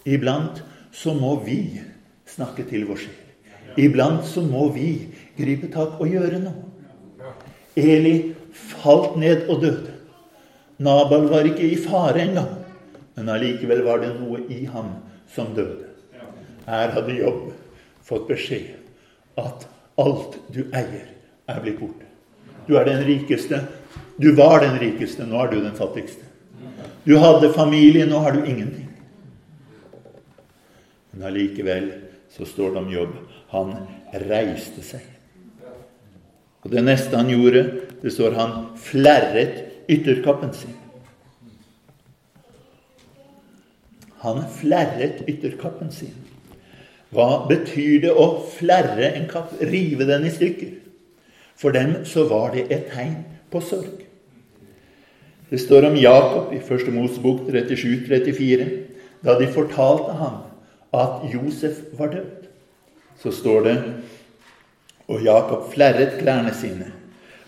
Iblant 0.06 0.60
så 0.96 1.16
må 1.16 1.38
vi 1.46 1.80
snakke 2.30 2.66
til 2.68 2.84
vår 2.90 3.06
sjel. 3.06 3.22
Iblant 3.80 4.28
så 4.28 4.44
må 4.44 4.68
vi 4.76 4.90
gripe 5.38 5.72
tak 5.72 5.98
og 6.00 6.12
gjøre 6.12 6.40
noe. 6.44 7.34
Eli 7.76 8.34
falt 8.56 9.18
ned 9.20 9.50
og 9.52 9.64
døde. 9.64 9.96
Nabal 10.80 11.28
var 11.32 11.48
ikke 11.48 11.68
i 11.68 11.80
fare 11.80 12.22
engang, 12.24 12.52
men 13.16 13.32
allikevel 13.32 13.84
var 13.88 14.04
det 14.04 14.14
noe 14.20 14.44
i 14.52 14.66
ham 14.68 14.98
som 15.32 15.54
døde. 15.56 15.88
Her 16.68 16.92
hadde 16.96 17.16
Jobb 17.20 17.52
fått 18.04 18.28
beskjed 18.28 18.74
at 19.40 19.68
alt 20.02 20.40
du 20.52 20.66
eier, 20.76 21.15
er 21.48 21.62
blitt 21.62 21.80
borte. 21.80 22.08
Du 22.68 22.76
er 22.78 22.88
den 22.88 23.04
rikeste. 23.06 23.62
Du 24.18 24.32
var 24.36 24.62
den 24.64 24.78
rikeste, 24.80 25.26
nå 25.28 25.42
er 25.44 25.52
du 25.52 25.60
den 25.62 25.76
fattigste. 25.76 26.24
Du 27.06 27.18
hadde 27.22 27.54
familie, 27.54 28.06
nå 28.10 28.20
har 28.24 28.34
du 28.34 28.46
ingenting. 28.46 28.88
Men 31.12 31.28
allikevel 31.30 31.92
så 32.34 32.48
står 32.48 32.74
det 32.74 32.82
om 32.82 32.90
jobb 32.92 33.14
han 33.54 33.76
reiste 34.26 34.84
seg. 34.84 35.04
Og 36.66 36.72
det 36.74 36.82
neste 36.82 37.16
han 37.16 37.30
gjorde, 37.30 37.62
det 38.02 38.14
står 38.14 38.34
han 38.40 38.56
flerret 38.82 39.62
ytterkappen 39.92 40.54
sin. 40.58 40.74
Han 44.26 44.42
flerret 44.50 45.22
ytterkappen 45.30 45.92
sin. 45.94 46.16
Hva 47.14 47.46
betyr 47.48 48.02
det 48.08 48.16
å 48.18 48.26
flerre 48.58 49.12
en 49.14 49.28
kapp? 49.30 49.54
Rive 49.62 50.08
den 50.10 50.26
i 50.26 50.34
stykker? 50.34 50.74
For 51.56 51.72
dem 51.72 52.04
så 52.06 52.28
var 52.28 52.52
det 52.54 52.68
et 52.70 52.90
tegn 52.92 53.24
på 53.52 53.62
sorg. 53.64 54.04
Det 55.50 55.60
står 55.62 55.86
om 55.90 55.96
Jakob 55.96 56.54
i 56.54 56.60
1. 56.60 56.90
Mosebok 56.94 57.48
37-34, 57.48 58.66
da 59.24 59.38
de 59.40 59.48
fortalte 59.54 60.18
ham 60.20 60.42
at 60.96 61.30
Josef 61.34 61.84
var 61.98 62.12
død. 62.12 62.50
Så 63.22 63.32
står 63.32 63.64
det 63.64 63.78
Og 65.08 65.22
Jakob 65.24 65.70
flerret 65.74 66.18
klærne 66.20 66.54
sine, 66.54 66.90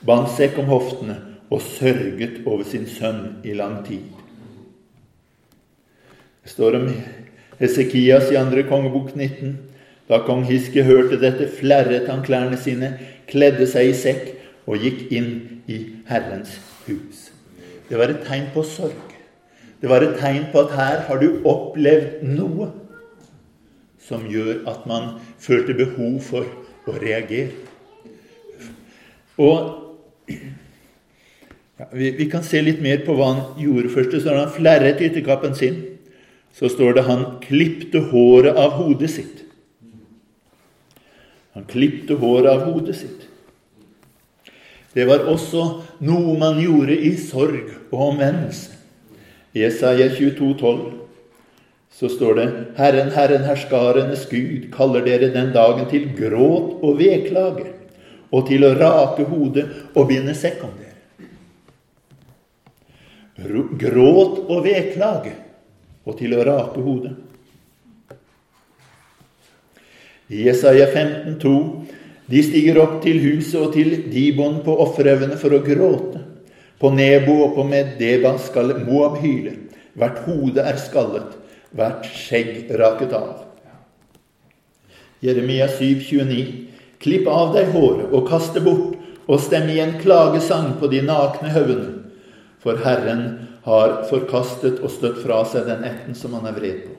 bandt 0.05 0.29
sekk 0.37 0.59
om 0.61 0.69
hoftene 0.69 1.15
og 1.49 1.61
sørget 1.61 2.43
over 2.45 2.63
sin 2.63 2.85
sønn 2.85 3.39
i 3.43 3.55
lang 3.57 3.79
tid. 3.87 4.03
Det 6.43 6.53
står 6.53 6.77
om 6.77 6.91
Hesekias 7.59 8.29
i 8.31 8.37
andre 8.37 8.63
kongebok 8.69 9.15
19. 9.15 9.57
Da 10.07 10.21
kong 10.23 10.45
Hiske 10.47 10.85
hørte 10.87 11.19
dette, 11.19 11.49
flerret 11.51 12.07
han 12.07 12.23
klærne 12.23 12.57
sine, 12.59 12.93
kledde 13.27 13.67
seg 13.67 13.91
i 13.91 13.95
sekk 13.97 14.29
og 14.67 14.83
gikk 14.83 15.11
inn 15.11 15.31
i 15.67 15.81
Herrens 16.07 16.53
hus. 16.87 17.27
Det 17.89 17.99
var 17.99 18.11
et 18.11 18.23
tegn 18.27 18.47
på 18.53 18.63
sorg. 18.67 19.15
Det 19.81 19.89
var 19.91 20.03
et 20.03 20.15
tegn 20.19 20.47
på 20.51 20.63
at 20.63 20.75
her 20.75 21.01
har 21.07 21.19
du 21.21 21.41
opplevd 21.47 22.23
noe 22.27 22.71
som 24.07 24.23
gjør 24.31 24.63
at 24.71 24.85
man 24.87 25.17
følte 25.43 25.75
behov 25.77 26.21
for 26.23 26.47
å 26.87 26.95
reagere. 27.01 27.51
Og 29.37 30.31
ja, 31.77 31.85
vi, 31.91 32.13
vi, 32.17 32.25
kan 32.31 32.45
se 32.47 32.61
litt 32.63 32.79
mer 32.81 33.03
på 33.05 33.15
hva 33.17 33.33
han 33.33 33.43
gjorde 33.61 33.91
først. 33.93 34.15
Så 34.23 34.33
han 34.33 34.53
flerret 34.55 35.03
ytterkappen 35.03 35.53
sin. 35.55 35.83
Så 36.55 36.71
står 36.73 36.97
det 36.97 37.05
han 37.05 37.25
klipte 37.43 38.01
håret 38.09 38.57
av 38.57 38.79
hodet 38.79 39.11
sitt. 39.13 39.43
Han 41.57 41.65
klipte 41.65 42.13
håret 42.13 42.51
av 42.51 42.67
hodet 42.69 42.93
sitt. 42.99 43.23
Det 44.93 45.07
var 45.09 45.23
også 45.25 45.63
noe 46.05 46.35
man 46.37 46.59
gjorde 46.61 46.93
i 46.93 47.15
sorg 47.17 47.71
og 47.89 48.03
omvendelse. 48.11 48.75
I 49.57 49.63
Jesaja 49.63 50.11
22, 50.13 50.51
12, 50.59 50.83
så 51.97 52.11
står 52.13 52.37
det 52.37 52.45
Herren, 52.77 53.09
Herren, 53.15 53.47
herskarenes 53.49 54.27
Gud, 54.29 54.67
kaller 54.75 55.01
dere 55.01 55.31
den 55.33 55.49
dagen 55.55 55.89
til 55.89 56.05
gråt 56.13 56.77
og 56.85 57.01
vedklage, 57.01 57.71
og 58.29 58.45
til 58.51 58.67
å 58.67 58.75
rake 58.77 59.25
hodet 59.25 59.65
og 59.95 60.11
binde 60.11 60.37
sekk 60.37 60.61
om 60.67 60.77
dere. 60.77 60.93
Gråt 63.81 64.43
og 64.45 64.61
vedklage 64.61 65.33
og 66.05 66.21
til 66.21 66.37
å 66.37 66.45
rake 66.45 66.85
hodet. 66.85 67.17
I 70.29 70.43
Jesaja 70.47 70.87
15, 70.91 71.39
15,2 71.39 71.85
de 72.27 72.41
stiger 72.43 72.77
opp 72.81 72.97
til 73.05 73.21
huset 73.23 73.59
og 73.61 73.69
til 73.75 73.93
Dibon 74.11 74.59
på 74.65 74.73
offerhaugene 74.83 75.37
for 75.39 75.55
å 75.55 75.63
gråte. 75.63 76.19
På 76.77 76.91
Nebo 76.91 77.37
og 77.45 77.55
på 77.55 77.63
Medeba 77.65 78.33
skal 78.41 78.75
Moab 78.83 79.21
hyle. 79.23 79.55
Hvert 79.97 80.19
hode 80.27 80.61
er 80.61 80.77
skallet, 80.81 81.37
hvert 81.71 82.05
skjegg 82.11 82.67
raket 82.77 83.15
av. 83.15 83.45
Jeremia 85.23 85.69
7, 85.71 86.03
29. 86.03 86.43
Klipp 87.01 87.29
av 87.31 87.55
deg 87.55 87.71
håret 87.71 88.11
og 88.11 88.27
kast 88.27 88.57
det 88.57 88.65
bort, 88.67 88.99
og 89.27 89.41
stem 89.43 89.71
igjen 89.71 89.97
klagesang 90.01 90.75
på 90.79 90.91
de 90.91 91.01
nakne 91.07 91.49
haugene. 91.55 91.89
For 92.61 92.79
Herren 92.83 93.23
har 93.65 94.01
forkastet 94.11 94.81
og 94.83 94.91
støtt 94.91 95.19
fra 95.23 95.41
seg 95.47 95.67
den 95.67 95.83
ætten 95.87 96.15
som 96.15 96.35
han 96.37 96.47
er 96.51 96.55
vred 96.59 96.83
på. 96.85 96.93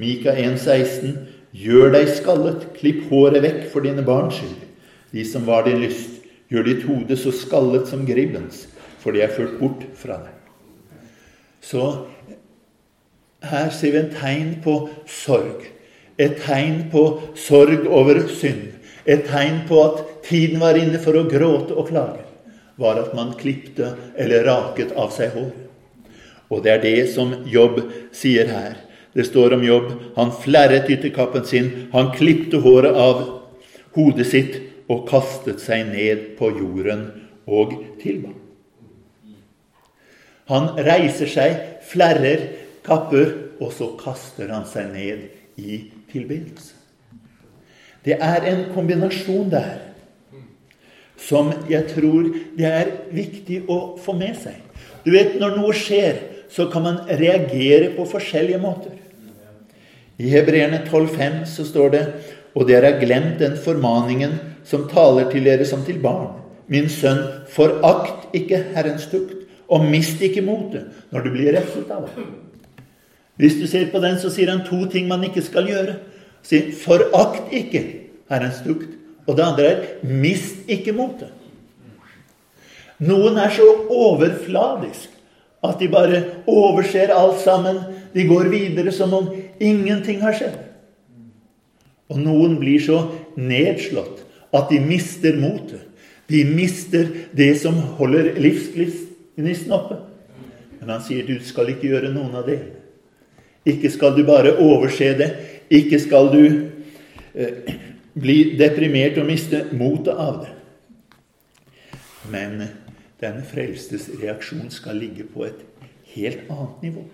Mika 0.00 0.34
1, 0.34 0.58
16. 0.58 1.39
Gjør 1.50 1.90
deg 1.94 2.10
skallet, 2.14 2.68
klipp 2.76 3.08
håret 3.10 3.42
vekk 3.42 3.62
for 3.72 3.82
dine 3.86 4.04
barns 4.06 4.38
skyld. 4.38 4.58
De 5.10 5.24
som 5.26 5.46
var 5.48 5.66
din 5.66 5.80
lyst, 5.82 6.20
gjør 6.50 6.68
ditt 6.68 6.84
hode 6.86 7.16
så 7.18 7.32
skallet 7.34 7.88
som 7.90 8.06
gribbens, 8.06 8.68
for 9.02 9.14
de 9.14 9.24
er 9.24 9.34
ført 9.34 9.58
bort 9.58 9.82
fra 9.98 10.20
deg. 10.22 10.36
Så 11.60 11.86
her 13.42 13.70
ser 13.74 13.94
vi 13.94 14.00
en 14.02 14.12
tegn 14.14 14.50
på 14.64 14.76
sorg. 15.08 15.64
Et 16.20 16.36
tegn 16.44 16.84
på 16.92 17.04
sorg 17.38 17.86
over 17.88 18.22
synd. 18.28 18.68
Et 19.08 19.22
tegn 19.26 19.62
på 19.68 19.78
at 19.82 20.02
tiden 20.26 20.60
var 20.60 20.78
inne 20.78 21.00
for 21.02 21.16
å 21.16 21.26
gråte 21.28 21.74
og 21.74 21.88
klage. 21.88 22.26
Var 22.80 23.00
at 23.00 23.16
man 23.16 23.34
klipte 23.40 23.94
eller 24.20 24.44
raket 24.46 24.92
av 24.96 25.10
seg 25.14 25.34
hår. 25.34 25.50
Og 26.50 26.62
det 26.64 26.72
er 26.74 26.84
det 26.84 27.08
som 27.14 27.32
Jobb 27.48 27.80
sier 28.16 28.50
her. 28.50 28.78
Det 29.12 29.26
står 29.26 29.56
om 29.56 29.64
Jobb. 29.64 29.92
Han 30.16 30.32
flerret 30.42 30.90
ytterkappen 30.90 31.44
sin, 31.46 31.70
han 31.92 32.12
klipte 32.14 32.60
håret 32.62 32.94
av 32.94 33.22
hodet 33.96 34.26
sitt 34.30 34.60
og 34.90 35.06
kastet 35.10 35.62
seg 35.62 35.88
ned 35.90 36.32
på 36.38 36.50
jorden 36.54 37.08
og 37.50 37.74
tilba. 38.02 38.32
Han 40.50 40.72
reiser 40.82 41.30
seg, 41.30 41.58
flerrer, 41.86 42.48
kapper, 42.86 43.36
og 43.62 43.70
så 43.76 43.92
kaster 44.00 44.50
han 44.50 44.64
seg 44.66 44.90
ned 44.90 45.26
i 45.60 45.84
tilbedelse. 46.10 46.74
Det 48.02 48.16
er 48.16 48.46
en 48.48 48.64
kombinasjon 48.74 49.50
der 49.52 49.90
som 51.20 51.50
jeg 51.68 51.84
tror 51.92 52.30
det 52.56 52.66
er 52.66 52.92
viktig 53.12 53.60
å 53.68 53.98
få 54.00 54.14
med 54.16 54.38
seg. 54.40 54.56
Du 55.04 55.12
vet, 55.12 55.36
Når 55.40 55.58
noe 55.58 55.74
skjer, 55.76 56.16
så 56.50 56.66
kan 56.72 56.82
man 56.82 57.02
reagere 57.06 57.92
på 57.94 58.08
forskjellige 58.08 58.58
måter. 58.58 58.96
I 60.20 60.28
Hebreerne 60.28 60.82
12,5 60.84 61.44
så 61.48 61.64
står 61.64 61.92
det 61.94 62.04
og 62.58 62.66
dere 62.68 62.92
har 62.92 63.00
glemt 63.00 63.38
den 63.40 63.56
formaningen 63.56 64.36
som 64.66 64.88
taler 64.90 65.30
til 65.30 65.46
dere 65.46 65.64
som 65.68 65.84
til 65.86 66.00
barn. 66.02 66.34
Min 66.70 66.90
sønn, 66.92 67.22
forakt 67.50 68.34
ikke 68.36 68.60
Herrens 68.74 69.06
tukt, 69.10 69.46
og 69.70 69.86
mist 69.86 70.20
ikke 70.22 70.42
motet 70.42 70.90
når 71.14 71.24
du 71.24 71.32
blir 71.34 71.54
refset 71.54 71.90
av 71.94 72.08
det. 72.08 72.26
Hvis 73.40 73.56
du 73.56 73.66
ser 73.70 73.86
på 73.92 74.02
den, 74.02 74.18
så 74.20 74.28
sier 74.32 74.50
han 74.50 74.64
to 74.66 74.82
ting 74.90 75.06
man 75.08 75.22
ikke 75.24 75.42
skal 75.46 75.68
gjøre. 75.70 75.96
Sier, 76.44 76.72
forakt 76.76 77.54
ikke 77.54 77.84
Herrens 78.30 78.60
tukt. 78.66 78.90
Og 79.28 79.38
det 79.38 79.46
andre 79.46 79.68
er 79.70 80.10
mist 80.10 80.68
ikke 80.70 80.92
motet. 80.96 81.30
Noen 83.00 83.38
er 83.40 83.52
så 83.54 83.64
overfladisk 83.88 85.14
at 85.64 85.80
de 85.80 85.88
bare 85.92 86.20
overser 86.50 87.12
alt 87.14 87.40
sammen. 87.40 87.78
De 88.12 88.26
går 88.28 88.50
videre 88.52 88.92
som 88.92 89.14
om 89.16 89.30
ingenting 89.60 90.20
har 90.24 90.36
skjedd. 90.36 90.58
Og 92.10 92.18
noen 92.18 92.56
blir 92.58 92.82
så 92.82 93.04
nedslått 93.38 94.24
at 94.56 94.72
de 94.72 94.80
mister 94.82 95.38
motet. 95.38 95.86
De 96.30 96.42
mister 96.46 97.08
det 97.34 97.52
som 97.62 97.76
holder 97.98 98.34
livsgnisten 98.38 99.74
oppe. 99.74 99.98
Men 100.80 100.94
han 100.94 101.02
sier 101.04 101.26
du 101.26 101.36
skal 101.44 101.72
ikke 101.72 101.90
gjøre 101.90 102.12
noen 102.14 102.34
av 102.38 102.46
det. 102.50 102.60
Ikke 103.68 103.90
skal 103.92 104.14
du 104.16 104.24
bare 104.26 104.56
overse 104.62 105.12
det. 105.18 105.30
Ikke 105.70 106.00
skal 106.02 106.30
du 106.32 106.44
eh, 107.34 107.74
bli 108.14 108.38
deprimert 108.58 109.18
og 109.20 109.28
miste 109.28 109.64
motet 109.76 110.14
av 110.14 110.40
det. 110.44 110.54
Men 112.30 112.62
den 113.20 113.42
frelstes 113.46 114.08
reaksjon 114.20 114.70
skal 114.72 114.98
ligge 115.02 115.26
på 115.28 115.44
et 115.46 115.62
helt 116.14 116.46
annet 116.50 116.86
nivå. 116.86 117.04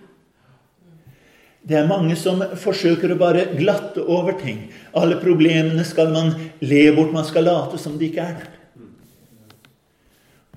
Det 1.66 1.74
er 1.74 1.88
mange 1.90 2.14
som 2.14 2.42
forsøker 2.62 3.10
å 3.10 3.18
bare 3.18 3.48
glatte 3.58 4.04
over 4.06 4.36
ting. 4.38 4.68
Alle 4.94 5.16
problemene 5.18 5.82
skal 5.86 6.12
man 6.14 6.30
le 6.62 6.82
bort, 6.94 7.10
man 7.10 7.26
skal 7.26 7.48
late 7.48 7.80
som 7.82 7.96
de 7.98 8.06
ikke 8.06 8.22
er 8.22 8.36
der. 8.38 8.52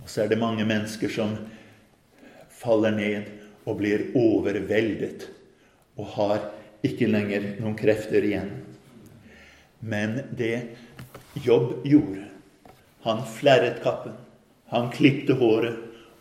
Og 0.04 0.06
så 0.06 0.22
er 0.24 0.30
det 0.30 0.38
mange 0.42 0.68
mennesker 0.70 1.10
som 1.10 1.34
faller 2.62 2.94
ned 2.94 3.34
og 3.66 3.80
blir 3.82 4.06
overveldet 4.18 5.26
og 5.98 6.14
har 6.14 6.46
ikke 6.86 7.10
lenger 7.10 7.56
noen 7.58 7.78
krefter 7.80 8.24
igjen. 8.30 8.54
Men 9.80 10.20
det 10.38 10.76
Jobb 11.40 11.86
gjorde 11.88 12.26
Han 13.06 13.22
flerret 13.26 13.80
kappen. 13.82 14.14
Han 14.70 14.90
klipte 14.92 15.38
håret, 15.40 15.78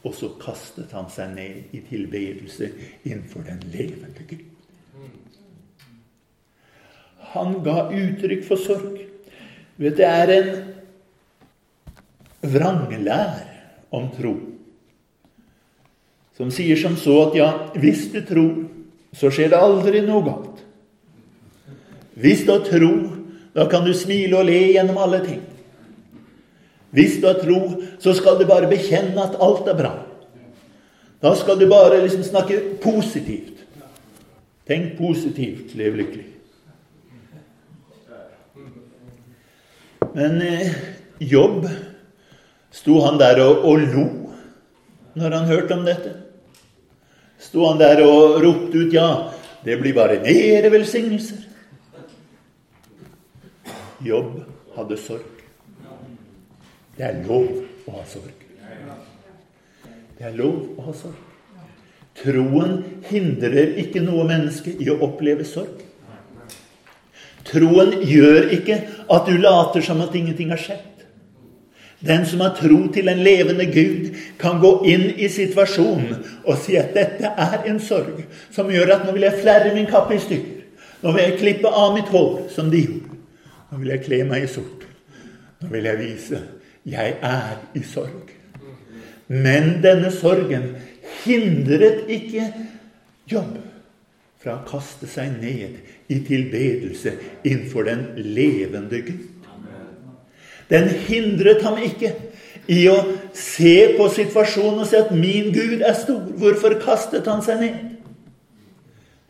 og 0.06 0.14
så 0.14 0.30
kastet 0.40 0.92
han 0.94 1.08
seg 1.10 1.32
ned 1.34 1.74
i 1.74 1.80
tilbedelse 1.84 2.70
innenfor 3.02 3.42
den 3.48 3.64
levende 3.72 4.24
Gud. 4.30 4.57
Han 7.34 7.58
ga 7.64 7.88
uttrykk 7.92 8.44
for 8.46 8.60
sorg. 8.60 9.00
Vet, 9.78 9.98
det 9.98 10.06
er 10.06 10.34
en 10.34 10.52
vranglær 12.48 13.44
om 13.94 14.08
tro 14.14 14.36
som 16.38 16.52
sier 16.54 16.78
som 16.78 16.94
så 16.94 17.16
at 17.26 17.34
ja, 17.34 17.48
hvis 17.82 18.04
du 18.12 18.20
tror, 18.22 18.52
så 19.10 19.30
skjer 19.34 19.50
det 19.50 19.58
aldri 19.58 20.04
noe 20.06 20.22
galt. 20.22 20.60
Hvis 22.14 22.44
du 22.46 22.52
har 22.52 22.62
tro, 22.62 22.92
da 23.56 23.66
kan 23.70 23.82
du 23.82 23.90
smile 23.96 24.38
og 24.38 24.46
le 24.46 24.60
gjennom 24.70 25.00
alle 25.02 25.18
ting. 25.24 25.40
Hvis 26.94 27.18
du 27.18 27.26
har 27.26 27.40
tro, 27.42 27.58
så 27.98 28.14
skal 28.14 28.38
du 28.38 28.46
bare 28.46 28.70
bekjenne 28.70 29.18
at 29.18 29.34
alt 29.42 29.66
er 29.66 29.78
bra. 29.80 29.92
Da 31.18 31.34
skal 31.34 31.58
du 31.58 31.66
bare 31.66 31.98
liksom 32.04 32.22
snakke 32.22 32.60
positivt. 32.84 33.66
Tenk 34.68 34.94
positivt, 35.00 35.74
lev 35.74 35.98
lykkelig. 35.98 36.26
Men 40.14 40.40
eh, 40.42 40.72
Jobb 41.18 41.66
Sto 42.70 43.00
han 43.00 43.18
der 43.20 43.40
og, 43.42 43.64
og 43.64 43.84
lo 43.92 44.06
når 45.18 45.34
han 45.34 45.48
hørte 45.48 45.74
om 45.74 45.84
dette? 45.86 46.12
Sto 47.42 47.64
han 47.66 47.80
der 47.80 48.04
og 48.04 48.36
ropte 48.44 48.84
ut 48.84 48.92
'ja, 48.92 49.32
det 49.64 49.78
blir 49.80 49.94
bare 49.94 50.20
mere 50.22 50.70
velsignelser'? 50.70 51.46
Jobb 54.04 54.44
hadde 54.76 54.96
sorg. 54.96 55.42
Det 56.98 57.06
er 57.06 57.24
lov 57.26 57.48
å 57.86 57.96
ha 57.96 58.04
sorg. 58.06 58.46
Det 60.18 60.26
er 60.26 60.36
lov 60.38 60.78
å 60.78 60.86
ha 60.86 60.94
sorg. 60.94 61.18
Troen 62.18 62.78
hindrer 63.10 63.74
ikke 63.78 64.02
noe 64.02 64.26
menneske 64.26 64.74
i 64.78 64.90
å 64.90 64.98
oppleve 65.06 65.46
sorg. 65.46 65.82
Troen 67.48 67.94
gjør 68.04 68.52
ikke 68.58 68.76
at 69.08 69.28
du 69.28 69.38
later 69.40 69.84
som 69.84 70.02
at 70.04 70.14
ingenting 70.16 70.52
har 70.52 70.60
skjedd. 70.60 70.84
Den 72.04 72.26
som 72.28 72.44
har 72.44 72.52
tro 72.54 72.84
til 72.94 73.08
en 73.10 73.22
levende 73.24 73.66
Gud, 73.72 74.12
kan 74.38 74.60
gå 74.62 74.70
inn 74.86 75.08
i 75.18 75.26
situasjonen 75.32 76.12
og 76.44 76.60
si 76.62 76.76
at 76.78 76.92
dette 76.94 77.32
er 77.32 77.64
en 77.66 77.80
sorg 77.82 78.20
som 78.54 78.70
gjør 78.70 78.94
at 78.94 79.06
nå 79.06 79.16
vil 79.16 79.26
jeg 79.26 79.40
flerre 79.40 79.72
min 79.74 79.88
kappe 79.90 80.14
i 80.14 80.22
stykker. 80.22 80.54
Nå 81.02 81.14
vil 81.14 81.24
jeg 81.24 81.38
klippe 81.40 81.70
av 81.70 81.94
mitt 81.94 82.10
hår, 82.10 82.48
som 82.54 82.70
de 82.70 82.84
gjorde. 82.84 83.18
Nå 83.70 83.80
vil 83.82 83.92
jeg 83.94 84.04
kle 84.06 84.22
meg 84.26 84.46
i 84.46 84.50
sort. 84.50 84.86
Nå 85.62 85.72
vil 85.72 85.90
jeg 85.90 86.00
vise 86.04 86.40
jeg 86.88 87.16
er 87.22 87.58
i 87.76 87.82
sorg. 87.84 88.30
Men 89.28 89.78
denne 89.84 90.10
sorgen 90.14 90.70
hindret 91.24 92.08
ikke 92.08 92.46
jobb 93.28 93.58
fra 94.40 94.56
å 94.56 94.66
kaste 94.68 95.08
seg 95.10 95.34
ned 95.42 95.76
i 96.08 96.20
tilbedelse 96.24 97.12
innenfor 97.44 97.88
den 97.88 98.06
levende 98.16 99.02
Gud. 99.06 99.26
Den 100.68 100.88
hindret 100.88 101.62
ham 101.64 101.78
ikke 101.80 102.12
i 102.68 102.82
å 102.92 102.96
se 103.32 103.94
på 103.96 104.08
situasjonen 104.12 104.82
og 104.84 104.88
si 104.88 104.96
at 104.96 105.12
'min 105.12 105.52
Gud 105.52 105.80
er 105.80 105.94
stor'. 105.96 106.32
Hvorfor 106.36 106.80
kastet 106.80 107.26
han 107.26 107.42
seg 107.42 107.60
ned? 107.60 107.76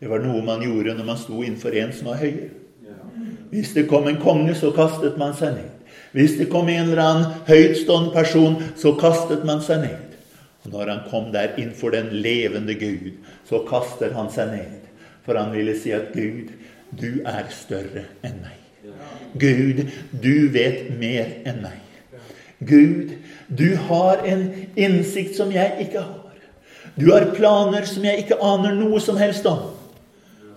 Det 0.01 0.11
var 0.11 0.19
noe 0.19 0.43
man 0.43 0.63
gjorde 0.63 0.95
når 0.95 1.05
man 1.05 1.19
sto 1.19 1.43
innenfor 1.43 1.75
en 1.75 1.93
som 1.93 2.07
var 2.07 2.19
høyere. 2.23 2.51
Hvis 3.51 3.73
det 3.75 3.89
kom 3.89 4.09
en 4.09 4.21
konge, 4.21 4.55
så 4.55 4.71
kastet 4.71 5.19
man 5.19 5.35
seg 5.35 5.55
ned. 5.55 5.71
Hvis 6.13 6.37
det 6.39 6.51
kom 6.51 6.69
en 6.69 6.91
eller 6.91 7.03
annen 7.03 7.33
høytstående 7.49 8.13
person, 8.13 8.57
så 8.77 8.93
kastet 9.01 9.45
man 9.45 9.63
seg 9.65 9.81
ned. 9.81 10.17
Og 10.65 10.73
når 10.73 10.91
han 10.93 11.01
kom 11.11 11.33
der 11.33 11.57
innenfor 11.57 11.91
den 11.91 12.11
levende 12.13 12.75
Gud, 12.75 13.13
så 13.49 13.63
kaster 13.69 14.13
han 14.13 14.31
seg 14.31 14.53
ned. 14.53 14.89
For 15.25 15.37
han 15.37 15.53
ville 15.53 15.77
si 15.77 15.93
at 15.93 16.13
Gud, 16.15 16.53
du 16.91 17.21
er 17.27 17.51
større 17.53 18.07
enn 18.25 18.41
meg. 18.45 18.57
Gud, 19.39 19.85
du 20.13 20.49
vet 20.55 20.89
mer 20.99 21.29
enn 21.49 21.61
meg. 21.65 21.85
Gud, 22.59 23.13
du 23.49 23.77
har 23.89 24.25
en 24.27 24.49
innsikt 24.77 25.37
som 25.39 25.53
jeg 25.55 25.77
ikke 25.85 26.03
har. 26.03 26.25
Du 26.99 27.13
har 27.13 27.29
planer 27.37 27.87
som 27.87 28.07
jeg 28.07 28.25
ikke 28.25 28.41
aner 28.43 28.75
noe 28.75 28.99
som 29.03 29.19
helst 29.21 29.47
om. 29.47 29.69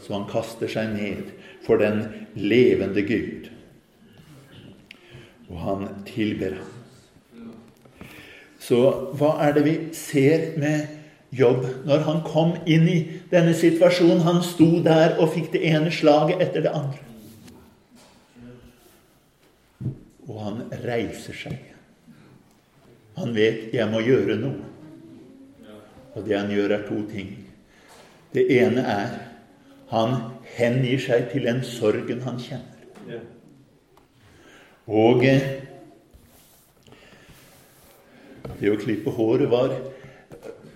Så 0.02 0.16
han 0.16 0.26
kaster 0.32 0.72
seg 0.72 0.96
ned 0.96 1.30
for 1.66 1.82
den 1.82 2.08
levende 2.34 3.04
Gud. 3.06 3.52
Og 5.52 5.60
han 5.62 5.90
tilber 6.08 6.58
ham. 6.58 6.78
Så 8.62 8.80
hva 9.18 9.36
er 9.46 9.56
det 9.58 9.64
vi 9.66 9.76
ser 9.98 10.52
med 10.62 11.01
Jobb 11.32 11.64
når 11.88 12.04
han 12.08 12.20
kom 12.28 12.56
inn 12.68 12.88
i 12.92 12.98
denne 13.32 13.54
situasjonen? 13.56 14.26
Han 14.26 14.42
sto 14.44 14.82
der 14.84 15.16
og 15.20 15.32
fikk 15.36 15.54
det 15.54 15.64
ene 15.70 15.94
slaget 15.96 16.44
etter 16.44 16.66
det 16.66 16.74
andre. 16.76 17.00
Og 20.28 20.42
han 20.44 20.60
reiser 20.84 21.38
seg. 21.38 21.60
Han 23.16 23.36
vet 23.36 23.74
'jeg 23.74 23.88
må 23.92 24.00
gjøre 24.00 24.36
noe'. 24.36 24.68
Og 26.16 26.26
det 26.28 26.38
han 26.38 26.52
gjør, 26.52 26.72
er 26.72 26.88
to 26.88 27.02
ting. 27.12 27.38
Det 28.34 28.46
ene 28.52 28.82
er 28.82 29.20
han 29.92 30.16
hengir 30.56 31.00
seg 31.00 31.32
til 31.32 31.46
den 31.48 31.64
sorgen 31.64 32.22
han 32.22 32.40
kjenner. 32.40 33.22
Og 34.88 35.26
eh, 35.26 35.44
det 38.60 38.72
å 38.72 38.80
klippe 38.80 39.14
håret 39.16 39.52
var 39.52 39.76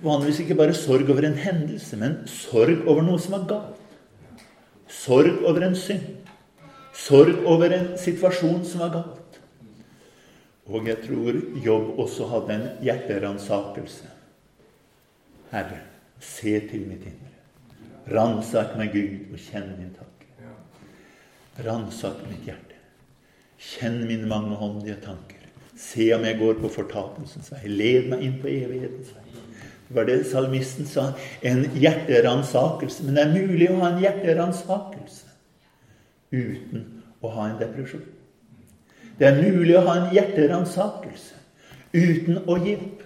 vanligvis 0.03 0.41
ikke 0.43 0.58
bare 0.60 0.75
sorg 0.77 1.10
over 1.10 1.27
en 1.27 1.38
hendelse, 1.39 1.97
men 1.99 2.21
sorg 2.29 2.88
over 2.88 3.05
noe 3.05 3.21
som 3.21 3.38
er 3.38 3.47
galt. 3.49 3.81
Sorg 4.91 5.43
over 5.45 5.65
en 5.67 5.75
synd. 5.77 6.25
Sorg 6.95 7.43
over 7.45 7.73
en 7.75 7.93
situasjon 7.99 8.63
som 8.67 8.86
er 8.86 8.93
galt. 8.93 9.39
Og 10.65 10.88
jeg 10.89 10.97
tror 11.03 11.38
Jobb 11.65 11.99
også 12.01 12.27
hadde 12.31 12.55
en 12.55 12.67
hjerteransakelse. 12.86 14.10
Herre, 15.51 15.81
se 16.19 16.58
til 16.69 16.88
mitt 16.89 17.05
indre. 17.05 17.34
Ransak 18.15 18.75
meg, 18.77 18.93
Gud, 18.93 19.34
og 19.34 19.41
kjenn 19.41 19.71
min 19.77 19.93
tanke. 19.93 20.51
Ransak 21.65 22.23
mitt 22.29 22.47
hjerte. 22.47 22.79
Kjenn 23.62 24.01
mine 24.10 24.27
mangehåndige 24.29 24.97
tanker. 25.05 25.45
Se 25.77 26.08
om 26.15 26.25
jeg 26.25 26.39
går 26.39 26.60
på 26.62 26.71
fortapelsens 26.71 27.51
vei. 27.53 27.62
Led 27.69 28.10
meg 28.12 28.25
inn 28.25 28.39
på 28.41 28.51
evighetens 28.51 29.13
vei. 29.15 29.24
Det 29.87 29.95
var 29.95 30.07
det 30.09 30.25
salmisten 30.25 30.87
sa. 30.89 31.11
En 31.41 31.65
hjerteransakelse. 31.77 33.05
Men 33.05 33.15
det 33.15 33.23
er 33.23 33.47
mulig 33.47 33.69
å 33.69 33.79
ha 33.83 33.91
en 33.93 34.03
hjerteransakelse 34.03 35.33
uten 36.35 36.85
å 37.21 37.31
ha 37.31 37.49
en 37.49 37.59
depresjon. 37.61 38.03
Det 39.19 39.27
er 39.29 39.37
mulig 39.39 39.77
å 39.77 39.85
ha 39.85 39.97
en 40.01 40.13
hjerteransakelse 40.15 41.35
uten 41.95 42.41
å 42.49 42.57
gi 42.63 42.75
opp. 42.75 43.03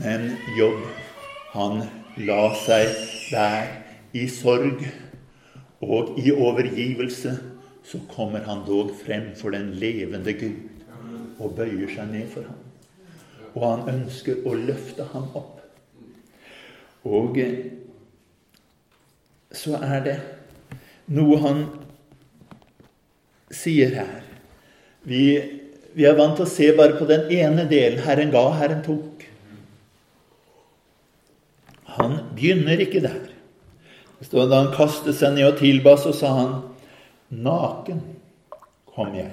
Men 0.00 0.32
Jobb, 0.56 0.82
han 1.54 1.84
la 2.26 2.48
seg 2.64 2.90
der 3.30 3.68
i 4.16 4.26
sorg 4.32 4.82
og 5.84 6.16
i 6.18 6.32
overgivelse. 6.32 7.36
Så 7.86 8.00
kommer 8.10 8.42
han 8.48 8.64
dog 8.66 8.90
frem 8.98 9.30
for 9.38 9.54
den 9.54 9.70
levende 9.78 10.34
Gud 10.34 10.64
og 11.38 11.54
bøyer 11.54 11.92
seg 11.92 12.10
ned 12.10 12.32
for 12.32 12.48
ham. 12.48 12.65
Og 13.56 13.64
han 13.64 13.86
ønsker 13.94 14.44
å 14.44 14.54
løfte 14.58 15.06
ham 15.12 15.30
opp. 15.38 15.60
Og 17.06 17.38
så 19.56 19.78
er 19.80 20.00
det 20.04 20.16
noe 21.16 21.38
han 21.40 21.62
sier 23.54 23.94
her. 23.94 24.24
Vi, 25.06 25.22
vi 25.94 26.06
er 26.06 26.18
vant 26.18 26.36
til 26.36 26.44
å 26.44 26.50
se 26.50 26.72
bare 26.76 26.98
på 26.98 27.06
den 27.08 27.30
ene 27.32 27.64
delen. 27.70 28.02
Herren 28.04 28.34
ga, 28.34 28.42
Herren 28.58 28.82
tok. 28.84 29.24
Han 31.96 32.18
begynner 32.36 32.82
ikke 32.82 33.04
der. 33.06 33.22
Da 34.26 34.46
han 34.50 34.72
kastet 34.74 35.16
seg 35.16 35.36
ned 35.36 35.52
og 35.52 35.58
tilba, 35.60 35.96
så 36.00 36.12
sa 36.16 36.32
han, 36.40 36.54
'Naken 37.30 38.00
kom 38.94 39.14
jeg 39.14 39.32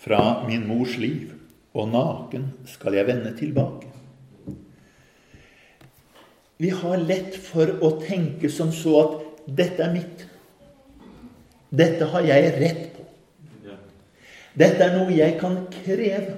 fra 0.00 0.44
min 0.46 0.66
mors 0.68 0.96
liv, 0.96 1.33
og 1.74 1.90
naken 1.90 2.48
skal 2.70 2.94
jeg 2.94 3.06
vende 3.06 3.34
tilbake.' 3.36 3.90
Vi 6.62 6.70
har 6.70 7.02
lett 7.02 7.34
for 7.36 7.66
å 7.82 7.96
tenke 8.00 8.48
som 8.48 8.70
så 8.72 8.94
at 9.02 9.14
'dette 9.48 9.82
er 9.82 9.92
mitt'. 9.92 10.26
Dette 11.74 12.06
har 12.06 12.22
jeg 12.22 12.52
rett 12.60 12.84
på'. 12.94 13.00
dette 14.54 14.84
er 14.84 14.98
noe 14.98 15.10
jeg 15.10 15.38
kan 15.40 15.66
kreve. 15.66 16.36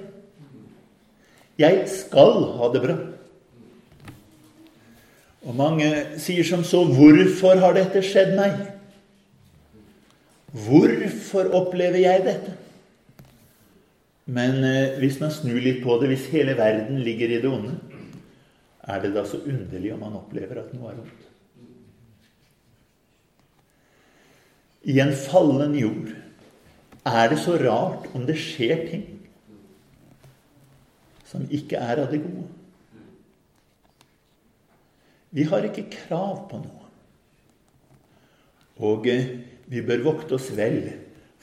Jeg 1.57 1.89
skal 1.89 2.43
ha 2.57 2.73
det 2.73 2.81
bra. 2.81 2.97
Og 5.47 5.55
mange 5.55 6.19
sier 6.19 6.43
som 6.43 6.63
så 6.63 6.83
Hvorfor 6.83 7.55
har 7.61 7.73
dette 7.77 8.01
skjedd 8.01 8.35
meg? 8.35 8.57
Hvorfor 10.51 11.53
opplever 11.53 12.01
jeg 12.01 12.25
dette? 12.25 12.55
Men 14.27 14.59
eh, 14.67 14.97
hvis 14.99 15.21
man 15.23 15.31
snur 15.31 15.59
litt 15.63 15.79
på 15.83 15.95
det, 16.01 16.09
hvis 16.11 16.27
hele 16.33 16.57
verden 16.59 16.99
ligger 17.03 17.31
i 17.31 17.39
det 17.39 17.47
onde, 17.47 17.77
er 18.87 19.01
det 19.03 19.13
da 19.15 19.23
så 19.27 19.39
underlig 19.39 19.93
om 19.95 20.03
man 20.03 20.17
opplever 20.19 20.59
at 20.59 20.73
noe 20.75 20.91
er 20.91 20.99
ondt? 20.99 21.23
I 24.87 24.99
en 25.03 25.13
fallen 25.15 25.73
jord 25.75 26.11
er 27.07 27.31
det 27.31 27.39
så 27.43 27.55
rart 27.59 28.07
om 28.15 28.27
det 28.27 28.37
skjer 28.39 28.83
ting 28.87 29.05
som 31.27 31.43
ikke 31.51 31.79
er 31.79 32.03
av 32.03 32.11
det 32.11 32.21
gode? 32.23 32.47
Vi 35.35 35.43
har 35.47 35.67
ikke 35.67 35.89
krav 35.91 36.47
på 36.51 36.59
noe. 36.63 36.87
Og 38.87 39.07
eh, 39.11 39.31
vi 39.67 39.83
bør 39.83 40.05
vokte 40.05 40.35
oss 40.35 40.51
vel 40.55 40.81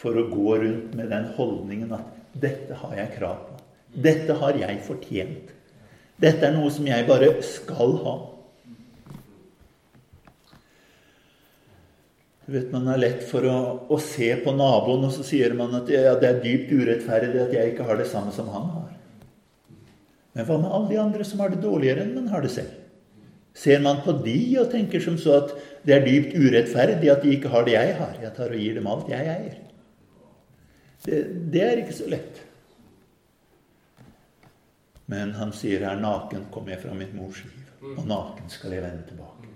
for 0.01 0.17
å 0.17 0.29
gå 0.29 0.59
rundt 0.61 0.97
med 0.97 1.13
den 1.13 1.33
holdningen 1.37 1.93
at 1.97 2.14
'dette 2.35 2.75
har 2.75 2.95
jeg 2.97 3.17
krav 3.19 3.37
på'. 3.49 3.61
'Dette 3.95 4.35
har 4.35 4.59
jeg 4.59 4.81
fortjent'. 4.87 5.51
Dette 6.21 6.47
er 6.47 6.55
noe 6.55 6.71
som 6.71 6.87
jeg 6.87 7.07
bare 7.07 7.31
skal 7.43 7.97
ha. 8.05 8.15
Du 12.47 12.53
vet, 12.53 12.71
Man 12.73 12.89
er 12.93 13.01
lett 13.01 13.23
for 13.25 13.47
å, 13.49 13.57
å, 13.89 13.99
se 13.99 14.29
på 14.45 14.53
naboen, 14.53 15.07
og 15.09 15.13
så 15.15 15.25
sier 15.25 15.55
man 15.57 15.73
at 15.79 15.89
ja, 15.89 16.13
det 16.21 16.29
er 16.29 16.43
dypt 16.45 16.75
urettferdig 16.77 17.41
at 17.41 17.55
jeg 17.57 17.73
ikke 17.73 17.87
har 17.89 17.97
det 17.97 18.09
samme 18.11 18.35
som 18.37 18.51
han 18.53 18.69
har. 18.75 18.91
Men 20.35 20.49
hva 20.49 20.59
med 20.61 20.75
alle 20.77 20.91
de 20.91 21.01
andre 21.01 21.25
som 21.25 21.41
har 21.41 21.55
det 21.55 21.63
dårligere 21.63 22.05
enn 22.05 22.17
man 22.19 22.29
har 22.29 22.45
det 22.45 22.53
selv? 22.53 22.75
Ser 23.55 23.79
man 23.81 24.03
på 24.03 24.13
de 24.25 24.39
og 24.61 24.73
tenker 24.73 25.01
som 25.01 25.17
så 25.17 25.39
at 25.39 25.55
det 25.87 25.95
er 25.95 26.05
dypt 26.05 26.35
urettferdig 26.35 27.11
at 27.13 27.23
de 27.23 27.37
ikke 27.37 27.53
har 27.53 27.65
det 27.65 27.77
jeg 27.77 27.95
har? 28.01 28.17
Jeg 28.21 28.35
tar 28.37 28.53
og 28.53 28.61
gir 28.61 28.77
dem 28.77 28.91
alt 28.91 29.09
jeg 29.13 29.31
eier. 29.31 29.64
Det, 31.05 31.21
det 31.53 31.63
er 31.63 31.83
ikke 31.83 31.97
så 31.97 32.09
lett. 32.09 32.41
Men 35.07 35.35
han 35.37 35.53
sier 35.53 35.85
her 35.85 36.01
'naken 36.01 36.47
kom 36.53 36.69
jeg 36.69 36.81
fra 36.81 36.95
mitt 36.97 37.13
mors 37.15 37.43
liv', 37.45 37.99
og 37.99 38.07
naken 38.09 38.49
skal 38.49 38.73
jeg 38.73 38.83
vende 38.83 39.05
tilbake. 39.09 39.51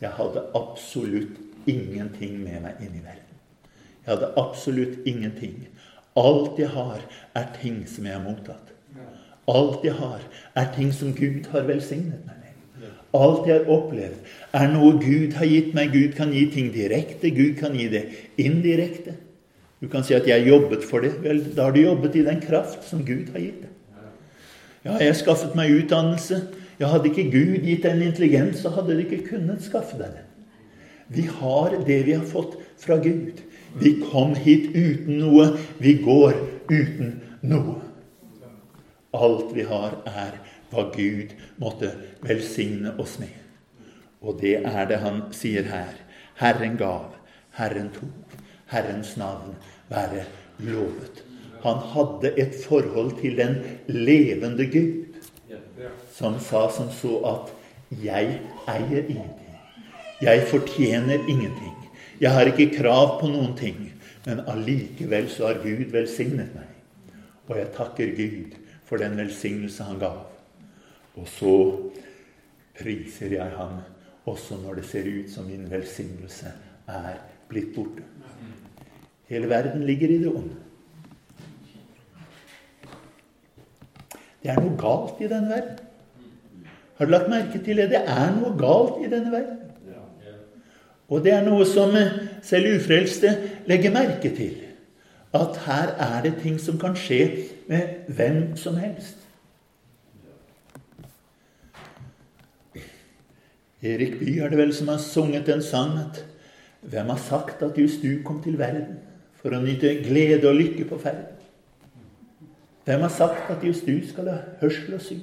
Jeg 0.00 0.10
hadde 0.18 0.44
absolutt 0.54 1.38
ingenting 1.66 2.40
med 2.42 2.60
meg 2.60 2.80
inn 2.80 2.98
i 2.98 3.04
verden. 3.04 3.38
Jeg 4.04 4.16
hadde 4.16 4.32
absolutt 4.36 4.98
ingenting. 5.06 5.68
Alt 6.16 6.58
jeg 6.58 6.68
har, 6.68 7.00
er 7.34 7.46
ting 7.62 7.88
som 7.88 8.06
jeg 8.06 8.18
har 8.18 8.24
mottatt. 8.24 8.72
Alt 9.48 9.84
jeg 9.84 9.94
har, 9.94 10.20
er 10.54 10.72
ting 10.74 10.92
som 10.94 11.14
Gud 11.14 11.48
har 11.50 11.64
velsignet 11.66 12.26
meg 12.26 12.36
med. 12.42 12.90
Alt 13.14 13.46
jeg 13.46 13.60
har 13.60 13.70
opplevd, 13.70 14.18
er 14.52 14.68
noe 14.72 14.92
Gud 15.00 15.32
har 15.38 15.46
gitt 15.46 15.74
meg. 15.74 15.92
Gud 15.92 16.12
kan 16.18 16.32
gi 16.32 16.46
ting 16.50 16.72
direkte, 16.74 17.30
Gud 17.30 17.56
kan 17.60 17.74
gi 17.78 17.88
det 17.88 18.04
indirekte. 18.36 19.16
Du 19.82 19.88
kan 19.88 20.04
si 20.04 20.14
at 20.14 20.26
'jeg 20.26 20.48
jobbet 20.48 20.84
for 20.84 20.98
det'. 21.00 21.22
Vel, 21.22 21.56
da 21.56 21.62
har 21.62 21.72
du 21.72 21.80
jobbet 21.80 22.16
i 22.16 22.24
den 22.24 22.40
kraft 22.40 22.84
som 22.84 23.04
Gud 23.04 23.32
har 23.32 23.40
gitt 23.40 23.62
deg. 23.62 23.70
Ja, 24.84 24.98
jeg 24.98 25.16
skaffet 25.16 25.56
meg 25.56 25.70
utdannelse. 25.70 26.48
Ja, 26.80 26.86
hadde 26.86 27.08
ikke 27.10 27.30
Gud 27.30 27.62
gitt 27.66 27.82
deg 27.82 27.92
en 27.92 28.02
intelligens, 28.02 28.62
så 28.62 28.68
hadde 28.68 28.94
du 28.94 28.98
ikke 28.98 29.26
kunnet 29.26 29.62
skaffe 29.62 29.98
deg 29.98 30.06
den. 30.06 30.28
Vi 31.08 31.22
har 31.22 31.70
det 31.86 32.06
vi 32.06 32.12
har 32.12 32.24
fått 32.24 32.56
fra 32.78 32.96
Gud. 32.96 33.42
Vi 33.74 34.02
kom 34.12 34.34
hit 34.34 34.70
uten 34.74 35.18
noe. 35.18 35.58
Vi 35.78 35.94
går 35.94 36.34
uten 36.70 37.20
noe. 37.42 37.80
Alt 39.14 39.54
vi 39.54 39.62
har, 39.62 39.98
er 40.06 40.38
hva 40.70 40.92
Gud 40.94 41.34
måtte 41.58 41.90
velsigne 42.22 42.94
oss 42.98 43.18
med. 43.18 43.34
Og 44.22 44.40
det 44.40 44.62
er 44.64 44.86
det 44.86 44.98
han 44.98 45.22
sier 45.32 45.62
her. 45.62 45.94
Herren 46.34 46.76
gav, 46.76 47.14
Herren 47.50 47.90
tok. 47.90 48.38
Herrens 48.72 49.16
navn 49.16 49.56
være 49.92 50.24
lovet. 50.64 51.22
Han 51.62 51.78
hadde 51.92 52.32
et 52.40 52.56
forhold 52.64 53.14
til 53.20 53.36
den 53.38 53.60
levende 53.86 54.66
Gud, 54.66 55.20
som 56.12 56.40
sa 56.40 56.68
som 56.74 56.90
så 56.90 57.20
at 57.28 57.54
'jeg 58.02 58.40
eier 58.68 59.02
ingenting'. 59.02 59.42
Jeg 60.22 60.46
fortjener 60.48 61.28
ingenting. 61.28 61.76
Jeg 62.20 62.32
har 62.32 62.46
ikke 62.46 62.76
krav 62.76 63.20
på 63.20 63.26
noen 63.26 63.56
ting. 63.56 63.92
Men 64.26 64.42
allikevel 64.46 65.26
så 65.30 65.46
har 65.46 65.62
Gud 65.62 65.90
velsignet 65.90 66.54
meg. 66.54 66.68
Og 67.50 67.58
jeg 67.58 67.72
takker 67.76 68.12
Gud 68.16 68.54
for 68.86 69.02
den 69.02 69.16
velsignelse 69.18 69.82
han 69.82 69.98
gav. 69.98 70.20
Og 71.18 71.26
så 71.28 71.56
priser 72.78 73.34
jeg 73.34 73.50
ham 73.56 73.80
også 74.30 74.60
når 74.62 74.78
det 74.78 74.84
ser 74.86 75.08
ut 75.10 75.30
som 75.30 75.48
min 75.50 75.66
velsignelse 75.70 76.52
er 76.88 77.18
blitt 77.50 77.74
borte. 77.74 78.06
Hele 79.32 79.48
verden 79.48 79.86
ligger 79.86 80.08
i 80.08 80.18
det 80.18 80.28
onde. 80.28 80.56
Det 84.42 84.50
er 84.50 84.58
noe 84.60 84.74
galt 84.76 85.20
i 85.24 85.28
denne 85.30 85.48
verden. 85.48 85.78
Har 86.98 87.08
du 87.08 87.12
lagt 87.14 87.30
merke 87.32 87.60
til 87.64 87.78
det? 87.80 87.86
Det 87.94 88.02
er 88.02 88.34
noe 88.34 88.50
galt 88.60 88.98
i 89.00 89.08
denne 89.08 89.32
verden. 89.32 89.62
Og 91.08 91.24
det 91.24 91.32
er 91.32 91.46
noe 91.46 91.64
som 91.68 91.96
selv 92.44 92.74
ufrelste 92.74 93.30
legger 93.70 93.94
merke 93.94 94.34
til. 94.36 94.58
At 95.32 95.56
her 95.64 95.94
er 95.96 96.18
det 96.26 96.34
ting 96.42 96.58
som 96.60 96.76
kan 96.80 96.96
skje 96.98 97.22
med 97.70 98.10
hvem 98.12 98.42
som 98.60 98.76
helst. 98.76 99.16
Erik 103.82 104.18
Bye 104.20 104.44
er 104.44 104.52
det 104.52 104.60
vel 104.60 104.74
som 104.76 104.92
har 104.92 105.00
sunget 105.00 105.48
en 105.48 105.64
sang 105.64 105.96
at 106.02 106.20
Hvem 106.82 107.08
har 107.14 107.16
sagt 107.16 107.62
at 107.62 107.78
just 107.78 108.02
du 108.02 108.22
kom 108.26 108.42
til 108.42 108.58
verden 108.58 108.98
for 109.42 109.54
å 109.54 109.62
nyte 109.62 109.96
glede 110.04 110.48
og 110.50 110.58
lykke 110.58 110.86
på 110.88 110.98
ferden? 111.02 111.30
Hvem 112.86 113.04
har 113.06 113.14
sagt 113.14 113.50
at 113.50 113.62
just 113.62 113.86
du 113.86 114.00
skal 114.06 114.30
ha 114.30 114.40
hørsel 114.62 114.96
og 114.96 115.04
syn? 115.04 115.22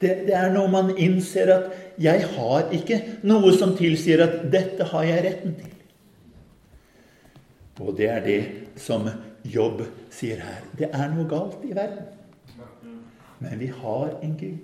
Det, 0.00 0.24
det, 0.26 0.34
er 0.36 0.52
når 0.52 0.68
man 0.72 0.96
innser 0.96 1.52
at 1.52 1.72
'jeg 2.00 2.24
har 2.36 2.70
ikke 2.72 3.02
noe 3.22 3.52
som 3.52 3.76
tilsier 3.76 4.22
at 4.24 4.52
'dette 4.52 4.84
har 4.84 5.02
jeg 5.04 5.24
retten 5.24 5.54
til'. 5.54 5.76
Og 7.80 7.96
det 7.96 8.08
er 8.08 8.20
det 8.24 8.44
som 8.76 9.08
Jobb 9.44 9.82
sier 10.10 10.40
her. 10.40 10.60
Det 10.78 10.88
er 10.92 11.08
noe 11.14 11.28
galt 11.28 11.64
i 11.64 11.74
verden. 11.76 12.04
Men 13.40 13.60
vi 13.60 13.66
har 13.66 14.18
en 14.22 14.36
Gud. 14.36 14.58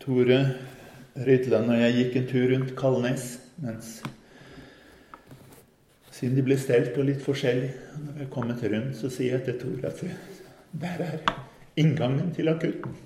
Tore 0.00 0.38
Rydland 1.16 1.70
og 1.70 1.80
jeg 1.80 1.96
gikk 1.98 2.16
en 2.16 2.28
tur 2.30 2.46
rundt 2.54 2.76
Kalnes 2.76 3.26
mens 3.60 4.02
siden 6.20 6.36
de 6.36 6.44
ble 6.44 6.56
stelt 6.60 6.98
og 7.00 7.06
litt 7.08 7.22
forskjellig. 7.24 7.70
Når 8.04 8.16
vi 8.18 8.24
er 8.26 8.32
kommet 8.32 8.64
rundt, 8.64 8.96
så 8.98 9.08
sier 9.12 9.38
jeg 9.38 9.46
til 9.46 9.60
Tore 9.62 9.88
at 9.88 10.02
der 10.80 11.04
er 11.06 11.38
inngangen 11.80 12.34
til 12.36 12.50
akutten. 12.52 12.96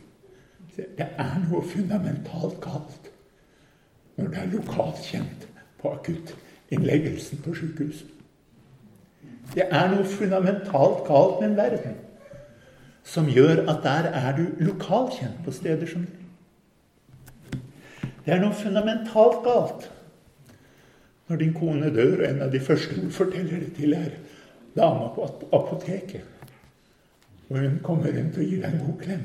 Det 0.75 0.87
er 0.99 1.37
noe 1.47 1.62
fundamentalt 1.71 2.59
galt 2.65 3.11
når 4.17 4.31
det 4.31 4.41
er 4.41 4.51
lokalt 4.51 4.99
kjent 5.07 5.47
på 5.79 5.93
akuttinnleggelsen 5.95 7.41
på 7.43 7.55
sykehuset. 7.55 8.11
Det 9.55 9.69
er 9.69 9.89
noe 9.93 10.07
fundamentalt 10.07 11.05
galt 11.07 11.41
med 11.41 11.53
en 11.53 11.57
verden 11.59 11.97
som 13.07 13.31
gjør 13.31 13.67
at 13.71 13.83
der 13.85 14.11
er 14.11 14.37
du 14.37 14.45
lokalt 14.65 15.19
kjent 15.21 15.43
på 15.45 15.55
steder 15.55 15.87
som. 15.87 16.07
Det 18.25 18.33
er 18.35 18.41
noe 18.43 18.57
fundamentalt 18.57 19.43
galt 19.47 19.91
når 21.29 21.37
din 21.41 21.55
kone 21.57 21.91
dør, 21.95 22.18
og 22.20 22.29
en 22.29 22.43
av 22.45 22.53
de 22.53 22.61
første 22.61 23.01
hun 23.01 23.12
forteller 23.12 23.64
det 23.64 23.72
til, 23.79 23.95
er 23.97 24.18
dama 24.77 25.09
på 25.14 25.29
apoteket. 25.53 26.22
Og 27.49 27.59
hun 27.59 27.81
kommer 27.83 28.12
rundt 28.12 28.39
og 28.39 28.45
gir 28.45 28.61
deg 28.62 28.75
en 28.75 28.87
god 28.87 29.01
klem. 29.01 29.25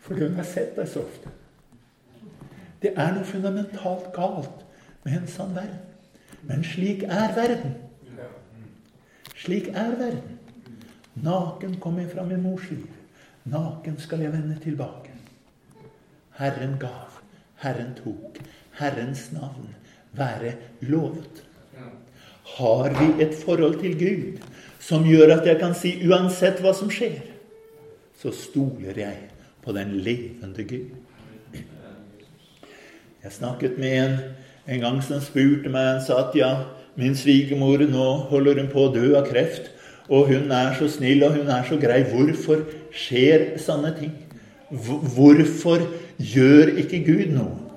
Fordi 0.00 0.26
hun 0.26 0.38
har 0.40 0.48
sett 0.48 0.76
deg 0.76 0.88
så 0.88 1.04
ofte. 1.04 1.32
Det 2.80 2.92
er 2.96 3.12
noe 3.12 3.28
fundamentalt 3.28 4.08
galt 4.16 4.64
med 5.04 5.18
en 5.18 5.28
sånn 5.28 5.52
verden. 5.56 5.80
Men 6.48 6.64
slik 6.64 7.02
er 7.04 7.34
verden. 7.36 7.74
Slik 9.36 9.68
er 9.76 9.96
verden. 10.00 10.38
Naken 11.20 11.76
kom 11.80 11.98
jeg 12.00 12.12
fra 12.14 12.24
min 12.24 12.40
mors 12.44 12.70
liv. 12.70 12.86
Naken 13.50 13.98
skal 14.00 14.24
jeg 14.24 14.32
vende 14.32 14.56
tilbake. 14.62 15.12
Herren 16.38 16.78
gav, 16.80 17.20
Herren 17.60 17.92
tok. 17.98 18.40
Herrens 18.78 19.26
navn 19.34 19.74
være 20.16 20.54
lovet. 20.80 21.44
Har 22.56 22.90
vi 22.98 23.22
et 23.22 23.34
forhold 23.44 23.80
til 23.80 23.98
Gud 23.98 24.40
som 24.80 25.04
gjør 25.06 25.36
at 25.36 25.46
jeg 25.46 25.60
kan 25.60 25.74
si 25.76 25.92
uansett 26.08 26.62
hva 26.64 26.72
som 26.74 26.90
skjer, 26.90 27.20
så 28.20 28.32
stoler 28.34 28.96
jeg 28.96 29.16
på 29.62 29.72
den 29.76 29.98
levende 30.02 30.64
Gud. 30.64 30.90
Jeg 33.20 33.32
snakket 33.32 33.78
med 33.78 33.98
en 34.00 34.14
en 34.70 34.80
gang 34.80 35.00
som 35.02 35.22
spurte 35.24 35.70
meg 35.72 35.86
Han 35.94 36.02
sa 36.04 36.20
at 36.26 36.36
ja, 36.38 36.50
min 36.98 37.16
svigermor 37.16 37.82
nå 37.88 38.08
holder 38.30 38.60
hun 38.60 38.70
på 38.72 38.86
å 38.86 38.92
dø 38.94 39.14
av 39.18 39.28
kreft. 39.30 39.70
Og 40.10 40.26
hun 40.32 40.50
er 40.50 40.74
så 40.78 40.88
snill, 40.90 41.22
og 41.22 41.36
hun 41.38 41.50
er 41.54 41.66
så 41.68 41.78
grei. 41.78 42.00
Hvorfor 42.10 42.64
skjer 42.90 43.52
sånne 43.62 43.92
ting? 43.98 44.12
Hvorfor 44.70 45.84
gjør 46.18 46.72
ikke 46.82 47.02
Gud 47.06 47.34
noe? 47.34 47.69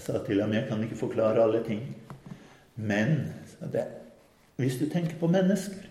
Jeg 0.00 0.06
sa 0.06 0.20
til 0.24 0.38
ham 0.40 0.52
jeg 0.56 0.64
kan 0.64 0.80
ikke 0.80 0.96
forklare 0.96 1.42
alle 1.44 1.58
ting. 1.60 1.82
Men 2.76 3.34
det, 3.72 3.82
hvis 4.56 4.78
du 4.80 4.86
tenker 4.88 5.18
på 5.20 5.28
mennesker, 5.28 5.82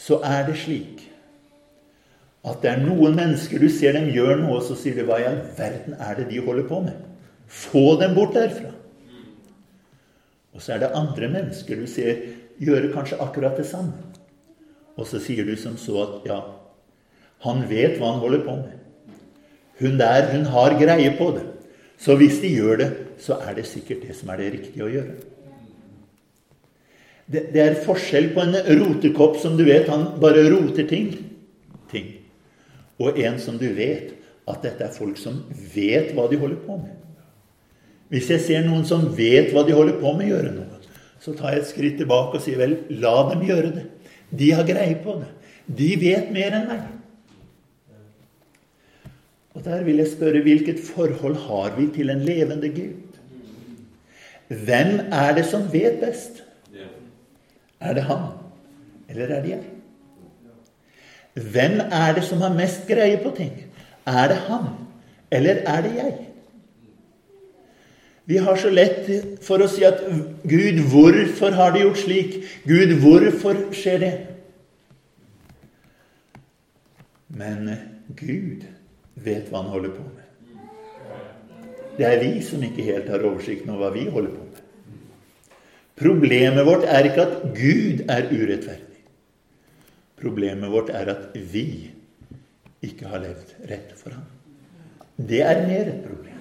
så 0.00 0.22
er 0.24 0.46
det 0.46 0.54
slik 0.56 1.02
at 2.48 2.62
det 2.62 2.70
er 2.70 2.80
noen 2.80 3.18
mennesker 3.18 3.60
du 3.60 3.68
ser 3.68 3.92
dem 3.92 4.08
gjør 4.08 4.40
noe, 4.40 4.62
så 4.64 4.72
sier 4.72 4.96
du 4.96 5.02
'Hva 5.04 5.18
i 5.20 5.26
all 5.28 5.42
verden 5.58 5.98
er 6.00 6.14
det 6.14 6.30
de 6.30 6.40
holder 6.40 6.64
på 6.68 6.80
med?' 6.80 6.96
Få 7.46 8.00
dem 8.00 8.14
bort 8.14 8.32
derfra. 8.32 8.72
Og 10.54 10.62
så 10.62 10.72
er 10.72 10.78
det 10.78 10.90
andre 10.94 11.28
mennesker 11.28 11.76
du 11.76 11.86
ser 11.86 12.16
gjøre 12.58 12.92
kanskje 12.94 13.20
akkurat 13.20 13.56
det 13.56 13.66
samme. 13.66 13.92
Og 14.96 15.06
så 15.06 15.20
sier 15.20 15.44
du 15.44 15.56
som 15.56 15.76
så 15.76 16.02
at 16.02 16.26
'Ja, 16.26 16.40
han 17.40 17.68
vet 17.68 17.98
hva 17.98 18.12
han 18.12 18.20
holder 18.20 18.44
på 18.44 18.56
med'. 18.56 18.80
Hun 19.80 19.98
der, 19.98 20.32
hun 20.32 20.44
har 20.44 20.78
greie 20.80 21.16
på 21.18 21.30
det. 21.36 21.46
Så 21.98 22.16
hvis 22.16 22.40
de 22.40 22.48
gjør 22.48 22.76
det, 22.76 23.09
så 23.20 23.36
er 23.44 23.58
det 23.58 23.66
sikkert 23.68 24.06
det 24.06 24.16
som 24.16 24.30
er 24.32 24.40
det 24.40 24.52
riktige 24.54 24.86
å 24.86 24.92
gjøre. 24.92 25.16
Det, 27.30 27.42
det 27.54 27.62
er 27.62 27.82
forskjell 27.84 28.32
på 28.34 28.42
en 28.42 28.56
rotekopp 28.80 29.36
som 29.42 29.58
du 29.58 29.62
vet 29.68 29.90
han 29.90 30.08
bare 30.22 30.48
roter 30.50 30.88
ting, 30.90 31.12
ting, 31.92 32.08
og 32.98 33.20
en 33.20 33.38
som 33.42 33.58
du 33.60 33.68
vet 33.76 34.16
at 34.50 34.64
dette 34.64 34.86
er 34.86 34.94
folk 34.94 35.20
som 35.20 35.44
vet 35.74 36.10
hva 36.16 36.26
de 36.30 36.40
holder 36.40 36.58
på 36.64 36.80
med. 36.80 36.96
Hvis 38.10 38.32
jeg 38.32 38.42
ser 38.42 38.64
noen 38.66 38.82
som 38.88 39.06
vet 39.14 39.52
hva 39.54 39.62
de 39.66 39.76
holder 39.76 40.00
på 40.00 40.14
med, 40.18 40.32
gjøre 40.32 40.54
noe, 40.56 40.80
så 41.22 41.34
tar 41.36 41.54
jeg 41.54 41.62
et 41.62 41.68
skritt 41.68 42.00
tilbake 42.00 42.38
og 42.38 42.42
sier 42.42 42.58
vel, 42.58 42.78
la 42.98 43.14
dem 43.30 43.44
gjøre 43.46 43.74
det. 43.76 43.84
De 44.34 44.48
har 44.56 44.66
greie 44.66 44.96
på 45.04 45.14
det. 45.20 45.28
De 45.78 45.90
vet 46.00 46.32
mer 46.34 46.56
enn 46.56 46.66
meg. 46.70 46.88
Og 49.54 49.62
der 49.66 49.84
vil 49.86 50.00
jeg 50.00 50.10
spørre 50.10 50.42
hvilket 50.42 50.82
forhold 50.82 51.36
har 51.46 51.74
vi 51.76 51.86
til 51.94 52.10
en 52.10 52.22
levende 52.24 52.70
Gud? 52.74 53.09
Hvem 54.50 54.96
er 55.14 55.34
det 55.36 55.44
som 55.46 55.68
vet 55.72 56.00
best? 56.02 56.42
Er 57.80 57.94
det 57.94 58.02
han, 58.02 58.24
eller 59.08 59.30
er 59.30 59.42
det 59.42 59.50
jeg? 59.50 59.62
Hvem 61.34 61.78
er 61.80 62.14
det 62.14 62.24
som 62.26 62.42
har 62.42 62.52
mest 62.52 62.82
greie 62.88 63.16
på 63.22 63.30
ting? 63.36 63.54
Er 64.06 64.28
det 64.28 64.36
han, 64.48 64.66
eller 65.30 65.62
er 65.64 65.86
det 65.86 65.94
jeg? 65.96 66.18
Vi 68.30 68.36
har 68.36 68.58
så 68.58 68.70
lett 68.70 69.08
for 69.42 69.62
å 69.62 69.68
si 69.70 69.82
at 69.86 70.02
Gud, 70.46 70.82
hvorfor 70.92 71.54
har 71.56 71.72
det 71.74 71.84
gjort 71.86 72.02
slik? 72.02 72.36
Gud, 72.66 72.92
hvorfor 73.02 73.58
skjer 73.74 74.02
det? 74.02 74.12
Men 77.30 77.70
Gud 78.18 78.66
vet 79.14 79.50
hva 79.50 79.62
han 79.62 79.72
holder 79.72 79.94
på 79.94 80.04
med. 80.04 80.19
Det 82.00 82.08
er 82.08 82.22
vi 82.22 82.40
som 82.40 82.62
ikke 82.64 82.84
helt 82.86 83.08
har 83.12 83.24
oversikten 83.28 83.74
over 83.74 83.82
hva 83.82 83.92
vi 83.92 84.06
holder 84.08 84.32
på 84.32 84.44
med. 84.46 84.60
Problemet 86.00 86.64
vårt 86.64 86.86
er 86.88 87.10
ikke 87.10 87.26
at 87.26 87.42
Gud 87.52 88.04
er 88.08 88.30
urettferdig. 88.30 89.02
Problemet 90.20 90.72
vårt 90.72 90.92
er 90.96 91.10
at 91.12 91.34
vi 91.52 91.90
ikke 92.84 93.10
har 93.10 93.20
levd 93.20 93.52
rett 93.68 93.92
for 93.98 94.16
ham. 94.16 94.24
Det 95.20 95.42
er 95.44 95.66
mer 95.66 95.90
et 95.92 96.00
problem. 96.06 96.38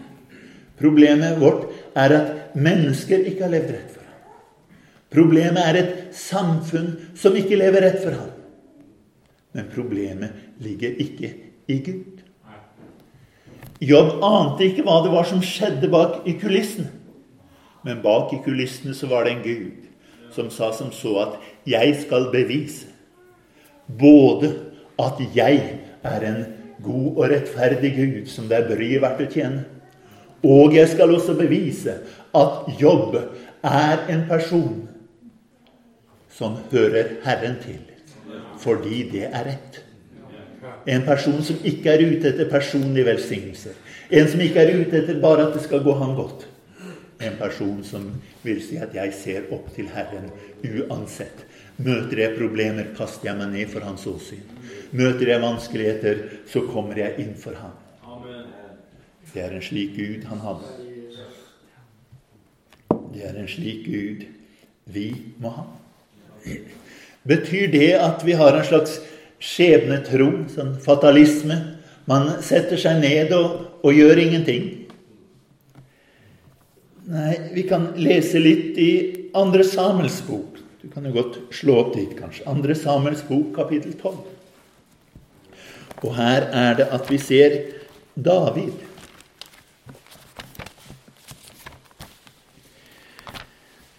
Problemet 0.80 1.42
vårt 1.42 1.66
er 2.00 2.16
at 2.16 2.56
mennesker 2.56 3.28
ikke 3.28 3.44
har 3.44 3.52
levd 3.52 3.74
rett 3.76 3.92
for 3.98 4.06
ham. 4.08 4.78
Problemet 5.12 5.60
er 5.66 5.82
et 5.82 5.94
samfunn 6.16 6.94
som 7.20 7.36
ikke 7.36 7.60
lever 7.60 7.84
rett 7.84 8.00
for 8.00 8.16
ham. 8.16 8.32
Men 9.58 9.68
problemet 9.74 10.64
ligger 10.64 10.96
ikke 11.04 11.34
i 11.68 11.80
Gud. 11.84 12.19
Jobb 13.80 14.24
ante 14.24 14.66
ikke 14.68 14.84
hva 14.84 15.00
det 15.06 15.12
var 15.14 15.28
som 15.28 15.44
skjedde 15.44 15.88
bak 15.92 16.26
i 16.28 16.36
kulissene. 16.40 16.90
Men 17.88 18.02
bak 18.04 18.34
i 18.36 18.42
kulissene 18.44 18.94
så 18.96 19.08
var 19.08 19.24
det 19.26 19.38
en 19.38 19.44
Gud 19.46 19.86
som 20.36 20.50
sa 20.52 20.72
som 20.76 20.92
så 20.92 21.16
at 21.22 21.40
'jeg 21.66 21.96
skal 22.02 22.30
bevise' 22.32 22.88
både 23.98 24.54
at 25.00 25.20
jeg 25.36 25.80
er 26.04 26.22
en 26.22 26.46
god 26.84 27.18
og 27.18 27.30
rettferdig 27.32 27.96
Gud 27.96 28.28
som 28.28 28.48
det 28.48 28.58
er 28.58 28.70
bryet 28.70 29.02
verdt 29.02 29.26
å 29.26 29.32
tjene, 29.34 29.66
og 30.44 30.76
jeg 30.76 30.88
skal 30.94 31.16
også 31.16 31.36
bevise 31.40 31.98
at 32.36 32.70
Jobb 32.80 33.18
er 33.64 34.06
en 34.10 34.26
person 34.30 34.88
som 36.30 36.58
hører 36.72 37.18
Herren 37.26 37.58
til, 37.64 37.82
fordi 38.58 39.04
det 39.12 39.26
er 39.28 39.46
rett. 39.52 39.84
En 40.90 41.04
person 41.06 41.42
som 41.46 41.60
ikke 41.68 41.92
er 41.94 42.06
ute 42.08 42.32
etter 42.32 42.50
personlige 42.50 43.06
velsignelser. 43.06 43.76
En 44.10 44.30
som 44.30 44.42
ikke 44.42 44.64
er 44.64 44.80
ute 44.80 45.04
etter 45.04 45.20
bare 45.22 45.46
at 45.48 45.54
det 45.58 45.62
skal 45.68 45.84
gå 45.86 45.94
ham 46.00 46.16
godt. 46.18 46.48
En 47.22 47.36
person 47.38 47.84
som 47.84 48.08
vil 48.44 48.62
si 48.64 48.78
at 48.78 48.94
'jeg 48.94 49.14
ser 49.14 49.42
opp 49.52 49.76
til 49.76 49.90
Herren 49.94 50.32
uansett'. 50.64 51.46
Møter 51.78 52.18
jeg 52.18 52.38
problemer, 52.38 52.86
kaster 52.98 53.30
jeg 53.30 53.38
meg 53.38 53.52
ned 53.52 53.68
for 53.68 53.80
hans 53.80 54.06
åsyn. 54.06 54.44
Møter 54.92 55.28
jeg 55.28 55.42
vanskeligheter, 55.42 56.18
så 56.48 56.62
kommer 56.62 56.98
jeg 56.98 57.14
inn 57.20 57.36
for 57.36 57.54
ham. 57.54 57.72
Det 59.34 59.44
er 59.44 59.54
en 59.56 59.62
slik 59.62 59.96
Gud 59.96 60.26
han 60.26 60.40
hadde. 60.40 60.72
Det 63.14 63.26
er 63.26 63.38
en 63.40 63.48
slik 63.48 63.86
Gud 63.86 64.26
vi 64.86 65.14
må 65.40 65.50
ha. 65.50 65.64
Betyr 67.28 67.72
det 67.72 67.94
at 67.94 68.26
vi 68.26 68.32
har 68.32 68.58
en 68.58 68.66
slags 68.66 69.00
skjebnetro, 69.40 70.30
sånn 70.52 70.76
fatalisme? 70.84 71.58
Man 72.10 72.30
setter 72.46 72.80
seg 72.82 73.02
ned 73.04 73.34
og, 73.38 73.60
og 73.86 73.96
gjør 73.96 74.22
ingenting? 74.24 74.68
Nei, 77.10 77.36
vi 77.56 77.64
kan 77.70 77.92
lese 77.98 78.42
litt 78.42 78.78
i 78.78 78.92
Andre 79.38 79.64
Samuels 79.66 80.20
bok. 80.28 80.60
Du 80.82 80.88
kan 80.94 81.06
jo 81.06 81.14
godt 81.16 81.40
slå 81.54 81.80
opp 81.82 81.96
dit, 81.96 82.12
kanskje. 82.18 82.46
Andre 82.50 82.76
Samuels 82.78 83.24
bok, 83.28 83.50
kapittel 83.56 83.96
12. 83.98 84.20
Og 86.06 86.14
her 86.16 86.46
er 86.56 86.78
det 86.80 86.88
at 86.96 87.10
vi 87.12 87.18
ser 87.22 87.58
David. 88.16 88.78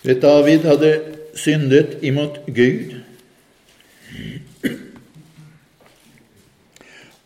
Vet 0.03 0.23
David 0.23 0.65
hadde 0.65 0.93
syndet 1.37 1.99
imot 2.03 2.41
Gud. 2.47 2.97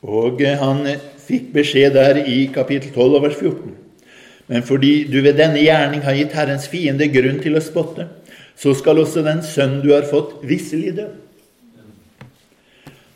Og 0.04 0.42
han 0.60 0.84
fikk 1.24 1.48
beskjed 1.54 1.94
der 1.96 2.20
i 2.20 2.44
kapittel 2.52 2.92
12 2.92 3.22
vers 3.24 3.38
14. 3.40 3.74
Men 4.52 4.62
fordi 4.62 5.06
du 5.08 5.22
ved 5.24 5.38
denne 5.40 5.62
gjerning 5.62 6.02
har 6.04 6.16
gitt 6.18 6.34
Herrens 6.36 6.68
fiende 6.68 7.08
grunn 7.08 7.40
til 7.40 7.56
å 7.56 7.62
spotte, 7.64 8.10
så 8.60 8.74
skal 8.76 9.00
også 9.00 9.24
den 9.24 9.40
sønn 9.42 9.80
du 9.82 9.94
har 9.94 10.04
fått, 10.06 10.36
visselig 10.44 10.92
dø. 10.98 11.08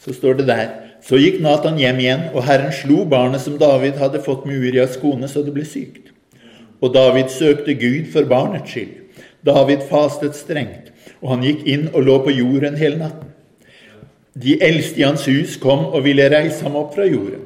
Så 0.01 0.16
står 0.16 0.41
det 0.41 0.49
der 0.49 0.68
Så 1.05 1.14
gikk 1.16 1.39
Natan 1.41 1.76
hjem 1.78 2.01
igjen, 2.03 2.22
og 2.34 2.43
Herren 2.43 2.72
slo 2.74 3.05
barnet 3.09 3.41
som 3.41 3.55
David 3.57 4.01
hadde 4.01 4.18
fått 4.20 4.49
med 4.49 4.59
Urias 4.59 4.97
kone, 4.99 5.28
så 5.30 5.45
det 5.47 5.55
ble 5.55 5.62
sykt. 5.64 6.11
Og 6.82 6.91
David 6.93 7.30
søkte 7.30 7.76
Gud 7.78 8.11
for 8.12 8.26
barnets 8.28 8.72
skyld. 8.72 8.97
David 9.47 9.86
fastet 9.89 10.36
strengt, 10.36 10.91
og 11.22 11.36
han 11.36 11.47
gikk 11.47 11.62
inn 11.70 11.86
og 11.93 12.03
lå 12.03 12.18
på 12.26 12.34
jorden 12.34 12.76
hele 12.76 12.99
natten. 12.99 13.27
De 14.39 14.55
eldste 14.62 15.01
i 15.01 15.07
hans 15.07 15.24
hus 15.26 15.57
kom 15.59 15.89
og 15.89 16.05
ville 16.05 16.28
reise 16.30 16.62
ham 16.62 16.76
opp 16.78 16.93
fra 16.95 17.07
jorden, 17.09 17.41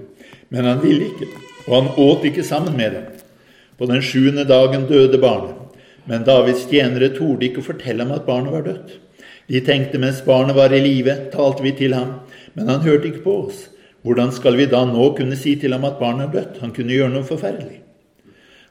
men 0.52 0.66
han 0.68 0.80
ville 0.82 1.06
ikke, 1.08 1.28
og 1.64 1.74
han 1.78 1.90
åt 2.04 2.26
ikke 2.28 2.44
sammen 2.44 2.76
med 2.76 2.98
dem. 2.98 3.06
På 3.78 3.88
den 3.88 4.02
sjuende 4.04 4.44
dagen 4.44 4.84
døde 4.90 5.20
barnet, 5.22 5.56
men 6.04 6.26
Davids 6.26 6.66
tjenere 6.68 7.08
torde 7.14 7.48
ikke 7.48 7.64
fortelle 7.64 8.04
ham 8.04 8.12
at 8.12 8.26
barnet 8.26 8.52
var 8.52 8.66
dødt. 8.66 8.98
De 9.48 9.62
tenkte 9.64 10.00
mens 10.02 10.20
barnet 10.26 10.58
var 10.58 10.74
i 10.74 10.82
live, 10.84 11.14
talte 11.32 11.64
vi 11.64 11.72
til 11.78 11.96
ham, 11.96 12.18
men 12.58 12.68
han 12.68 12.84
hørte 12.84 13.08
ikke 13.08 13.24
på 13.24 13.38
oss. 13.46 13.64
Hvordan 14.04 14.34
skal 14.34 14.58
vi 14.58 14.68
da 14.68 14.82
nå 14.84 15.08
kunne 15.16 15.38
si 15.38 15.54
til 15.56 15.72
ham 15.72 15.88
at 15.88 16.00
barnet 16.02 16.28
er 16.28 16.36
dødt? 16.36 16.60
Han 16.60 16.76
kunne 16.76 16.92
gjøre 16.92 17.14
noe 17.14 17.24
forferdelig. 17.24 17.80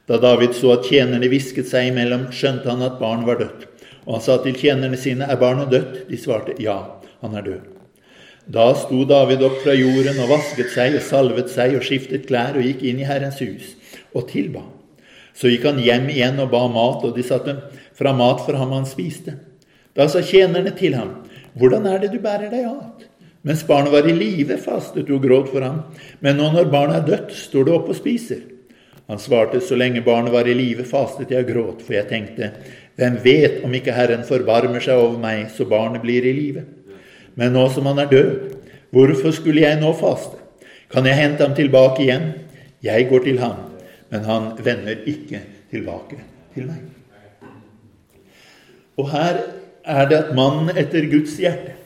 Da 0.06 0.18
David 0.22 0.54
så 0.58 0.76
at 0.76 0.86
tjenerne 0.86 1.30
hvisket 1.32 1.70
seg 1.70 1.90
imellom, 1.90 2.28
skjønte 2.30 2.70
han 2.70 2.86
at 2.86 2.98
barnet 3.02 3.26
var 3.26 3.42
dødt. 3.42 3.68
Og 4.06 4.18
han 4.18 4.24
sa 4.24 4.38
til 4.42 4.58
tjenerne 4.58 4.98
sine, 4.98 5.26
Er 5.26 5.40
barnet 5.40 5.70
dødt? 5.74 6.02
De 6.10 6.18
svarte, 6.18 6.58
Ja, 6.62 7.00
han 7.22 7.34
er 7.34 7.42
død. 7.50 7.81
Da 8.46 8.72
sto 8.74 9.04
David 9.06 9.42
opp 9.46 9.60
fra 9.62 9.74
jorden 9.76 10.18
og 10.24 10.32
vasket 10.32 10.72
seg 10.74 10.96
og 10.98 11.04
salvet 11.06 11.50
seg 11.52 11.76
og 11.78 11.84
skiftet 11.86 12.26
klær 12.26 12.58
og 12.58 12.66
gikk 12.66 12.82
inn 12.90 13.02
i 13.02 13.06
Herrens 13.06 13.38
hus 13.38 13.74
og 14.12 14.26
tilba. 14.32 14.64
Så 15.32 15.48
gikk 15.52 15.68
han 15.68 15.78
hjem 15.80 16.10
igjen 16.12 16.40
og 16.42 16.50
ba 16.52 16.66
mat, 16.68 17.04
og 17.06 17.14
de 17.16 17.24
satte 17.24 17.54
fra 17.96 18.12
mat 18.16 18.42
for 18.44 18.58
ham 18.58 18.74
han 18.74 18.88
spiste. 18.88 19.38
Da 19.96 20.08
sa 20.08 20.20
tjenerne 20.24 20.74
til 20.76 20.96
ham, 20.98 21.20
Hvordan 21.52 21.84
er 21.86 21.98
det 22.00 22.14
du 22.14 22.20
bærer 22.20 22.48
deg 22.48 22.64
at? 22.64 23.02
Mens 23.44 23.64
barnet 23.68 23.92
var 23.92 24.06
i 24.08 24.14
live, 24.16 24.56
fastet 24.56 25.04
du 25.04 25.16
og 25.18 25.24
gråt 25.26 25.50
for 25.52 25.64
ham, 25.66 25.82
men 26.24 26.38
nå 26.38 26.48
når 26.54 26.70
barnet 26.72 27.00
er 27.00 27.08
dødt, 27.10 27.34
står 27.36 27.66
du 27.66 27.72
opp 27.74 27.90
og 27.92 27.98
spiser. 27.98 28.40
Han 29.10 29.20
svarte, 29.20 29.60
så 29.60 29.76
lenge 29.76 30.00
barnet 30.06 30.32
var 30.32 30.48
i 30.48 30.54
live, 30.56 30.86
fastet 30.88 31.34
jeg 31.34 31.44
og 31.44 31.50
gråt, 31.50 31.82
for 31.84 31.98
jeg 31.98 32.08
tenkte, 32.08 32.52
hvem 32.96 33.18
vet 33.24 33.58
om 33.66 33.74
ikke 33.74 33.92
Herren 33.96 34.24
forbarmer 34.24 34.80
seg 34.80 35.00
over 35.00 35.18
meg, 35.20 35.50
så 35.52 35.66
barnet 35.68 36.04
blir 36.04 36.24
i 36.24 36.32
live? 36.36 36.64
Men 37.38 37.54
nå 37.56 37.66
som 37.72 37.88
han 37.88 38.02
er 38.02 38.10
død, 38.10 38.32
hvorfor 38.92 39.34
skulle 39.34 39.64
jeg 39.64 39.80
nå 39.80 39.92
faste? 39.96 40.38
Kan 40.92 41.06
jeg 41.08 41.16
hente 41.16 41.44
ham 41.46 41.54
tilbake 41.56 42.04
igjen? 42.04 42.32
Jeg 42.84 43.08
går 43.08 43.24
til 43.24 43.38
ham, 43.40 43.56
men 44.12 44.26
han 44.28 44.50
vender 44.60 45.06
ikke 45.08 45.40
tilbake 45.70 46.18
til 46.54 46.66
meg. 46.68 46.82
Og 49.00 49.08
her 49.10 49.38
er 49.82 50.08
det 50.10 50.18
at 50.18 50.34
mannen 50.36 50.76
etter 50.76 51.06
Guds 51.10 51.38
hjerte 51.40 51.78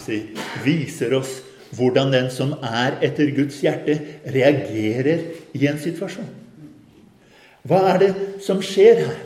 si, 0.00 0.22
viser 0.64 1.12
oss 1.18 1.40
hvordan 1.76 2.12
den 2.12 2.28
som 2.32 2.54
er 2.60 2.98
etter 3.04 3.32
Guds 3.36 3.58
hjerte, 3.64 3.96
reagerer 4.28 5.24
i 5.56 5.66
en 5.68 5.80
situasjon. 5.80 6.28
Hva 7.68 7.80
er 7.94 8.00
det 8.02 8.10
som 8.44 8.60
skjer 8.64 9.04
her? 9.06 9.20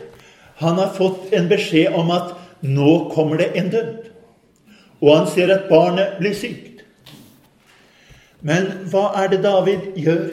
Han 0.63 0.79
har 0.79 0.95
fått 0.97 1.35
en 1.37 1.49
beskjed 1.51 1.95
om 1.97 2.13
at 2.15 2.35
nå 2.65 3.11
kommer 3.13 3.41
det 3.43 3.51
en 3.59 3.73
død. 3.73 4.06
Og 5.03 5.13
han 5.13 5.29
ser 5.31 5.53
at 5.55 5.69
barnet 5.71 6.17
blir 6.21 6.35
sykt. 6.37 6.83
Men 8.47 8.69
hva 8.91 9.11
er 9.23 9.31
det 9.33 9.43
David 9.45 9.93
gjør? 9.99 10.27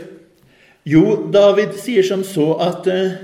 Jo, 0.87 1.03
David 1.31 1.77
sier 1.79 2.03
som 2.05 2.25
så 2.27 2.49
at 2.63 2.87
uh, 2.91 3.15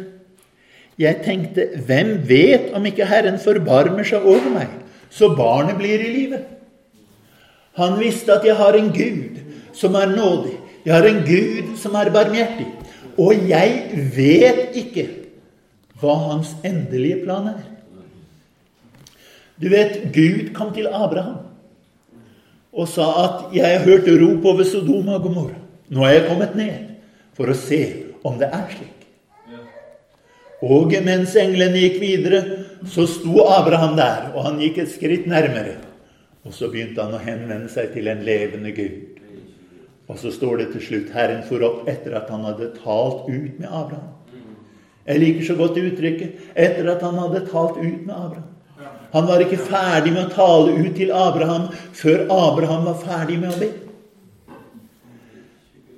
Jeg 0.99 1.21
tenkte, 1.23 1.67
hvem 1.87 2.17
vet 2.27 2.73
om 2.75 2.85
ikke 2.87 3.07
Herren 3.07 3.39
forbarmer 3.39 4.03
seg 4.07 4.25
over 4.27 4.49
meg, 4.51 4.71
så 5.11 5.29
barnet 5.35 5.77
blir 5.79 6.01
i 6.03 6.09
live? 6.11 6.41
Han 7.79 7.95
visste 8.01 8.35
at 8.35 8.43
jeg 8.43 8.57
har 8.59 8.75
en 8.75 8.91
Gud 8.91 9.39
som 9.75 9.95
er 9.95 10.11
nådig. 10.11 10.57
Jeg 10.83 10.93
har 10.95 11.07
en 11.07 11.21
Gud 11.23 11.77
som 11.79 11.95
er 11.95 12.11
barmhjertig. 12.11 12.67
Og 13.19 13.47
jeg 13.47 14.09
vet 14.15 14.75
ikke 14.79 15.05
hva 15.99 16.15
hans 16.29 16.51
endelige 16.67 17.21
plan 17.23 17.47
er. 17.51 17.63
Du 19.59 19.67
vet, 19.69 20.13
Gud 20.15 20.53
kom 20.55 20.73
til 20.73 20.87
Abraham 20.87 21.45
og 22.73 22.87
sa 22.87 23.07
at 23.25 23.55
'jeg 23.55 23.65
har 23.65 23.85
hørt 23.85 24.07
rop 24.21 24.45
over 24.45 24.63
Sodoma 24.63 25.15
og 25.15 25.21
Gomorra'. 25.21 25.59
Nå 25.89 26.03
er 26.05 26.09
jeg 26.09 26.27
kommet 26.27 26.55
ned 26.55 26.73
for 27.33 27.49
å 27.49 27.53
se 27.53 27.93
om 28.23 28.37
det 28.39 28.49
er 28.53 28.67
slik. 28.69 28.99
Og 30.61 30.91
mens 31.03 31.35
englene 31.35 31.79
gikk 31.79 32.01
videre, 32.01 32.41
så 32.85 33.07
sto 33.07 33.45
Abraham 33.47 33.95
der, 33.95 34.31
og 34.35 34.43
han 34.43 34.59
gikk 34.59 34.77
et 34.77 34.91
skritt 34.91 35.27
nærmere. 35.27 35.77
Og 36.45 36.53
så 36.53 36.69
begynte 36.71 37.03
han 37.03 37.15
å 37.15 37.23
henvende 37.23 37.69
seg 37.69 37.93
til 37.93 38.07
en 38.07 38.23
levende 38.23 38.71
Gud. 38.75 39.19
Og 40.09 40.17
så 40.17 40.31
står 40.31 40.57
det 40.57 40.71
til 40.73 40.81
slutt 40.81 41.11
Herren 41.13 41.43
for 41.47 41.63
opp 41.63 41.89
etter 41.89 42.15
at 42.17 42.29
han 42.29 42.43
hadde 42.47 42.71
talt 42.83 43.27
ut 43.29 43.59
med 43.59 43.67
Abraham. 43.67 44.15
Jeg 45.07 45.19
liker 45.19 45.45
så 45.45 45.55
godt 45.55 45.77
uttrykket 45.77 46.55
'etter 46.55 46.91
at 46.91 47.01
han 47.01 47.17
hadde 47.17 47.47
talt 47.47 47.77
ut 47.77 48.05
med 48.05 48.15
Abraham'. 48.15 48.58
Han 49.13 49.27
var 49.27 49.41
ikke 49.41 49.61
ferdig 49.61 50.13
med 50.13 50.27
å 50.27 50.33
tale 50.33 50.75
ut 50.77 50.95
til 50.97 51.13
Abraham 51.15 51.69
før 51.97 52.27
Abraham 52.29 52.85
var 52.91 52.99
ferdig 53.01 53.39
med 53.41 53.53
å 53.53 53.59
be. 53.61 53.69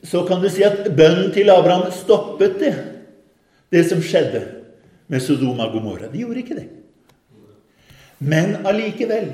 Så 0.08 0.24
kan 0.28 0.42
du 0.42 0.50
si 0.52 0.64
at 0.66 0.88
bønnen 0.98 1.32
til 1.36 1.52
Abraham 1.54 1.92
stoppet 1.96 2.58
det 2.62 2.74
det 3.72 3.86
som 3.88 4.02
skjedde 4.04 4.42
med 5.12 5.24
Sodoma 5.24 5.68
og 5.68 5.78
Gomorra. 5.78 6.10
De 6.12 6.24
gjorde 6.24 6.42
ikke 6.44 6.58
det. 6.58 6.68
Men 8.20 8.60
allikevel 8.68 9.30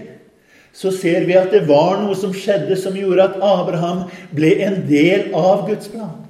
så 0.78 0.91
ser 0.93 1.25
vi 1.25 1.34
at 1.38 1.49
det 1.53 1.63
var 1.69 1.97
noe 2.03 2.15
som 2.17 2.36
skjedde 2.36 2.78
som 2.78 2.97
gjorde 2.97 3.32
at 3.32 3.41
Abraham 3.41 4.05
ble 4.38 4.51
en 4.67 4.84
del 4.89 5.32
av 5.38 5.65
Guds 5.69 5.89
plan. 5.89 6.26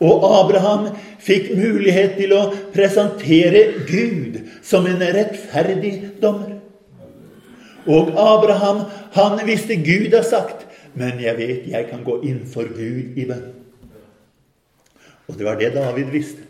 Og 0.00 0.24
Abraham 0.24 0.86
fikk 1.20 1.50
mulighet 1.58 2.16
til 2.16 2.32
å 2.32 2.46
presentere 2.72 3.84
Gud 3.88 4.40
som 4.64 4.88
en 4.88 5.02
rettferdig 5.02 5.94
dommer. 6.22 6.56
Og 7.90 8.12
Abraham, 8.16 8.84
han 9.12 9.40
visste 9.44 9.76
Gud 9.76 10.14
har 10.14 10.24
sagt, 10.24 10.66
men 10.96 11.20
jeg 11.20 11.36
vet 11.38 11.68
jeg 11.70 11.88
kan 11.90 12.04
gå 12.04 12.20
inn 12.28 12.42
for 12.48 12.68
Gud 12.68 13.16
i 13.20 13.26
bønn. 13.28 13.50
Og 15.28 15.36
det 15.38 15.46
var 15.46 15.60
det 15.60 15.74
David 15.76 16.10
visste. 16.12 16.46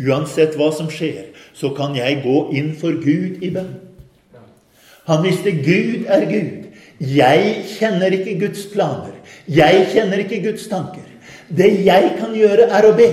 Uansett 0.00 0.56
hva 0.58 0.70
som 0.74 0.88
skjer, 0.90 1.30
så 1.54 1.70
kan 1.76 1.94
jeg 1.98 2.22
gå 2.24 2.38
inn 2.56 2.72
for 2.78 2.96
Gud 3.02 3.42
i 3.44 3.50
bønn. 3.52 3.74
Han 5.10 5.24
visste 5.26 5.52
Gud 5.58 6.06
er 6.06 6.26
Gud. 6.30 6.68
Jeg 7.02 7.64
kjenner 7.66 8.14
ikke 8.14 8.38
Guds 8.44 8.62
planer. 8.70 9.14
Jeg 9.50 9.88
kjenner 9.90 10.22
ikke 10.22 10.38
Guds 10.44 10.68
tanker. 10.70 11.01
Det 11.56 11.70
jeg 11.84 12.16
kan 12.18 12.34
gjøre, 12.36 12.68
er 12.72 12.88
å 12.88 12.96
be. 12.96 13.08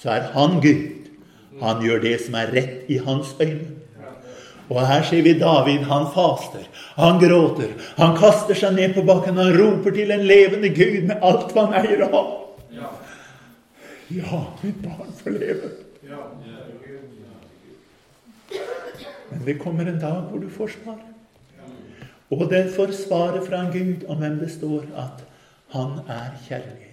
Så 0.00 0.10
er 0.14 0.28
han 0.34 0.60
Gud. 0.64 1.10
Han 1.60 1.82
gjør 1.84 2.02
det 2.02 2.18
som 2.24 2.36
er 2.40 2.52
rett 2.54 2.90
i 2.90 2.98
hans 3.04 3.34
øyne. 3.40 3.74
Og 4.72 4.80
her 4.88 5.02
ser 5.04 5.22
vi 5.22 5.34
David. 5.38 5.84
Han 5.90 6.06
faster, 6.14 6.64
han 6.96 7.20
gråter, 7.20 7.74
han 7.98 8.16
kaster 8.16 8.56
seg 8.56 8.72
ned 8.78 8.94
på 8.96 9.04
bakken, 9.04 9.36
han 9.36 9.52
roper 9.58 9.92
til 9.92 10.12
en 10.14 10.24
levende 10.24 10.70
Gud 10.72 11.04
med 11.10 11.20
alt 11.20 11.52
hva 11.52 11.66
han 11.68 11.84
eier 11.84 12.06
og 12.06 12.14
har. 12.16 12.30
Ja, 14.14 14.40
mitt 14.62 14.80
barn 14.84 15.12
får 15.18 15.36
leve. 15.36 15.70
Men 19.30 19.44
det 19.44 19.58
kommer 19.60 19.88
en 19.88 20.00
dag 20.00 20.30
hvor 20.30 20.40
du 20.40 20.48
får 20.52 20.74
svar. 20.78 21.00
Og 22.30 22.48
den 22.50 22.72
får 22.72 22.92
svaret 22.96 23.46
fra 23.46 23.64
en 23.64 23.72
Gud 23.72 24.08
om 24.08 24.20
hvem 24.20 24.40
det 24.40 24.50
står 24.52 24.88
at 24.96 25.24
han 25.74 26.00
er 26.08 26.34
kjærlighet. 26.48 26.83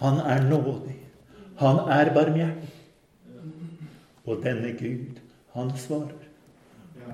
Han 0.00 0.20
er 0.24 0.44
nådig. 0.48 0.96
Han 1.60 1.82
er 1.92 2.12
barmhjertig. 2.14 2.72
Og 4.24 4.42
denne 4.44 4.72
Gud, 4.78 5.20
han 5.52 5.72
svarer. 5.76 6.28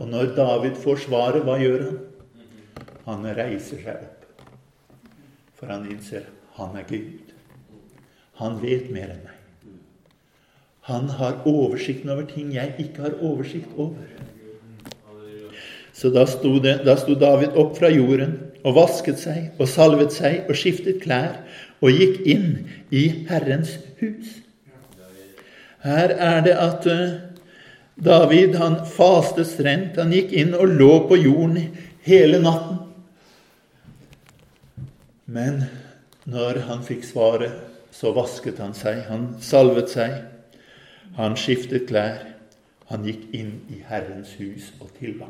Og 0.00 0.08
når 0.08 0.34
David 0.36 0.76
får 0.82 1.06
svaret, 1.06 1.42
hva 1.46 1.56
gjør 1.58 1.86
han? 1.86 1.98
Han 3.06 3.26
reiser 3.38 3.80
seg 3.82 4.02
opp. 4.02 4.44
For 5.56 5.70
han 5.72 5.86
innser 5.90 6.26
han 6.56 6.76
er 6.76 6.86
Gud. 6.88 7.32
Han 8.40 8.60
vet 8.62 8.90
mer 8.92 9.10
enn 9.12 9.24
meg. 9.24 9.32
Han 10.86 11.08
har 11.18 11.42
oversikten 11.48 12.12
over 12.12 12.28
ting 12.30 12.52
jeg 12.54 12.76
ikke 12.78 13.08
har 13.08 13.16
oversikt 13.24 13.72
over. 13.76 14.06
Så 15.96 16.12
da 16.12 16.26
sto, 16.28 16.58
det, 16.62 16.78
da 16.86 16.94
sto 17.00 17.16
David 17.18 17.56
opp 17.58 17.74
fra 17.78 17.88
jorden 17.90 18.36
og 18.62 18.76
vasket 18.76 19.18
seg 19.20 19.56
og 19.56 19.68
salvet 19.70 20.12
seg 20.14 20.44
og 20.46 20.58
skiftet 20.58 21.00
klær 21.02 21.40
og 21.82 21.92
gikk 21.92 22.20
inn 22.26 22.50
i 22.90 23.06
Herrens 23.28 23.76
hus. 24.00 24.38
Her 25.86 26.14
er 26.16 26.40
det 26.46 26.54
at 26.58 26.86
eh, 26.90 27.16
David 28.04 28.56
han 28.60 28.80
fastet 28.90 29.48
strengt. 29.48 30.00
Han 30.00 30.12
gikk 30.12 30.32
inn 30.36 30.54
og 30.56 30.74
lå 30.80 30.92
på 31.08 31.18
jorden 31.20 31.70
hele 32.06 32.40
natten. 32.42 32.82
Men 35.26 35.64
når 36.26 36.62
han 36.68 36.84
fikk 36.86 37.06
svaret 37.06 37.54
så 37.96 38.12
vasket 38.12 38.58
han 38.60 38.74
seg, 38.76 39.06
han 39.08 39.30
salvet 39.40 39.92
seg, 39.92 40.18
han 41.16 41.36
skiftet 41.38 41.88
klær. 41.88 42.24
Han 42.90 43.02
gikk 43.02 43.32
inn 43.34 43.54
i 43.72 43.80
Herrens 43.88 44.36
hus 44.38 44.68
og 44.78 44.92
tilba. 45.00 45.26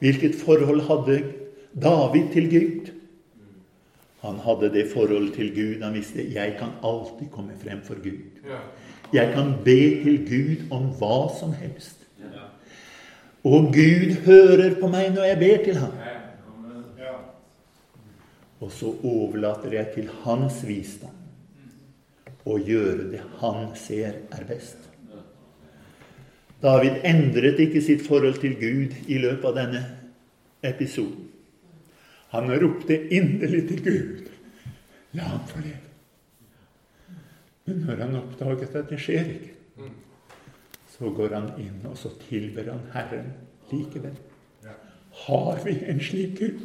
Hvilket 0.00 0.38
forhold 0.40 0.86
hadde 0.86 1.18
David 1.76 2.30
til 2.32 2.46
Gud? 2.48 2.86
Han 4.20 4.40
hadde 4.44 4.68
det 4.74 4.90
forholdet 4.92 5.34
til 5.38 5.54
Gud. 5.54 5.82
Han 5.82 5.94
visste 5.96 6.26
jeg 6.34 6.56
kan 6.58 6.76
alltid 6.84 7.30
komme 7.32 7.56
frem 7.60 7.80
for 7.84 8.00
Gud. 8.04 8.20
Jeg 9.12 9.32
kan 9.34 9.54
be 9.64 9.80
til 10.04 10.18
Gud 10.28 10.66
om 10.70 10.90
hva 11.00 11.30
som 11.38 11.54
helst. 11.56 11.96
Og 13.44 13.72
Gud 13.72 14.18
hører 14.26 14.74
på 14.80 14.90
meg 14.92 15.14
når 15.14 15.30
jeg 15.30 15.38
ber 15.40 15.64
til 15.64 15.80
ham. 15.80 15.94
Og 18.60 18.72
så 18.76 18.92
overlater 19.04 19.72
jeg 19.72 19.88
til 19.94 20.10
hans 20.26 20.60
visdom 20.68 21.16
å 22.44 22.58
gjøre 22.60 23.08
det 23.12 23.22
han 23.40 23.70
ser 23.76 24.20
er 24.32 24.44
best. 24.48 24.76
David 26.60 27.00
endret 27.08 27.60
ikke 27.64 27.80
sitt 27.80 28.04
forhold 28.04 28.36
til 28.42 28.58
Gud 28.60 28.96
i 29.08 29.16
løpet 29.20 29.48
av 29.48 29.56
denne 29.56 29.82
episoden. 30.60 31.29
Han 32.30 32.50
ropte 32.62 32.96
inderlig 33.10 33.68
til 33.68 33.84
Gud. 33.84 34.28
La 35.12 35.22
ham 35.32 35.46
få 35.48 35.62
leve. 35.64 35.86
Men 37.66 37.82
når 37.86 38.02
han 38.04 38.16
oppdaget 38.20 38.76
at 38.78 38.90
det 38.90 38.98
skjer 39.02 39.32
ikke, 39.34 39.88
så 40.90 41.10
går 41.16 41.34
han 41.34 41.48
inn, 41.58 41.80
og 41.90 41.96
så 41.98 42.10
tilber 42.28 42.70
han 42.70 42.84
Herren 42.94 43.32
likevel. 43.70 44.14
Har 45.26 45.64
vi 45.64 45.74
en 45.90 46.00
slik 46.00 46.38
Gud? 46.38 46.60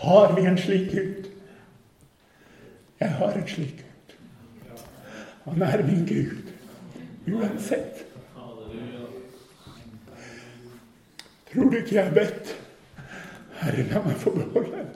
Har 0.00 0.34
vi 0.36 0.46
en 0.48 0.58
slik 0.58 0.90
Gud? 0.92 1.30
Jeg 3.00 3.10
har 3.10 3.36
en 3.36 3.48
slik 3.48 3.76
Gud. 3.76 3.84
Han 5.44 5.62
er 5.62 5.86
min 5.86 6.06
Gud 6.06 6.50
uansett. 7.28 8.06
Tror 11.52 11.70
du 11.70 11.76
ikke 11.76 11.94
jeg 11.94 12.04
har 12.04 12.14
bedt? 12.14 12.59
Herre, 13.60 13.84
la 13.90 14.02
meg 14.04 14.16
få 14.20 14.32
beholde 14.36 14.70
den. 14.72 14.86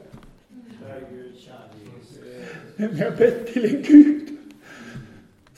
Men 2.76 2.96
jeg 2.96 3.04
har 3.04 3.16
bedt 3.18 3.46
til 3.52 3.68
en 3.68 3.82
Gud 3.86 4.32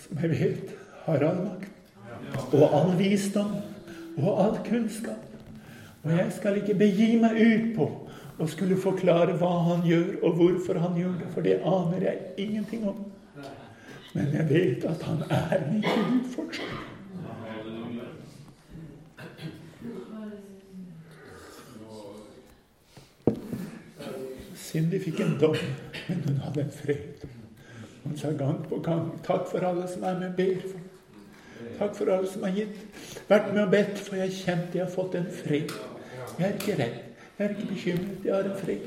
som 0.02 0.18
jeg 0.22 0.30
vet 0.30 0.74
har 1.06 1.22
all 1.26 1.38
makt 1.44 2.54
og 2.54 2.74
all 2.76 2.92
visdom 2.98 3.54
og 4.16 4.42
all 4.44 4.58
kunnskap. 4.66 5.22
Og 6.04 6.12
jeg 6.12 6.32
skal 6.36 6.58
ikke 6.60 6.76
begi 6.78 7.14
meg 7.20 7.38
ut 7.40 7.70
på 7.78 7.86
å 8.38 8.48
skulle 8.50 8.76
forklare 8.78 9.36
hva 9.40 9.52
han 9.70 9.86
gjør, 9.86 10.10
og 10.22 10.36
hvorfor 10.38 10.78
han 10.82 10.98
gjør 10.98 11.14
det. 11.22 11.30
For 11.34 11.46
det 11.46 11.56
aner 11.64 12.04
jeg 12.04 12.18
ingenting 12.44 12.84
om. 12.90 13.00
Men 14.14 14.34
jeg 14.36 14.48
vet 14.50 14.84
at 14.88 15.02
han 15.08 15.24
er 15.30 15.64
min 15.70 15.86
Gud 15.86 16.28
fortsatt. 16.34 16.85
Cindy 24.76 24.98
fikk 25.00 25.20
en 25.24 25.38
dom, 25.40 25.56
men 26.08 26.18
hun 26.26 26.36
hadde 26.44 26.60
en 26.66 26.72
fred. 26.74 27.22
Hun 28.02 28.16
sa 28.20 28.32
gang 28.36 28.58
på 28.68 28.76
gang 28.84 29.06
'Takk 29.24 29.48
for 29.48 29.58
alle 29.64 29.88
som 29.88 30.02
er 30.02 30.18
med 30.18 30.28
og 30.28 30.36
ber 30.36 30.60
for 30.60 30.80
Takk 31.78 31.94
for 31.96 32.12
alle 32.12 32.28
som 32.28 32.42
har 32.42 32.50
gitt, 32.50 32.76
vært 33.28 33.54
med 33.54 33.62
og 33.62 33.70
bedt, 33.70 33.98
for 33.98 34.16
jeg 34.16 34.32
kjente 34.32 34.78
jeg 34.78 34.84
har 34.84 34.92
fått 34.92 35.14
en 35.14 35.26
fred. 35.32 35.72
Jeg 36.38 36.48
er 36.48 36.52
ikke 36.52 36.76
redd. 36.82 36.98
Jeg 37.38 37.44
er 37.44 37.48
ikke 37.48 37.68
bekymret. 37.68 38.24
Jeg 38.24 38.34
har 38.34 38.44
en 38.44 38.58
fred. 38.58 38.78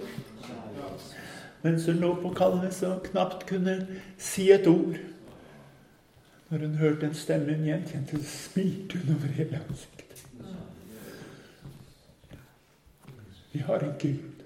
Mens 1.64 1.86
hun 1.86 1.96
lå 1.96 2.16
på 2.22 2.34
Kalnes 2.38 2.84
og 2.84 3.04
knapt 3.04 3.46
kunne 3.48 3.88
si 4.18 4.52
et 4.52 4.68
ord, 4.68 4.98
Når 6.50 6.58
hun 6.58 6.76
hørte 6.76 7.06
en 7.06 7.14
stemme 7.14 7.54
hun 7.54 7.66
gjenkjente, 7.66 8.24
smilte 8.26 8.98
hun 8.98 9.16
over 9.16 9.28
hele 9.28 9.62
ansiktet. 9.70 10.26
Vi 13.54 13.60
har 13.60 13.80
en 13.80 13.94
Gud. 14.02 14.39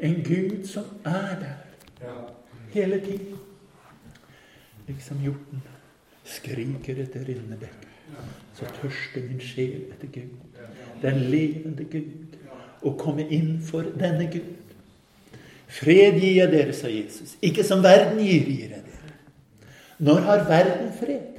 En 0.00 0.22
Gud 0.24 0.66
som 0.68 0.84
er 1.04 1.36
der 1.40 1.58
hele 2.72 3.00
tiden. 3.00 3.38
Liksom 4.88 5.20
hjorten 5.22 5.62
skriker 6.26 7.02
etter 7.02 7.24
rinnebekk, 7.26 7.86
så 8.58 8.68
tørster 8.80 9.26
min 9.26 9.42
sjel 9.42 9.90
etter 9.92 10.10
Gud. 10.14 10.34
Den 11.02 11.22
levende 11.30 11.86
Gud. 11.90 12.38
Å 12.80 12.94
komme 12.96 13.26
inn 13.28 13.58
for 13.60 13.84
denne 14.00 14.24
Gud. 14.32 14.56
Fred 15.70 16.16
gir 16.18 16.38
jeg 16.38 16.50
dere, 16.50 16.72
sa 16.74 16.88
Jesus. 16.90 17.36
Ikke 17.44 17.64
som 17.66 17.82
verden 17.84 18.18
gir, 18.24 18.48
gir 18.48 18.72
jeg 18.72 18.84
dere. 18.86 19.12
Når 20.00 20.24
har 20.26 20.46
verden 20.48 20.88
fred? 20.96 21.36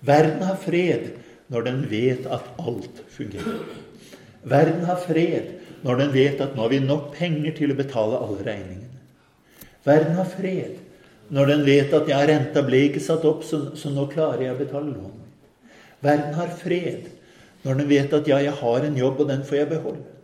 Verden 0.00 0.42
har 0.48 0.56
fred 0.56 1.10
når 1.52 1.66
den 1.66 1.82
vet 1.90 2.26
at 2.26 2.48
alt 2.58 3.02
fungerer. 3.12 3.60
Verden 4.48 4.86
har 4.88 4.96
fred 5.04 5.59
når 5.84 6.00
den 6.02 6.12
vet 6.14 6.40
at 6.44 6.54
nå 6.56 6.64
har 6.64 6.72
vi 6.72 6.80
nok 6.84 7.10
penger 7.16 7.56
til 7.56 7.72
å 7.72 7.78
betale 7.78 8.20
alle 8.20 8.44
regningene. 8.44 9.00
Verden 9.86 10.16
har 10.18 10.28
fred 10.28 10.78
når 11.30 11.52
den 11.52 11.64
vet 11.64 11.92
at 11.94 12.08
ja, 12.10 12.18
renta 12.26 12.62
ble 12.66 12.82
ikke 12.88 13.02
satt 13.02 13.24
opp, 13.28 13.44
så, 13.46 13.70
så 13.78 13.92
nå 13.94 14.08
klarer 14.10 14.48
jeg 14.48 14.56
å 14.56 14.58
betale 14.58 14.90
lånet. 14.90 15.26
Verden 16.02 16.34
har 16.34 16.50
fred 16.58 17.06
når 17.62 17.78
den 17.78 17.90
vet 17.90 18.16
at 18.16 18.28
ja, 18.28 18.40
jeg 18.42 18.56
har 18.56 18.86
en 18.86 18.98
jobb, 18.98 19.20
og 19.22 19.30
den 19.30 19.44
får 19.46 19.60
jeg 19.60 19.70
beholde. 19.70 20.16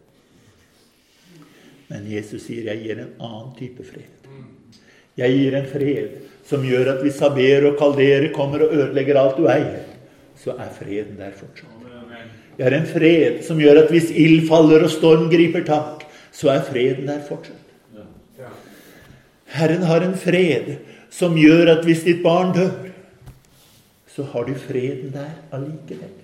Men 1.93 2.09
Jesus 2.11 2.49
sier 2.49 2.67
jeg 2.73 2.83
gir 2.83 3.03
en 3.05 3.13
annen 3.23 3.53
type 3.59 3.87
fred. 3.87 4.31
Jeg 5.17 5.37
gir 5.39 5.55
en 5.57 5.69
fred 5.71 6.17
som 6.47 6.65
gjør 6.67 6.97
at 6.97 7.05
hvis 7.05 7.21
Saber 7.21 7.71
og 7.71 7.79
Kaldere 7.79 8.33
kommer 8.35 8.67
og 8.67 8.75
ødelegger 8.75 9.21
alt 9.21 9.39
du 9.39 9.47
eier, 9.51 9.85
så 10.37 10.57
er 10.59 10.75
freden 10.75 11.17
der 11.21 11.37
fortsatt. 11.37 11.76
Jeg 12.57 12.65
har 12.65 12.77
en 12.79 12.89
fred 12.89 13.43
som 13.45 13.61
gjør 13.61 13.83
at 13.83 13.91
hvis 13.93 14.11
ild 14.17 14.47
faller 14.49 14.87
og 14.87 14.93
storm 14.93 15.29
griper 15.33 15.65
tak, 15.67 16.07
så 16.33 16.55
er 16.55 16.65
freden 16.65 17.09
der 17.09 17.21
fortsatt. 17.25 17.63
Herren 19.57 19.85
har 19.89 20.05
en 20.05 20.17
fred 20.19 20.77
som 21.13 21.37
gjør 21.39 21.71
at 21.77 21.85
hvis 21.87 22.05
ditt 22.05 22.23
barn 22.25 22.55
dør, 22.57 22.73
så 24.17 24.25
har 24.33 24.49
du 24.49 24.55
freden 24.57 25.13
der 25.13 25.33
allikevel. 25.53 26.15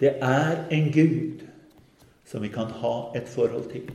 Det 0.00 0.16
er 0.20 0.64
en 0.72 0.90
Gud 0.92 1.44
som 2.28 2.42
vi 2.42 2.48
kan 2.52 2.72
ha 2.80 2.96
et 3.16 3.28
forhold 3.28 3.68
til. 3.72 3.86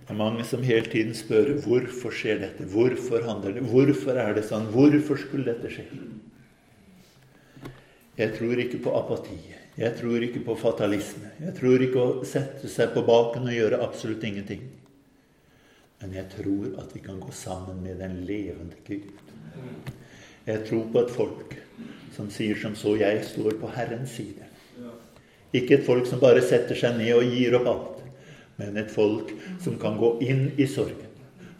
Det 0.00 0.16
er 0.16 0.18
mange 0.18 0.44
som 0.44 0.62
hele 0.62 0.86
tiden 0.90 1.14
spør 1.14 1.52
hvorfor 1.64 2.12
skjer 2.12 2.40
dette, 2.44 2.64
hvorfor 2.72 3.24
handler 3.24 3.56
det, 3.56 3.62
hvorfor 3.68 4.16
er 4.18 4.34
det 4.36 4.44
sånn, 4.48 4.68
hvorfor 4.72 5.20
skulle 5.20 5.48
dette 5.48 5.70
skje? 5.72 5.86
Jeg 8.18 8.34
tror 8.36 8.60
ikke 8.60 8.82
på 8.84 8.92
apati. 8.98 9.38
Jeg 9.78 9.96
tror 9.96 10.24
ikke 10.26 10.42
på 10.44 10.56
fatalisme. 10.60 11.30
Jeg 11.40 11.54
tror 11.56 11.82
ikke 11.84 12.02
å 12.02 12.26
sette 12.26 12.68
seg 12.68 12.92
på 12.94 13.04
baken 13.06 13.48
og 13.48 13.56
gjøre 13.56 13.80
absolutt 13.84 14.24
ingenting. 14.26 14.66
Men 16.00 16.16
jeg 16.16 16.28
tror 16.34 16.74
at 16.80 16.92
vi 16.96 17.02
kan 17.04 17.20
gå 17.20 17.32
sammen 17.36 17.82
med 17.84 18.00
den 18.00 18.22
levende 18.28 18.76
Gud. 18.86 19.08
Jeg 20.46 20.64
tror 20.68 20.86
på 20.92 21.02
et 21.04 21.12
folk 21.14 21.56
som 22.16 22.30
sier 22.32 22.58
som 22.60 22.74
så 22.76 22.96
jeg 23.00 23.22
står 23.28 23.56
på 23.60 23.70
Herrens 23.74 24.16
side. 24.16 24.48
Ikke 25.56 25.78
et 25.78 25.86
folk 25.86 26.06
som 26.06 26.20
bare 26.22 26.42
setter 26.46 26.78
seg 26.78 26.98
ned 26.98 27.12
og 27.16 27.26
gir 27.26 27.56
opp 27.58 27.68
alt, 27.70 28.02
men 28.60 28.76
et 28.78 28.92
folk 28.92 29.32
som 29.62 29.78
kan 29.80 29.96
gå 29.98 30.12
inn 30.26 30.44
i 30.60 30.66
sorgen, 30.70 31.08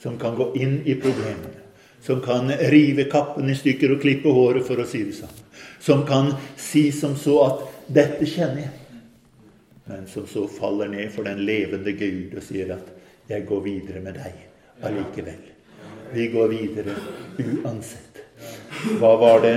som 0.03 0.19
kan 0.21 0.37
gå 0.39 0.53
inn 0.61 0.79
i 0.87 0.95
problemene, 1.01 1.57
som 2.01 2.23
kan 2.25 2.53
rive 2.71 3.09
kappen 3.11 3.51
i 3.51 3.57
stykker 3.59 3.97
og 3.97 4.05
klippe 4.05 4.33
håret, 4.33 4.65
for 4.67 4.81
å 4.81 4.87
si 4.89 5.03
det 5.09 5.17
sånn, 5.19 5.41
som 5.81 6.05
kan 6.07 6.35
si 6.57 6.91
som 6.93 7.17
så 7.17 7.37
at 7.47 7.67
'dette 7.89 8.27
kjenner 8.27 8.63
jeg', 8.63 8.81
men 9.87 10.07
som 10.07 10.27
så 10.27 10.47
faller 10.47 10.89
ned 10.89 11.11
for 11.11 11.23
den 11.25 11.45
levende 11.47 11.93
Gud 11.93 12.37
og 12.37 12.43
sier 12.43 12.75
at 12.75 12.93
jeg 13.29 13.47
går 13.47 13.61
videre 13.61 14.01
med 14.01 14.15
deg 14.15 14.33
allikevel. 14.83 15.43
Vi 16.13 16.27
går 16.27 16.49
videre 16.49 16.95
uansett. 17.39 18.25
Hva 18.99 19.15
var 19.21 19.41
det 19.45 19.57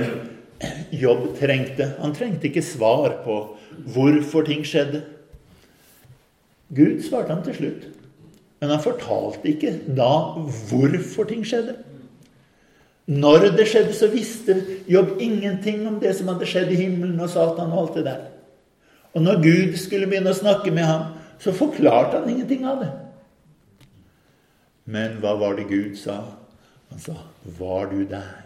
Jobb 0.94 1.34
trengte? 1.38 1.90
Han 1.98 2.14
trengte 2.14 2.48
ikke 2.48 2.62
svar 2.62 3.18
på 3.24 3.36
hvorfor 3.94 4.46
ting 4.46 4.62
skjedde. 4.66 5.02
Gud 6.74 7.02
svarte 7.02 7.34
han 7.34 7.42
til 7.44 7.56
slutt. 7.58 7.88
Men 8.60 8.70
han 8.70 8.82
fortalte 8.82 9.50
ikke 9.50 9.74
da 9.96 10.12
hvorfor 10.70 11.26
ting 11.28 11.42
skjedde. 11.46 11.74
Når 13.06 13.50
det 13.56 13.66
skjedde, 13.68 13.92
så 13.92 14.08
visste 14.08 14.56
Jobb 14.88 15.18
ingenting 15.20 15.82
om 15.88 15.98
det 16.00 16.14
som 16.16 16.30
hadde 16.32 16.48
skjedd 16.48 16.72
i 16.72 16.78
himmelen 16.78 17.20
og 17.20 17.28
Satan 17.32 17.72
og 17.72 17.82
alt 17.82 17.98
det 17.98 18.04
der. 18.06 18.22
Og 19.14 19.22
når 19.22 19.42
Gud 19.44 19.76
skulle 19.78 20.08
begynne 20.08 20.32
å 20.32 20.38
snakke 20.38 20.72
med 20.74 20.88
ham, 20.88 21.12
så 21.38 21.52
forklarte 21.52 22.18
han 22.18 22.30
ingenting 22.30 22.64
av 22.66 22.80
det. 22.80 22.90
Men 24.84 25.18
hva 25.20 25.34
var 25.40 25.56
det 25.58 25.68
Gud 25.68 25.96
sa? 25.96 26.22
Han 26.90 27.00
sa, 27.00 27.14
'Var 27.58 27.86
du 27.90 28.04
der 28.04 28.44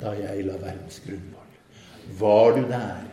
da 0.00 0.10
jeg 0.12 0.46
la 0.46 0.56
verdens 0.56 1.00
grunnvoll?' 1.06 2.18
Var 2.18 2.56
du 2.56 2.62
der 2.68 3.04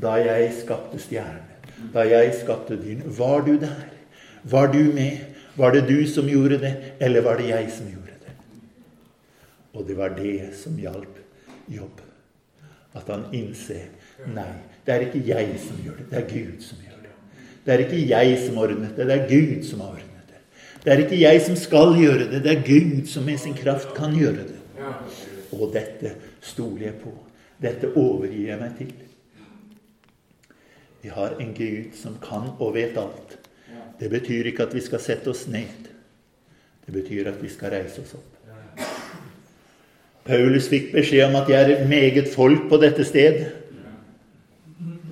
da 0.00 0.14
jeg 0.20 0.52
skapte 0.64 0.98
stjernene? 0.98 1.54
Da 1.94 2.00
jeg 2.00 2.34
skapte 2.40 2.76
dyrene? 2.76 3.18
Var 3.18 3.40
du 3.40 3.56
der? 3.58 3.84
Var 4.42 4.66
du 4.66 4.92
med? 4.92 5.18
Var 5.56 5.70
det 5.70 5.88
du 5.88 6.06
som 6.06 6.28
gjorde 6.28 6.58
det, 6.60 6.74
eller 7.00 7.20
var 7.20 7.36
det 7.36 7.48
jeg 7.48 7.70
som 7.70 7.86
gjorde 7.86 8.18
det? 8.20 8.23
Og 9.74 9.86
det 9.88 9.96
var 9.98 10.14
det 10.16 10.54
som 10.56 10.76
hjalp 10.78 11.18
jobb. 11.70 12.00
At 12.94 13.08
han 13.10 13.26
innser 13.34 13.88
nei, 14.30 14.52
det 14.86 14.94
er 14.94 15.06
ikke 15.08 15.22
jeg 15.26 15.54
som 15.58 15.78
gjør 15.82 15.96
det, 15.98 16.08
det 16.12 16.18
er 16.20 16.28
Gud 16.30 16.60
som 16.62 16.82
gjør 16.84 17.00
det. 17.02 17.14
Det 17.64 17.74
er 17.74 17.84
ikke 17.86 18.02
jeg 18.06 18.34
som 18.44 18.58
ordnet 18.62 18.96
det, 18.96 19.06
det 19.08 19.16
er 19.16 19.30
Gud 19.30 19.64
som 19.66 19.80
har 19.82 19.94
ordnet 19.96 20.28
det 20.30 20.42
Det 20.84 20.92
er 20.92 21.02
ikke 21.02 21.20
jeg 21.20 21.40
som 21.42 21.56
skal 21.58 21.94
gjøre 21.98 22.28
det, 22.30 22.42
det 22.44 22.52
er 22.52 22.66
Gud 22.66 23.08
som 23.10 23.26
med 23.26 23.40
sin 23.42 23.56
kraft 23.58 23.94
kan 23.96 24.14
gjøre 24.14 24.46
det. 24.52 24.60
Og 25.54 25.72
dette 25.72 26.12
stoler 26.42 26.90
jeg 26.90 26.98
på. 27.02 27.12
Dette 27.62 27.90
overgir 27.96 28.50
jeg 28.50 28.60
meg 28.60 28.76
til. 28.78 28.92
Vi 31.02 31.12
har 31.12 31.36
en 31.40 31.54
Gud 31.56 31.96
som 31.98 32.18
kan 32.22 32.52
og 32.58 32.74
vet 32.74 32.98
alt. 33.00 33.38
Det 34.00 34.10
betyr 34.10 34.50
ikke 34.50 34.66
at 34.68 34.74
vi 34.74 34.82
skal 34.84 35.02
sette 35.02 35.30
oss 35.30 35.46
ned. 35.48 35.90
Det 36.86 36.94
betyr 36.94 37.30
at 37.30 37.42
vi 37.42 37.48
skal 37.48 37.74
reise 37.74 38.02
oss 38.02 38.14
opp. 38.18 38.33
Paulus 40.24 40.70
fikk 40.72 40.92
beskjed 40.94 41.26
om 41.26 41.36
at 41.42 41.50
jeg 41.52 41.72
er 41.74 41.88
meget 41.88 42.30
folk 42.32 42.68
på 42.70 42.78
dette 42.80 43.04
sted. 43.04 43.42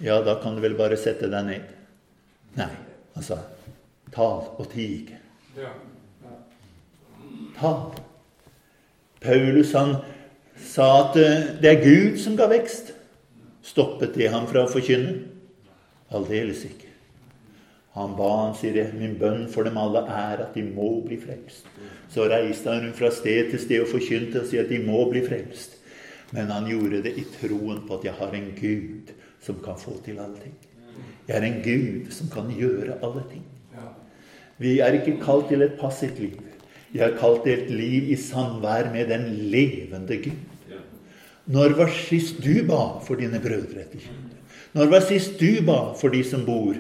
Ja, 0.03 0.23
da 0.25 0.39
kan 0.43 0.57
du 0.57 0.63
vel 0.65 0.75
bare 0.79 0.97
sette 0.99 1.29
deg 1.31 1.45
ned. 1.47 1.67
Nei, 2.57 2.71
han 3.15 3.27
sa, 3.27 3.39
tal 4.15 4.49
og 4.57 4.67
tig'. 4.73 5.13
Tal. 7.59 7.93
Paulus 9.23 9.73
han 9.77 9.97
sa 10.59 10.89
at 11.05 11.19
eh, 11.21 11.45
det 11.63 11.71
er 11.71 11.85
Gud 11.85 12.19
som 12.19 12.37
ga 12.37 12.49
vekst. 12.51 12.95
Stoppet 13.63 14.17
det 14.19 14.33
ham 14.33 14.49
fra 14.51 14.65
å 14.65 14.71
forkynne? 14.71 15.21
Aldeles 16.13 16.65
ikke. 16.67 16.82
Han 17.93 18.15
ba, 18.17 18.29
han 18.47 18.55
sier 18.57 18.73
det, 18.73 18.87
min 18.97 19.19
bønn 19.21 19.45
for 19.53 19.69
dem 19.69 19.77
alle 19.77 20.01
er 20.09 20.41
at 20.47 20.55
de 20.57 20.65
må 20.65 21.03
bli 21.05 21.19
frelst. 21.21 21.67
Så 22.13 22.25
reiste 22.33 22.73
han 22.73 22.95
fra 22.97 23.11
sted 23.13 23.51
til 23.53 23.61
sted 23.61 23.85
og 23.85 23.91
forkynte 23.93 24.41
og 24.41 24.49
sier 24.49 24.65
at 24.65 24.73
de 24.73 24.81
må 24.85 25.05
bli 25.11 25.21
frelst. 25.27 25.77
Men 26.33 26.49
han 26.49 26.69
gjorde 26.71 27.03
det 27.05 27.13
i 27.21 27.27
troen 27.35 27.83
på 27.85 27.99
at 27.99 28.07
jeg 28.09 28.17
har 28.17 28.37
en 28.39 28.49
Gud 28.57 29.13
som 29.45 29.59
kan 29.61 29.77
få 29.77 29.99
til 30.07 30.23
alle 30.23 30.41
ting. 30.41 30.57
Jeg 31.29 31.37
er 31.37 31.47
en 31.47 31.61
Gud 31.65 32.09
som 32.17 32.33
kan 32.33 32.49
gjøre 32.57 32.97
alle 33.05 33.27
ting. 33.29 33.45
Vi 34.63 34.79
er 34.85 34.97
ikke 34.97 35.19
kalt 35.21 35.51
til 35.51 35.65
et 35.65 35.77
passivt 35.81 36.21
liv. 36.23 36.41
Vi 36.93 37.01
er 37.05 37.17
kalt 37.19 37.45
til 37.45 37.59
et 37.59 37.71
liv 37.73 38.11
i 38.13 38.19
samvær 38.21 38.89
med 38.93 39.13
den 39.13 39.29
levende 39.53 40.19
Gud. 40.25 40.81
Når 41.53 41.75
var 41.77 41.91
sist 41.93 42.39
du 42.41 42.63
ba 42.69 43.01
for 43.05 43.19
dine 43.19 43.41
brødre 43.43 43.83
etter 43.83 43.99
kjøttet? 43.99 44.39
Når 44.73 44.93
var 44.93 45.03
sist 45.05 45.41
du 45.41 45.61
ba 45.67 45.81
for 45.99 46.15
de 46.15 46.23
som 46.25 46.47
bor 46.47 46.77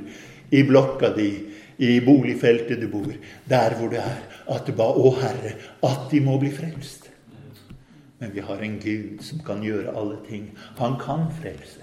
i 0.53 0.63
blokka 0.69 1.13
di, 1.17 1.31
i 1.83 2.01
boligfeltet 2.05 2.81
du 2.81 2.89
bor, 2.93 3.09
der 3.49 3.77
hvor 3.79 3.89
du 3.91 3.97
er, 3.97 4.21
at 4.49 4.67
du 4.67 4.73
ba 4.77 4.93
'Å 4.93 5.15
Herre, 5.21 5.55
at 5.83 6.11
de 6.11 6.21
må 6.21 6.39
bli 6.39 6.51
frelst'? 6.51 7.09
Men 8.19 8.35
vi 8.35 8.41
har 8.41 8.61
en 8.63 8.79
Gud 8.79 9.23
som 9.27 9.41
kan 9.43 9.63
gjøre 9.63 9.97
alle 9.97 10.17
ting. 10.29 10.51
Han 10.79 10.95
kan 10.99 11.27
frelse. 11.41 11.83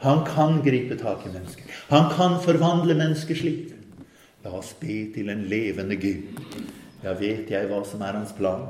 Han 0.00 0.24
kan 0.26 0.60
gripe 0.62 0.98
tak 1.00 1.26
i 1.26 1.32
mennesker. 1.32 1.64
Han 1.88 2.10
kan 2.12 2.40
forvandle 2.44 2.94
menneskers 2.94 3.42
liv. 3.42 3.72
La 4.44 4.50
oss 4.50 4.74
be 4.80 5.12
til 5.14 5.30
en 5.30 5.46
levende 5.48 5.96
Gud. 5.96 6.42
Ja, 7.02 7.14
vet 7.14 7.50
jeg 7.50 7.70
hva 7.70 7.80
som 7.86 8.02
er 8.02 8.18
hans 8.18 8.34
plan? 8.36 8.68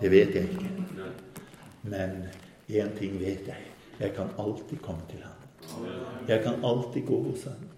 Det 0.00 0.10
vet 0.10 0.34
jeg 0.34 0.48
ikke. 0.48 0.72
Men 1.82 2.16
én 2.70 2.96
ting 2.98 3.20
vet 3.20 3.46
jeg. 3.46 3.68
Jeg 4.00 4.14
kan 4.16 4.32
alltid 4.38 4.80
komme 4.82 5.04
til 5.10 5.20
ham. 5.20 5.86
Jeg 6.28 6.42
kan 6.42 6.64
alltid 6.64 7.06
gå 7.06 7.22
hos 7.28 7.44
ham. 7.44 7.71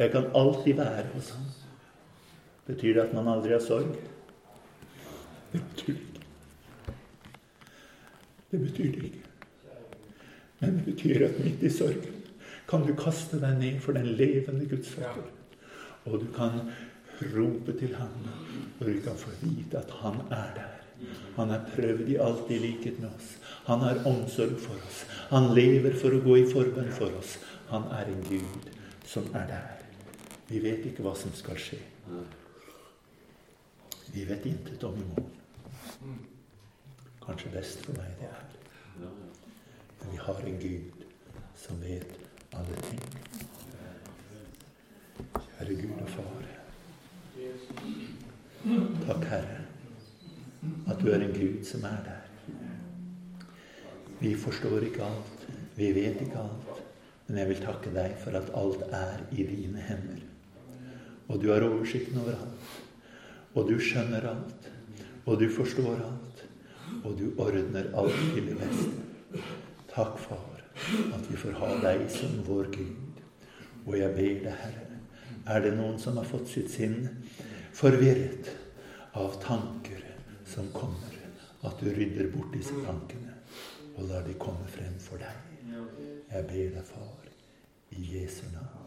Jeg 0.00 0.12
kan 0.14 0.30
alltid 0.34 0.78
være 0.78 1.06
hos 1.14 1.30
ham. 1.36 1.48
Betyr 2.66 2.94
det 2.96 3.02
at 3.02 3.14
man 3.14 3.28
aldri 3.28 3.52
har 3.52 3.60
sorg? 3.60 3.90
Det 5.52 5.60
betyr 5.60 5.92
det 5.92 6.00
ikke. 6.06 6.22
Det 8.50 8.60
betyr 8.60 8.92
det 8.94 9.02
ikke. 9.10 9.26
Men 10.60 10.78
det 10.78 10.84
betyr 10.84 11.26
at 11.26 11.44
midt 11.44 11.62
i 11.62 11.72
sorgen 11.72 12.16
kan 12.70 12.86
du 12.86 12.94
kaste 12.94 13.40
deg 13.42 13.58
ned 13.58 13.80
for 13.82 13.96
den 13.96 14.06
levende 14.16 14.68
Guds 14.70 14.92
føtter. 14.94 15.26
Og 16.06 16.20
du 16.22 16.28
kan 16.36 16.60
rope 17.34 17.74
til 17.78 17.96
ham, 17.98 18.14
og 18.78 18.86
du 18.86 19.00
kan 19.04 19.18
få 19.18 19.32
vite 19.42 19.82
at 19.82 19.90
han 20.00 20.22
er 20.30 20.54
der. 20.56 20.76
Han 21.36 21.50
er 21.50 21.66
prøvd 21.74 22.08
i 22.08 22.16
alt 22.20 22.52
i 22.52 22.60
likhet 22.62 23.00
med 23.00 23.10
oss. 23.10 23.34
Han 23.66 23.84
har 23.84 24.00
omsorg 24.06 24.56
for 24.60 24.80
oss. 24.86 25.04
Han 25.32 25.52
lever 25.56 25.96
for 26.00 26.14
å 26.14 26.22
gå 26.24 26.40
i 26.40 26.48
forbønn 26.48 26.92
for 26.96 27.20
oss. 27.20 27.36
Han 27.74 27.88
er 27.98 28.12
en 28.14 28.24
Gud 28.30 28.72
som 29.04 29.28
er 29.34 29.46
der. 29.50 29.79
Vi 30.50 30.58
vet 30.58 30.86
ikke 30.90 31.04
hva 31.06 31.12
som 31.14 31.30
skal 31.38 31.58
skje. 31.62 31.78
Vi 34.10 34.24
vet 34.26 34.46
intet 34.50 34.82
om 34.84 34.96
i 34.98 35.04
morgen. 35.06 36.16
Kanskje 37.22 37.52
best 37.54 37.84
for 37.84 37.94
meg 38.00 38.16
det 38.18 38.26
er. 38.26 38.48
Men 39.00 40.10
vi 40.10 40.18
har 40.18 40.40
en 40.50 40.58
Gud 40.58 41.04
som 41.60 41.78
vet 41.84 42.16
alle 42.58 42.80
ting. 42.88 43.04
Kjære 45.36 45.76
Gud 45.82 46.00
og 46.02 46.10
Far. 46.16 46.48
Takk, 49.06 49.24
Herre, 49.30 49.60
at 50.90 50.98
du 50.98 51.12
er 51.12 51.22
en 51.28 51.36
Gud 51.36 51.62
som 51.68 51.86
er 51.86 52.02
der. 52.08 52.26
Vi 54.20 54.34
forstår 54.36 54.88
ikke 54.88 55.06
alt, 55.06 55.46
vi 55.76 55.92
vet 55.94 56.20
ikke 56.26 56.42
alt, 56.42 56.82
men 57.28 57.38
jeg 57.38 57.52
vil 57.52 57.62
takke 57.62 57.94
deg 57.94 58.18
for 58.20 58.36
at 58.36 58.50
alt 58.58 58.82
er 58.90 59.22
i 59.30 59.46
dine 59.46 59.86
hender. 59.86 60.26
Og 61.30 61.38
du 61.38 61.50
har 61.52 61.62
oversikten 61.62 62.18
over 62.18 62.34
alt. 62.34 62.70
Og 63.54 63.68
du 63.70 63.76
skjønner 63.82 64.26
alt. 64.32 64.70
Og 65.26 65.38
du 65.38 65.46
forstår 65.52 66.02
alt. 66.02 66.44
Og 67.04 67.14
du 67.18 67.30
ordner 67.38 67.90
alt 67.98 68.18
til 68.34 68.50
det 68.50 68.56
beste. 68.58 69.44
Takk, 69.90 70.18
Far, 70.18 70.62
at 71.14 71.30
vi 71.30 71.38
får 71.38 71.56
ha 71.58 71.70
deg 71.82 72.04
som 72.10 72.34
vår 72.46 72.70
Gud. 72.74 73.22
Og 73.86 73.96
jeg 73.98 74.14
ber 74.14 74.42
deg, 74.44 74.58
Herre, 74.64 74.98
er 75.50 75.64
det 75.64 75.72
noen 75.78 75.98
som 76.02 76.18
har 76.20 76.28
fått 76.28 76.50
sitt 76.50 76.70
sinn 76.70 76.98
forvirret 77.74 78.50
av 79.18 79.38
tanker 79.42 80.04
som 80.46 80.68
kommer. 80.74 81.16
At 81.66 81.80
du 81.82 81.90
rydder 81.94 82.30
bort 82.34 82.54
disse 82.54 82.76
tankene 82.86 83.34
og 83.96 84.06
lar 84.08 84.22
de 84.26 84.36
komme 84.40 84.66
frem 84.70 84.94
for 85.02 85.20
deg. 85.20 85.48
Jeg 86.30 86.46
ber 86.50 86.70
deg, 86.76 86.84
Far, 86.86 87.26
i 87.90 88.06
Jesu 88.14 88.46
navn. 88.54 88.80